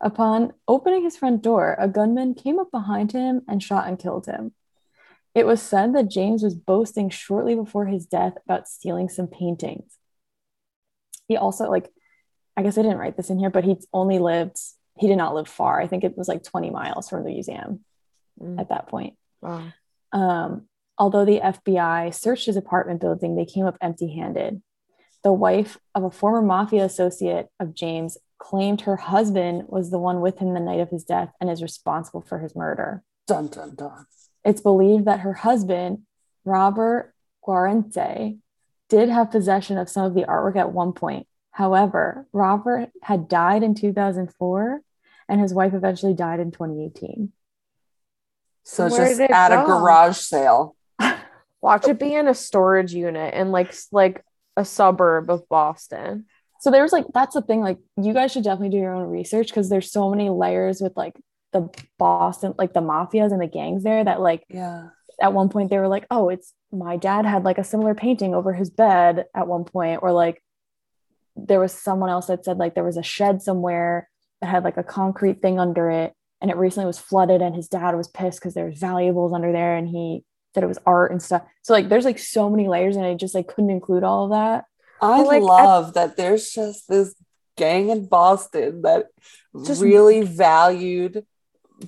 Upon 0.00 0.52
opening 0.68 1.02
his 1.02 1.16
front 1.16 1.42
door, 1.42 1.76
a 1.78 1.88
gunman 1.88 2.34
came 2.34 2.60
up 2.60 2.70
behind 2.70 3.12
him 3.12 3.42
and 3.48 3.60
shot 3.62 3.88
and 3.88 3.98
killed 3.98 4.26
him. 4.26 4.52
It 5.34 5.46
was 5.46 5.62
said 5.62 5.94
that 5.94 6.10
James 6.10 6.42
was 6.42 6.54
boasting 6.54 7.08
shortly 7.08 7.54
before 7.54 7.86
his 7.86 8.06
death 8.06 8.34
about 8.44 8.68
stealing 8.68 9.08
some 9.08 9.28
paintings. 9.28 9.96
He 11.28 11.36
also, 11.36 11.70
like, 11.70 11.88
I 12.56 12.62
guess 12.62 12.76
I 12.76 12.82
didn't 12.82 12.98
write 12.98 13.16
this 13.16 13.30
in 13.30 13.38
here, 13.38 13.50
but 13.50 13.64
he 13.64 13.76
only 13.92 14.18
lived, 14.18 14.58
he 14.98 15.06
did 15.06 15.16
not 15.16 15.34
live 15.34 15.46
far. 15.48 15.80
I 15.80 15.86
think 15.86 16.02
it 16.02 16.18
was 16.18 16.26
like 16.26 16.42
20 16.42 16.70
miles 16.70 17.08
from 17.08 17.22
the 17.22 17.30
museum 17.30 17.84
Mm, 18.42 18.58
at 18.58 18.68
that 18.68 18.88
point. 18.88 19.14
Wow. 19.42 19.72
Um, 20.12 20.66
although 20.98 21.24
the 21.24 21.40
FBI 21.40 22.14
searched 22.14 22.46
his 22.46 22.56
apartment 22.56 23.00
building, 23.00 23.36
they 23.36 23.44
came 23.44 23.66
up 23.66 23.76
empty 23.80 24.14
handed. 24.14 24.62
The 25.22 25.32
wife 25.32 25.76
of 25.94 26.04
a 26.04 26.10
former 26.10 26.42
mafia 26.42 26.84
associate 26.84 27.48
of 27.58 27.74
James 27.74 28.16
claimed 28.38 28.82
her 28.82 28.96
husband 28.96 29.64
was 29.68 29.90
the 29.90 29.98
one 29.98 30.20
with 30.20 30.38
him 30.38 30.54
the 30.54 30.60
night 30.60 30.80
of 30.80 30.88
his 30.88 31.04
death 31.04 31.30
and 31.40 31.50
is 31.50 31.62
responsible 31.62 32.22
for 32.22 32.38
his 32.38 32.56
murder. 32.56 33.02
Dun 33.26 33.48
dun 33.48 33.74
dun. 33.74 34.06
It's 34.44 34.60
believed 34.60 35.04
that 35.04 35.20
her 35.20 35.34
husband, 35.34 36.02
Robert 36.44 37.14
Guarente, 37.44 38.38
did 38.88 39.08
have 39.08 39.30
possession 39.30 39.78
of 39.78 39.88
some 39.88 40.04
of 40.04 40.14
the 40.14 40.24
artwork 40.24 40.56
at 40.56 40.72
one 40.72 40.92
point. 40.92 41.26
However, 41.52 42.26
Robert 42.32 42.90
had 43.02 43.28
died 43.28 43.62
in 43.62 43.74
2004 43.74 44.80
and 45.28 45.40
his 45.40 45.54
wife 45.54 45.74
eventually 45.74 46.14
died 46.14 46.40
in 46.40 46.50
2018. 46.50 47.32
So 48.64 48.88
Where 48.88 49.06
just 49.06 49.18
did 49.18 49.24
it 49.24 49.30
at 49.30 49.52
a 49.52 49.64
garage 49.64 50.16
sale. 50.16 50.76
Watch 51.60 51.88
it 51.88 51.98
be 51.98 52.14
in 52.14 52.28
a 52.28 52.34
storage 52.34 52.92
unit 52.92 53.34
in 53.34 53.50
like 53.50 53.74
like 53.92 54.24
a 54.56 54.64
suburb 54.64 55.30
of 55.30 55.48
Boston. 55.48 56.26
So 56.60 56.70
there 56.70 56.82
was 56.82 56.92
like 56.92 57.06
that's 57.14 57.34
the 57.34 57.42
thing 57.42 57.60
like 57.60 57.78
you 58.00 58.12
guys 58.12 58.32
should 58.32 58.44
definitely 58.44 58.70
do 58.70 58.78
your 58.78 58.94
own 58.94 59.08
research 59.08 59.48
because 59.48 59.68
there's 59.68 59.90
so 59.90 60.10
many 60.10 60.28
layers 60.30 60.80
with 60.80 60.96
like 60.96 61.14
the 61.52 61.68
Boston 61.98 62.54
like 62.58 62.72
the 62.72 62.80
mafias 62.80 63.32
and 63.32 63.40
the 63.40 63.46
gangs 63.46 63.82
there 63.82 64.04
that 64.04 64.20
like 64.20 64.44
Yeah. 64.48 64.88
at 65.20 65.32
one 65.32 65.48
point 65.48 65.70
they 65.70 65.78
were 65.78 65.88
like 65.88 66.06
oh 66.10 66.28
it's 66.28 66.52
my 66.72 66.96
dad 66.96 67.24
had 67.26 67.44
like 67.44 67.58
a 67.58 67.64
similar 67.64 67.94
painting 67.94 68.34
over 68.34 68.52
his 68.52 68.70
bed 68.70 69.26
at 69.34 69.48
one 69.48 69.64
point 69.64 70.00
or 70.02 70.12
like 70.12 70.42
there 71.36 71.60
was 71.60 71.72
someone 71.72 72.10
else 72.10 72.26
that 72.26 72.44
said 72.44 72.58
like 72.58 72.74
there 72.74 72.84
was 72.84 72.96
a 72.96 73.02
shed 73.02 73.42
somewhere 73.42 74.08
that 74.40 74.48
had 74.48 74.64
like 74.64 74.76
a 74.76 74.82
concrete 74.84 75.40
thing 75.42 75.58
under 75.58 75.90
it 75.90 76.12
and 76.40 76.50
it 76.50 76.56
recently 76.56 76.86
was 76.86 76.98
flooded 76.98 77.42
and 77.42 77.54
his 77.54 77.68
dad 77.68 77.94
was 77.96 78.08
pissed 78.08 78.38
because 78.40 78.54
there 78.54 78.66
was 78.66 78.78
valuables 78.78 79.32
under 79.32 79.50
there 79.52 79.76
and 79.76 79.88
he 79.88 80.22
said 80.54 80.62
it 80.64 80.68
was 80.68 80.78
art 80.86 81.10
and 81.10 81.22
stuff 81.22 81.42
so 81.62 81.72
like 81.72 81.88
there's 81.88 82.04
like 82.04 82.18
so 82.18 82.48
many 82.48 82.68
layers 82.68 82.96
and 82.96 83.04
I 83.04 83.14
just 83.14 83.34
like 83.34 83.48
couldn't 83.48 83.70
include 83.70 84.04
all 84.04 84.24
of 84.24 84.30
that 84.30 84.64
I 85.02 85.22
like, 85.22 85.38
at- 85.38 85.42
love 85.42 85.94
that 85.94 86.16
there's 86.16 86.50
just 86.52 86.88
this 86.88 87.14
gang 87.56 87.88
in 87.90 88.06
Boston 88.06 88.82
that 88.82 89.06
Just- 89.66 89.82
really 89.82 90.22
valued 90.22 91.24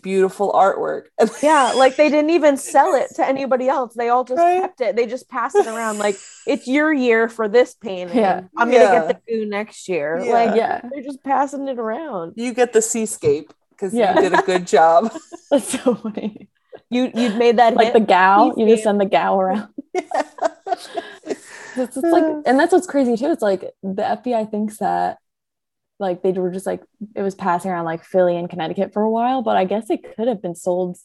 beautiful 0.01 0.53
artwork. 0.53 1.05
Yeah, 1.43 1.73
like 1.77 1.97
they 1.97 2.09
didn't 2.09 2.31
even 2.31 2.57
sell 2.57 2.95
it 2.95 3.09
to 3.17 3.27
anybody 3.27 3.69
else. 3.69 3.95
They 3.95 4.09
all 4.09 4.25
just 4.25 4.39
Right. 4.39 4.61
kept 4.61 4.81
it. 4.81 4.97
They 4.97 5.07
just 5.07 5.29
passed 5.29 5.57
it 5.57 5.67
around 5.67 5.99
like 5.99 6.17
it's 6.47 6.67
your 6.67 6.93
year 6.93 7.29
for 7.29 7.49
this 7.49 7.75
painting. 7.75 8.17
Yeah. 8.17 8.43
I'm 8.57 8.71
gonna 8.71 8.85
Yeah. 8.85 9.07
get 9.09 9.25
the 9.27 9.33
gu 9.39 9.47
next 9.47 9.89
year. 9.89 10.19
Yeah. 10.23 10.33
Like 10.33 10.57
yeah 10.57 10.81
they're 10.91 11.03
just 11.03 11.23
passing 11.23 11.69
it 11.69 11.79
around. 11.79 12.35
you 12.37 12.53
get 12.55 12.73
the 12.73 12.83
seascape 12.83 13.53
because 13.71 13.93
Yeah. 13.95 14.15
you 14.15 14.23
did 14.31 14.39
a 14.39 14.43
good 14.43 14.67
job. 14.67 15.13
that's 15.51 15.69
so 15.83 15.95
funny 15.97 16.49
You 16.91 17.11
you'd 17.15 17.37
made 17.37 17.57
that 17.59 17.75
like 17.75 17.87
hit. 17.89 17.95
the 17.95 18.01
gal, 18.01 18.53
you 18.57 18.67
just 18.69 18.85
send 18.85 19.01
the 19.01 19.07
gal 19.07 19.41
around. 19.41 19.69
It's 21.75 21.95
just 21.95 22.07
like, 22.07 22.25
and 22.45 22.59
that's 22.61 22.71
what's 22.73 22.87
crazy 22.87 23.17
too. 23.17 23.31
It's 23.31 23.41
like 23.43 23.63
the 23.83 24.03
FBI 24.03 24.51
thinks 24.51 24.77
that 24.79 25.17
like 26.03 26.23
they 26.23 26.33
were 26.33 26.51
just 26.51 26.67
like 26.67 26.83
it 27.17 27.23
was 27.23 27.35
passing 27.35 27.71
around 27.71 27.87
like 27.87 28.05
Philly 28.05 28.37
and 28.37 28.51
Connecticut 28.51 28.93
for 28.93 29.03
a 29.03 29.11
while, 29.11 29.41
but 29.43 29.57
I 29.57 29.65
guess 29.65 29.89
it 29.89 30.15
could 30.17 30.29
have 30.29 30.43
been 30.43 30.55
sold 30.55 30.99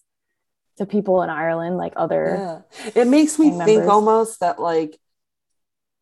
to 0.78 0.86
people 0.86 1.22
in 1.24 1.30
Ireland, 1.30 1.78
like 1.78 1.94
other. 1.96 2.64
yeah. 2.76 2.92
It 2.94 3.08
makes 3.08 3.40
me 3.40 3.50
think 3.50 3.58
members. 3.60 3.88
almost 3.88 4.40
that 4.42 4.60
like 4.60 4.98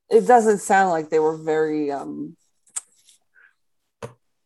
it 0.10 0.26
doesn't 0.28 0.60
sound 0.60 0.90
like 0.90 1.10
they 1.10 1.20
were 1.20 1.38
very 1.38 1.92
um 1.92 2.36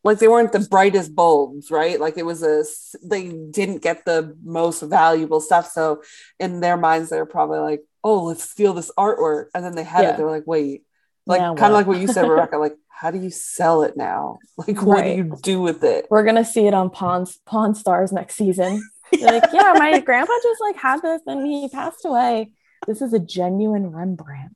like 0.04 0.20
they 0.20 0.28
weren't 0.28 0.52
the 0.54 0.68
brightest 0.70 1.14
bulbs, 1.14 1.70
right? 1.72 2.00
Like 2.00 2.18
it 2.18 2.26
was 2.26 2.42
a 2.42 2.64
they 3.04 3.30
didn't 3.30 3.82
get 3.82 4.06
the 4.06 4.36
most 4.44 4.82
valuable 4.82 5.42
stuff. 5.42 5.70
So 5.72 6.04
in 6.40 6.62
their 6.62 6.78
minds, 6.78 7.10
they're 7.10 7.26
probably 7.26 7.60
like, 7.60 7.82
oh, 8.04 8.24
let's 8.24 8.50
steal 8.50 8.74
this 8.74 8.92
artwork. 8.98 9.48
And 9.54 9.64
then 9.64 9.76
they 9.76 9.84
had 9.84 10.04
Yeah. 10.04 10.10
it, 10.12 10.18
they're 10.18 10.30
like, 10.30 10.48
wait, 10.48 10.84
like 11.26 11.40
kind 11.40 11.60
of 11.60 11.72
like 11.74 11.88
what 11.88 12.00
you 12.00 12.08
said, 12.08 12.28
Rebecca, 12.30 12.58
like, 12.58 12.76
how 12.90 13.12
do 13.12 13.20
you 13.20 13.30
sell 13.30 13.84
it 13.84 13.96
now? 13.98 14.40
Like, 14.58 14.82
what 14.82 14.98
Right. 15.00 15.16
do 15.18 15.24
you 15.24 15.38
do 15.42 15.62
with 15.62 15.84
it? 15.84 16.08
We're 16.10 16.24
gonna 16.26 16.44
see 16.46 16.68
it 16.68 16.74
on 16.74 16.90
Pawn 16.90 17.26
Pawn 17.46 17.76
Stars 17.76 18.12
next 18.12 18.36
season. 18.36 18.82
They're 19.12 19.40
like, 19.40 19.50
yeah, 19.54 19.74
my 19.78 20.00
grandpa 20.00 20.34
just 20.44 20.62
like 20.62 20.76
had 20.78 21.02
this 21.02 21.22
and 21.26 21.46
he 21.48 21.68
passed 21.70 22.04
away. 22.06 22.52
This 22.88 23.02
is 23.02 23.14
a 23.14 23.20
genuine 23.20 23.92
Rembrandt. 23.92 24.52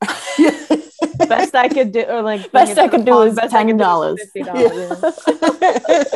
best 1.27 1.55
I 1.55 1.67
could 1.69 1.91
do 1.91 2.01
or 2.03 2.21
like 2.21 2.51
Best 2.51 2.77
I 2.77 2.87
could 2.87 3.03
do 3.05 3.11
Pawn, 3.11 3.27
is 3.29 3.35
best 3.35 3.53
I 3.53 3.63
could 3.65 3.77
do 3.77 3.83
$10. 3.83 4.17
$50, 4.35 6.13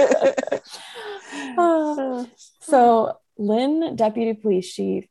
Uh, 1.58 2.26
so, 2.60 3.18
Lynn 3.38 3.96
Deputy 3.96 4.34
Police 4.34 4.72
Chief 4.74 5.06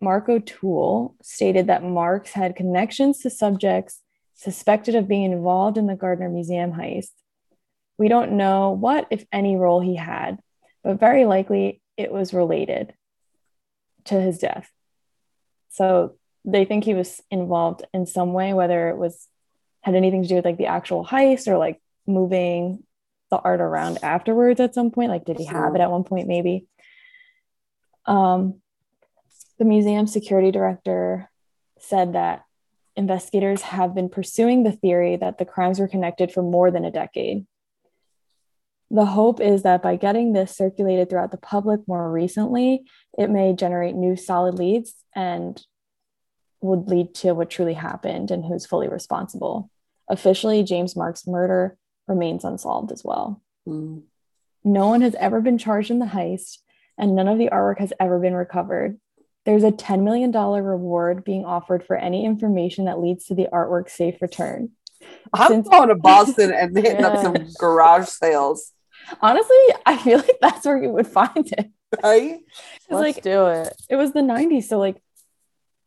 Mark 0.00 0.28
O'Toole 0.28 1.14
stated 1.22 1.66
that 1.68 1.82
Marks 1.84 2.32
had 2.32 2.54
connections 2.56 3.20
to 3.20 3.30
subjects 3.30 4.01
suspected 4.42 4.96
of 4.96 5.06
being 5.06 5.30
involved 5.30 5.78
in 5.78 5.86
the 5.86 5.94
Gardner 5.94 6.28
Museum 6.28 6.72
heist. 6.72 7.12
We 7.96 8.08
don't 8.08 8.32
know 8.32 8.70
what, 8.70 9.06
if 9.10 9.24
any, 9.32 9.56
role 9.56 9.80
he 9.80 9.94
had, 9.94 10.40
but 10.82 10.98
very 10.98 11.24
likely 11.24 11.80
it 11.96 12.10
was 12.10 12.34
related 12.34 12.92
to 14.06 14.20
his 14.20 14.38
death. 14.38 14.68
So 15.70 16.16
they 16.44 16.64
think 16.64 16.82
he 16.82 16.94
was 16.94 17.20
involved 17.30 17.84
in 17.94 18.04
some 18.04 18.32
way, 18.32 18.52
whether 18.52 18.88
it 18.88 18.96
was 18.96 19.28
had 19.82 19.94
anything 19.94 20.22
to 20.22 20.28
do 20.28 20.34
with 20.36 20.44
like 20.44 20.58
the 20.58 20.66
actual 20.66 21.04
heist 21.04 21.46
or 21.46 21.56
like 21.56 21.80
moving 22.06 22.82
the 23.30 23.38
art 23.38 23.60
around 23.60 23.98
afterwards 24.02 24.58
at 24.58 24.74
some 24.74 24.90
point. 24.90 25.10
Like, 25.10 25.24
did 25.24 25.38
he 25.38 25.44
have 25.44 25.74
it 25.76 25.80
at 25.80 25.90
one 25.90 26.04
point? 26.04 26.26
Maybe. 26.26 26.66
Um, 28.06 28.60
the 29.58 29.64
museum 29.64 30.08
security 30.08 30.50
director 30.50 31.30
said 31.78 32.14
that 32.14 32.44
investigators 32.96 33.62
have 33.62 33.94
been 33.94 34.08
pursuing 34.08 34.62
the 34.62 34.72
theory 34.72 35.16
that 35.16 35.38
the 35.38 35.44
crimes 35.44 35.80
were 35.80 35.88
connected 35.88 36.32
for 36.32 36.42
more 36.42 36.70
than 36.70 36.84
a 36.84 36.90
decade. 36.90 37.46
The 38.90 39.06
hope 39.06 39.40
is 39.40 39.62
that 39.62 39.82
by 39.82 39.96
getting 39.96 40.32
this 40.32 40.54
circulated 40.54 41.08
throughout 41.08 41.30
the 41.30 41.38
public 41.38 41.80
more 41.88 42.10
recently, 42.10 42.84
it 43.16 43.30
may 43.30 43.54
generate 43.54 43.94
new 43.94 44.16
solid 44.16 44.54
leads 44.54 44.94
and 45.14 45.60
would 46.60 46.88
lead 46.88 47.14
to 47.14 47.32
what 47.32 47.48
truly 47.48 47.74
happened 47.74 48.30
and 48.30 48.44
who's 48.44 48.66
fully 48.66 48.88
responsible. 48.88 49.70
Officially, 50.08 50.62
James 50.62 50.94
Mark's 50.94 51.26
murder 51.26 51.78
remains 52.06 52.44
unsolved 52.44 52.92
as 52.92 53.02
well. 53.02 53.42
Mm. 53.66 54.02
No 54.62 54.88
one 54.88 55.00
has 55.00 55.14
ever 55.16 55.40
been 55.40 55.58
charged 55.58 55.90
in 55.90 55.98
the 55.98 56.06
heist, 56.06 56.58
and 56.98 57.16
none 57.16 57.28
of 57.28 57.38
the 57.38 57.48
artwork 57.48 57.78
has 57.78 57.92
ever 57.98 58.18
been 58.18 58.34
recovered. 58.34 59.00
There's 59.44 59.64
a 59.64 59.72
$10 59.72 60.02
million 60.02 60.30
reward 60.32 61.24
being 61.24 61.44
offered 61.44 61.84
for 61.84 61.96
any 61.96 62.24
information 62.24 62.84
that 62.84 63.00
leads 63.00 63.24
to 63.26 63.34
the 63.34 63.48
artwork's 63.52 63.92
safe 63.94 64.22
return. 64.22 64.70
I'm 65.32 65.50
Since- 65.50 65.68
going 65.68 65.88
to 65.88 65.96
Boston 65.96 66.52
and 66.52 66.76
hitting 66.76 67.04
up 67.04 67.18
some 67.20 67.34
garage 67.58 68.08
sales, 68.08 68.72
Honestly, 69.20 69.56
I 69.84 69.96
feel 69.96 70.18
like 70.18 70.38
that's 70.40 70.64
where 70.64 70.80
you 70.80 70.90
would 70.90 71.08
find 71.08 71.32
it. 71.58 71.70
right? 72.04 72.38
Let's 72.88 73.16
like 73.16 73.22
do 73.24 73.46
it. 73.46 73.72
it 73.90 73.96
was 73.96 74.12
the 74.12 74.20
90s, 74.20 74.64
so 74.64 74.78
like 74.78 75.02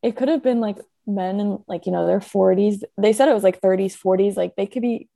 it 0.03 0.18
could 0.18 0.28
have 0.28 0.43
been 0.43 0.60
like 0.60 0.80
men 1.08 1.39
in 1.39 1.60
like 1.66 1.86
you 1.86 1.93
know 1.93 2.06
their 2.08 2.20
40s. 2.20 2.84
They 2.97 3.14
said 3.14 3.30
it 3.30 3.34
was 3.34 3.41
like 3.43 3.62
30s, 3.62 3.97
40s. 3.97 4.36
Like 4.36 4.58
they 4.58 4.66
could 4.66 4.82
be 4.82 5.08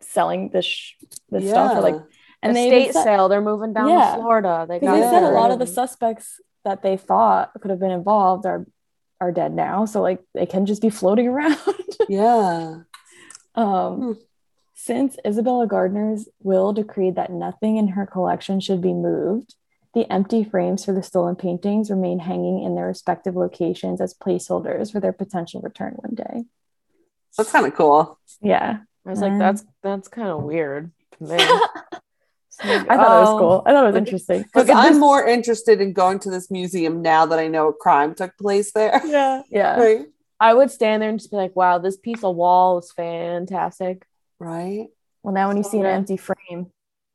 selling 0.00 0.48
this 0.48 0.64
sh- 0.64 0.94
this 1.28 1.46
stuff 1.50 1.74
for 1.74 1.80
like 1.82 1.94
And 1.94 2.04
and 2.42 2.56
they 2.56 2.68
state 2.68 2.94
said- 2.94 3.04
sale. 3.04 3.28
They're 3.28 3.42
moving 3.42 3.74
down 3.74 3.90
Yeah. 3.90 4.12
to 4.16 4.22
Florida. 4.22 4.64
They 4.66 4.78
got 4.80 4.94
they 4.94 5.02
said 5.02 5.22
a 5.24 5.28
lot 5.32 5.50
of 5.50 5.58
the 5.58 5.66
suspects 5.66 6.40
that 6.64 6.82
they 6.82 6.96
thought 6.96 7.50
could 7.60 7.70
have 7.70 7.80
been 7.80 7.90
involved 7.90 8.46
are 8.46 8.66
are 9.20 9.32
dead 9.32 9.52
now 9.52 9.84
so 9.84 10.00
like 10.02 10.20
they 10.34 10.46
can 10.46 10.66
just 10.66 10.82
be 10.82 10.90
floating 10.90 11.28
around 11.32 11.56
yeah. 12.08 12.80
um 13.54 13.96
Hmm. 13.96 14.12
since 14.74 15.16
isabella 15.26 15.66
gardner's 15.66 16.28
will 16.40 16.72
decreed 16.72 17.14
that 17.16 17.30
nothing 17.30 17.76
in 17.76 17.88
her 17.88 18.06
collection 18.06 18.60
should 18.60 18.80
be 18.80 18.92
moved 18.94 19.54
the 19.94 20.10
empty 20.10 20.42
frames 20.42 20.84
for 20.84 20.92
the 20.92 21.02
stolen 21.02 21.36
paintings 21.36 21.90
remain 21.90 22.18
hanging 22.18 22.62
in 22.62 22.74
their 22.74 22.86
respective 22.86 23.36
locations 23.36 24.00
as 24.00 24.14
placeholders 24.14 24.90
for 24.90 25.00
their 25.00 25.12
potential 25.12 25.60
return 25.60 25.92
one 25.96 26.14
day 26.14 26.44
That's 27.36 27.52
kind 27.52 27.66
of 27.66 27.74
cool. 27.74 28.18
yeah 28.40 28.78
I 29.06 29.10
was 29.10 29.20
like, 29.20 29.36
that's 29.38 29.64
that's 29.82 30.08
kind 30.08 30.28
of 30.28 30.42
weird 30.44 30.92
to 32.58 32.66
i 32.66 32.74
It's 32.76 32.86
like, 32.88 32.98
thought 32.98 33.16
it 33.16 33.20
was 33.20 33.28
oh, 33.30 33.38
cool 33.38 33.62
i 33.66 33.72
thought 33.72 33.84
it 33.84 33.86
was 33.88 33.96
interesting 33.96 34.42
Because 34.42 34.68
I'm 34.70 34.92
this- 34.94 34.98
more 35.00 35.26
interested 35.26 35.80
in 35.80 35.92
going 35.92 36.18
to 36.20 36.30
this 36.30 36.50
museum 36.50 37.02
now 37.02 37.26
that 37.26 37.38
I 37.38 37.48
know 37.48 37.68
a 37.68 37.72
crime 37.72 38.14
took 38.14 38.36
place 38.38 38.72
there. 38.72 39.00
Yeah. 39.06 39.42
yeah 39.50 39.80
Right? 39.80 40.06
I 40.40 40.54
would 40.54 40.70
stand 40.72 41.00
there 41.02 41.08
and 41.08 41.18
just 41.20 41.30
be 41.30 41.36
like, 41.36 41.54
wow, 41.54 41.78
this 41.78 41.96
piece 41.96 42.24
of 42.24 42.34
wall 42.34 42.78
is 42.78 42.90
fantastic. 42.92 44.06
Right? 44.38 44.88
well 45.22 45.34
now 45.34 45.46
when 45.48 45.56
you 45.56 45.62
see 45.62 45.78
an 45.78 45.84
Yeah. 45.84 45.92
empty 46.00 46.16
frame 46.16 46.62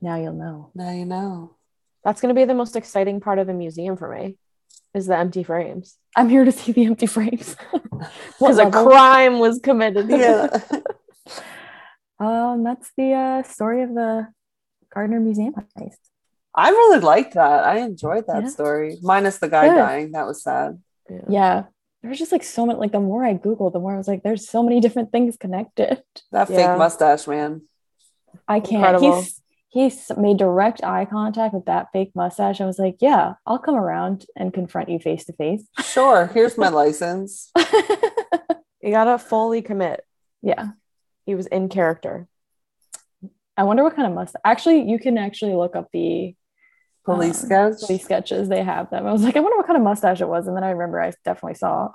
now 0.02 0.16
you'll 0.22 0.34
know 0.46 0.72
Now 0.76 0.92
you 0.92 1.06
know. 1.06 1.56
That's 2.04 2.22
going 2.22 2.34
to 2.34 2.40
be 2.42 2.46
the 2.46 2.54
most 2.64 2.76
exciting 2.76 3.20
part 3.20 3.38
of 3.40 3.48
the 3.48 3.54
museum 3.54 3.98
for 3.98 4.10
me 4.16 4.38
is 4.94 5.08
the 5.08 5.18
empty 5.18 5.44
frames. 5.44 5.98
i'm 6.16 6.30
here 6.30 6.46
to 6.46 6.52
see 6.52 6.72
the 6.72 6.86
empty 6.86 7.06
frames 7.06 7.56
Because 8.40 8.58
a 8.60 8.70
crime 8.72 9.40
was 9.40 9.60
committed. 9.60 10.06
Yeah. 10.10 10.48
Um, 12.20 12.64
that's 12.64 12.92
the 12.98 13.14
uh, 13.14 13.44
story 13.44 13.84
of 13.84 13.94
the 13.94 14.28
Gardner 14.98 15.20
Museum 15.20 15.54
heist. 15.78 16.02
I 16.56 16.70
really 16.72 17.00
liked 17.00 17.36
that. 17.36 17.64
I 17.66 17.78
enjoyed 17.82 18.26
that 18.26 18.42
Yeah. 18.44 18.50
story. 18.50 18.98
Minus 19.04 19.38
the 19.38 19.48
guy 19.48 19.68
Good. 19.70 19.76
dying. 19.76 20.12
That 20.14 20.26
was 20.26 20.42
sad. 20.42 20.82
Yeah. 21.08 21.22
Yeah, 21.30 21.64
there 22.02 22.10
was 22.10 22.18
just 22.18 22.32
like 22.32 22.44
so 22.44 22.66
much. 22.66 22.78
Like 22.78 22.92
the 22.92 23.00
more 23.00 23.24
I 23.24 23.36
googled, 23.36 23.74
the 23.74 23.80
more 23.80 23.94
I 23.94 23.98
was 23.98 24.08
like, 24.08 24.24
"There's 24.24 24.50
so 24.50 24.64
many 24.64 24.80
different 24.80 25.12
things 25.12 25.38
connected." 25.38 26.02
That 26.32 26.50
Yeah. 26.50 26.58
fake 26.58 26.78
mustache, 26.80 27.28
man. 27.28 27.62
I 28.48 28.60
can't. 28.60 28.98
Incredible. 28.98 29.22
He's 29.70 30.08
he 30.10 30.14
made 30.26 30.38
direct 30.38 30.84
eye 30.84 31.06
contact 31.06 31.54
with 31.54 31.66
that 31.66 31.90
fake 31.94 32.12
mustache. 32.16 32.60
I 32.60 32.66
was 32.66 32.80
like, 32.80 32.98
"Yeah, 33.02 33.36
I'll 33.46 33.60
come 33.68 33.76
around 33.76 34.26
and 34.36 34.52
confront 34.52 34.90
you 34.90 34.98
face 34.98 35.26
to 35.26 35.34
face." 35.34 35.64
Sure. 35.84 36.26
Here's 36.34 36.58
my 36.58 36.70
license. 36.70 37.52
You 38.82 38.92
got 38.94 39.06
to 39.06 39.18
fully 39.18 39.62
commit. 39.62 40.00
Yeah, 40.42 40.68
He 41.26 41.36
was 41.36 41.46
in 41.48 41.68
character. 41.68 42.28
I 43.58 43.64
wonder 43.64 43.84
what 43.84 43.96
kind 43.96 44.08
of 44.08 44.14
mustache. 44.14 44.42
Actually, 44.46 44.90
you 44.90 45.00
can 45.00 45.18
actually 45.18 45.56
look 45.56 45.76
up 45.76 45.88
the 45.92 46.36
Police 47.08 47.42
um, 47.44 47.48
sketch. 47.48 47.88
police 47.88 48.04
sketches. 48.04 48.50
They 48.50 48.62
have 48.62 48.90
them. 48.90 49.08
I 49.08 49.14
was 49.14 49.24
like, 49.24 49.38
I 49.38 49.40
wonder 49.40 49.56
what 49.56 49.66
kind 49.66 49.78
of 49.78 49.84
mustache 49.84 50.20
it 50.20 50.28
was, 50.28 50.46
and 50.46 50.58
then 50.58 50.66
I 50.66 50.72
remember 50.72 51.02
I 51.02 51.14
definitely 51.24 51.56
saw. 51.56 51.90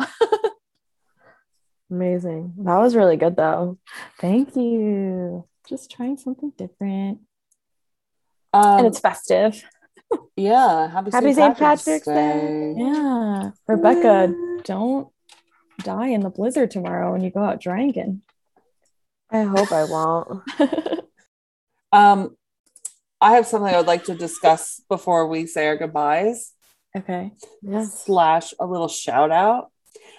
Amazing. 1.90 2.54
That 2.64 2.78
was 2.78 2.96
really 2.96 3.18
good, 3.18 3.36
though. 3.36 3.78
Thank 4.18 4.56
you. 4.56 5.46
Just 5.68 5.90
trying 5.90 6.16
something 6.16 6.50
different. 6.56 7.18
Um, 8.54 8.78
and 8.78 8.86
it's 8.86 9.00
festive. 9.00 9.62
yeah. 10.34 10.88
Happy, 10.90 11.10
Happy 11.10 11.34
St. 11.34 11.36
St. 11.36 11.58
Patrick's, 11.58 11.84
Patrick's 11.84 12.06
Day. 12.06 12.74
Yeah. 12.78 13.50
Rebecca, 13.68 14.34
don't 14.64 15.08
die 15.82 16.08
in 16.08 16.22
the 16.22 16.30
blizzard 16.30 16.70
tomorrow 16.70 17.12
when 17.12 17.22
you 17.22 17.30
go 17.30 17.44
out 17.44 17.60
drinking. 17.60 18.22
I 19.30 19.42
hope 19.42 19.70
I 19.70 19.84
won't. 19.84 20.42
Um, 21.93 22.36
I 23.20 23.32
have 23.32 23.47
something 23.47 23.72
I 23.72 23.76
would 23.76 23.86
like 23.86 24.05
to 24.05 24.14
discuss 24.14 24.80
before 24.88 25.26
we 25.28 25.47
say 25.47 25.66
our 25.68 25.76
goodbyes. 25.76 26.53
okay. 26.97 27.32
Yeah. 27.62 27.84
Slash 27.84 28.53
a 28.59 28.66
little 28.66 28.88
shout 28.88 29.30
out. 29.30 29.70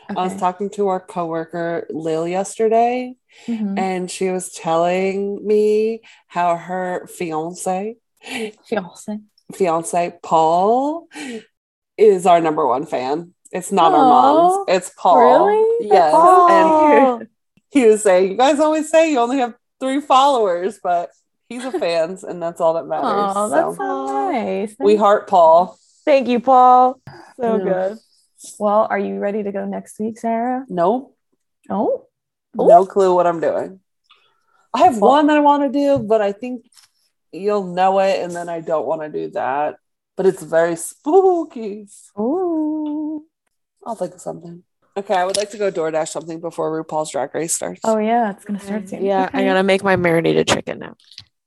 I 0.10 0.14
was 0.24 0.36
talking 0.38 0.70
to 0.72 0.88
our 0.90 1.00
coworker 1.00 1.88
Lil 1.90 2.28
yesterday, 2.28 3.16
Mhm. 3.48 3.80
and 3.80 4.12
she 4.12 4.30
was 4.30 4.52
telling 4.52 5.46
me 5.46 6.02
how 6.28 6.56
her 6.58 7.08
fiance, 7.08 7.96
Fiance. 8.68 9.20
fiance 9.54 10.20
Paul, 10.22 11.08
is 11.98 12.26
our 12.26 12.42
number 12.42 12.68
one 12.68 12.86
fan. 12.86 13.34
It's 13.52 13.72
not 13.72 13.94
our 13.94 14.04
Aw, 14.06 14.10
mom's. 14.10 14.66
It's 14.68 14.92
Paul. 14.98 15.46
really? 15.48 15.88
Yes. 15.88 16.14
And 16.50 17.28
he 17.70 17.86
was 17.86 18.04
saying, 18.04 18.32
"You 18.32 18.38
guys 18.38 18.60
always 18.60 18.90
say 18.90 19.12
you 19.12 19.20
only 19.20 19.38
have 19.40 19.54
three 19.80 20.02
followers, 20.02 20.80
but 20.84 21.10
he's 21.54 21.66
a 21.66 21.72
fan, 21.72 22.18
and 22.28 22.42
that's 22.42 22.60
all 22.60 22.74
that 22.74 22.86
matters." 22.86 23.34
Oh, 23.36 23.50
that's 23.50 23.78
So, 23.78 24.06
so 24.08 24.32
nice. 24.32 24.76
we 24.80 24.96
heart 24.96 25.28
Paul. 25.28 25.78
Thank 26.06 26.28
you, 26.28 26.40
Paul. 26.40 27.00
So 27.40 27.58
Yeah. 27.58 27.64
good. 27.64 27.98
Well, 28.60 28.88
are 28.90 29.00
you 29.00 29.20
ready 29.20 29.42
to 29.44 29.52
go 29.52 29.66
next 29.66 30.00
week, 30.00 30.20
Sarah? 30.20 30.66
Oh. 30.70 30.74
No. 30.74 31.12
Oh, 31.70 32.08
Ooh. 32.62 32.68
No 32.68 32.86
clue 32.86 33.16
what 33.16 33.26
I'm 33.26 33.40
doing. 33.40 33.80
I 34.74 34.80
have 34.86 34.98
Well- 35.00 35.12
one 35.12 35.28
that 35.28 35.38
I 35.38 35.40
want 35.40 35.64
to 35.64 35.70
do, 35.70 36.00
but 36.00 36.22
I 36.22 36.32
think 36.34 36.66
you'll 37.32 37.64
know 37.74 38.00
it, 38.00 38.20
and 38.20 38.32
then 38.32 38.50
I 38.50 38.60
don't 38.60 38.86
want 38.86 39.02
to 39.02 39.10
do 39.10 39.30
that. 39.32 39.78
But 40.16 40.26
it's 40.28 40.44
very 40.44 40.76
spooky. 40.76 41.88
Ooh. 42.20 43.26
I'll 43.86 43.96
think 43.96 44.14
of 44.14 44.22
something. 44.22 44.64
Okay, 44.96 45.16
I 45.16 45.26
would 45.26 45.38
like 45.38 45.50
to 45.52 45.58
go 45.58 45.72
DoorDash 45.72 46.10
something 46.10 46.40
before 46.40 46.84
RuPaul's 46.84 47.10
Drag 47.12 47.34
Race 47.34 47.56
starts. 47.56 47.82
Oh 47.84 47.98
yeah, 47.98 48.30
it's 48.30 48.46
gonna 48.46 48.60
start 48.60 48.84
mm, 48.84 48.90
soon. 48.90 49.04
Yeah, 49.06 49.22
I 49.24 49.26
Okay. 49.40 49.46
gotta 49.46 49.64
make 49.64 49.84
my 49.84 49.96
marinated 49.96 50.48
chicken 50.48 50.78
now. 50.80 50.94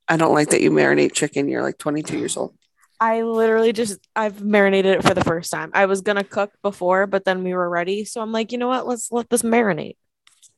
I 0.08 0.16
don't 0.16 0.34
like 0.34 0.50
that 0.50 0.60
you 0.60 0.70
marinate 0.70 1.12
chicken. 1.12 1.48
You're 1.48 1.62
like 1.62 1.78
22 1.78 2.18
years 2.18 2.36
old. 2.36 2.54
I 2.98 3.22
literally 3.22 3.72
just 3.72 3.98
I've 4.14 4.42
marinated 4.42 4.96
it 4.96 5.02
for 5.02 5.14
the 5.14 5.24
first 5.24 5.50
time. 5.50 5.70
I 5.74 5.86
was 5.86 6.00
gonna 6.00 6.24
cook 6.24 6.52
before, 6.62 7.06
but 7.06 7.24
then 7.24 7.44
we 7.44 7.52
were 7.52 7.68
ready, 7.68 8.04
so 8.04 8.22
I'm 8.22 8.32
like, 8.32 8.52
you 8.52 8.58
know 8.58 8.68
what? 8.68 8.86
Let's 8.86 9.12
let 9.12 9.28
this 9.28 9.42
marinate. 9.42 9.96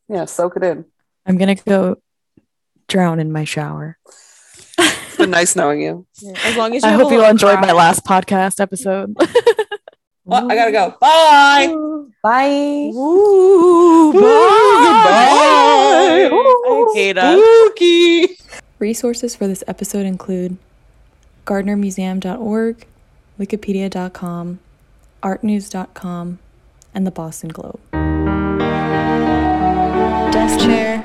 Yeah, 0.09 0.25
soak 0.27 0.57
it 0.57 0.63
in. 0.63 0.85
I'm 1.27 1.37
gonna 1.37 1.57
go 1.57 1.97
drown 2.87 3.19
in 3.19 3.33
my 3.33 3.45
shower. 3.45 3.99
It's 4.79 5.17
been 5.17 5.31
nice 5.31 5.57
knowing 5.57 5.83
you. 5.83 6.07
As 6.45 6.57
long 6.57 6.77
as 6.77 6.83
you 6.85 6.89
I 6.89 6.93
hope 6.93 7.11
you 7.11 7.19
little 7.19 7.31
enjoyed 7.31 7.61
my 7.61 7.73
last 7.73 8.05
podcast 8.05 8.61
episode. 8.61 9.17
Well, 10.29 10.53
I 10.53 10.57
gotta 10.57 10.73
go. 10.73 10.95
Bye. 11.01 11.69
Bye. 12.23 12.93
Ooh, 12.95 14.13
Bye. 14.13 14.21
I 16.31 16.93
hate 16.95 17.17
us. 17.17 17.41
Spooky. 17.41 18.37
Resources 18.79 19.35
for 19.35 19.49
this 19.49 19.65
episode 19.67 20.07
include 20.07 20.57
gardnermuseum.org, 21.47 22.87
wikipedia.com, 23.39 24.59
artnews.com, 25.23 26.39
and 26.95 27.07
the 27.07 27.11
Boston 27.11 27.49
Globe. 27.51 27.81
Desk 30.33 30.61
chair. 30.61 31.05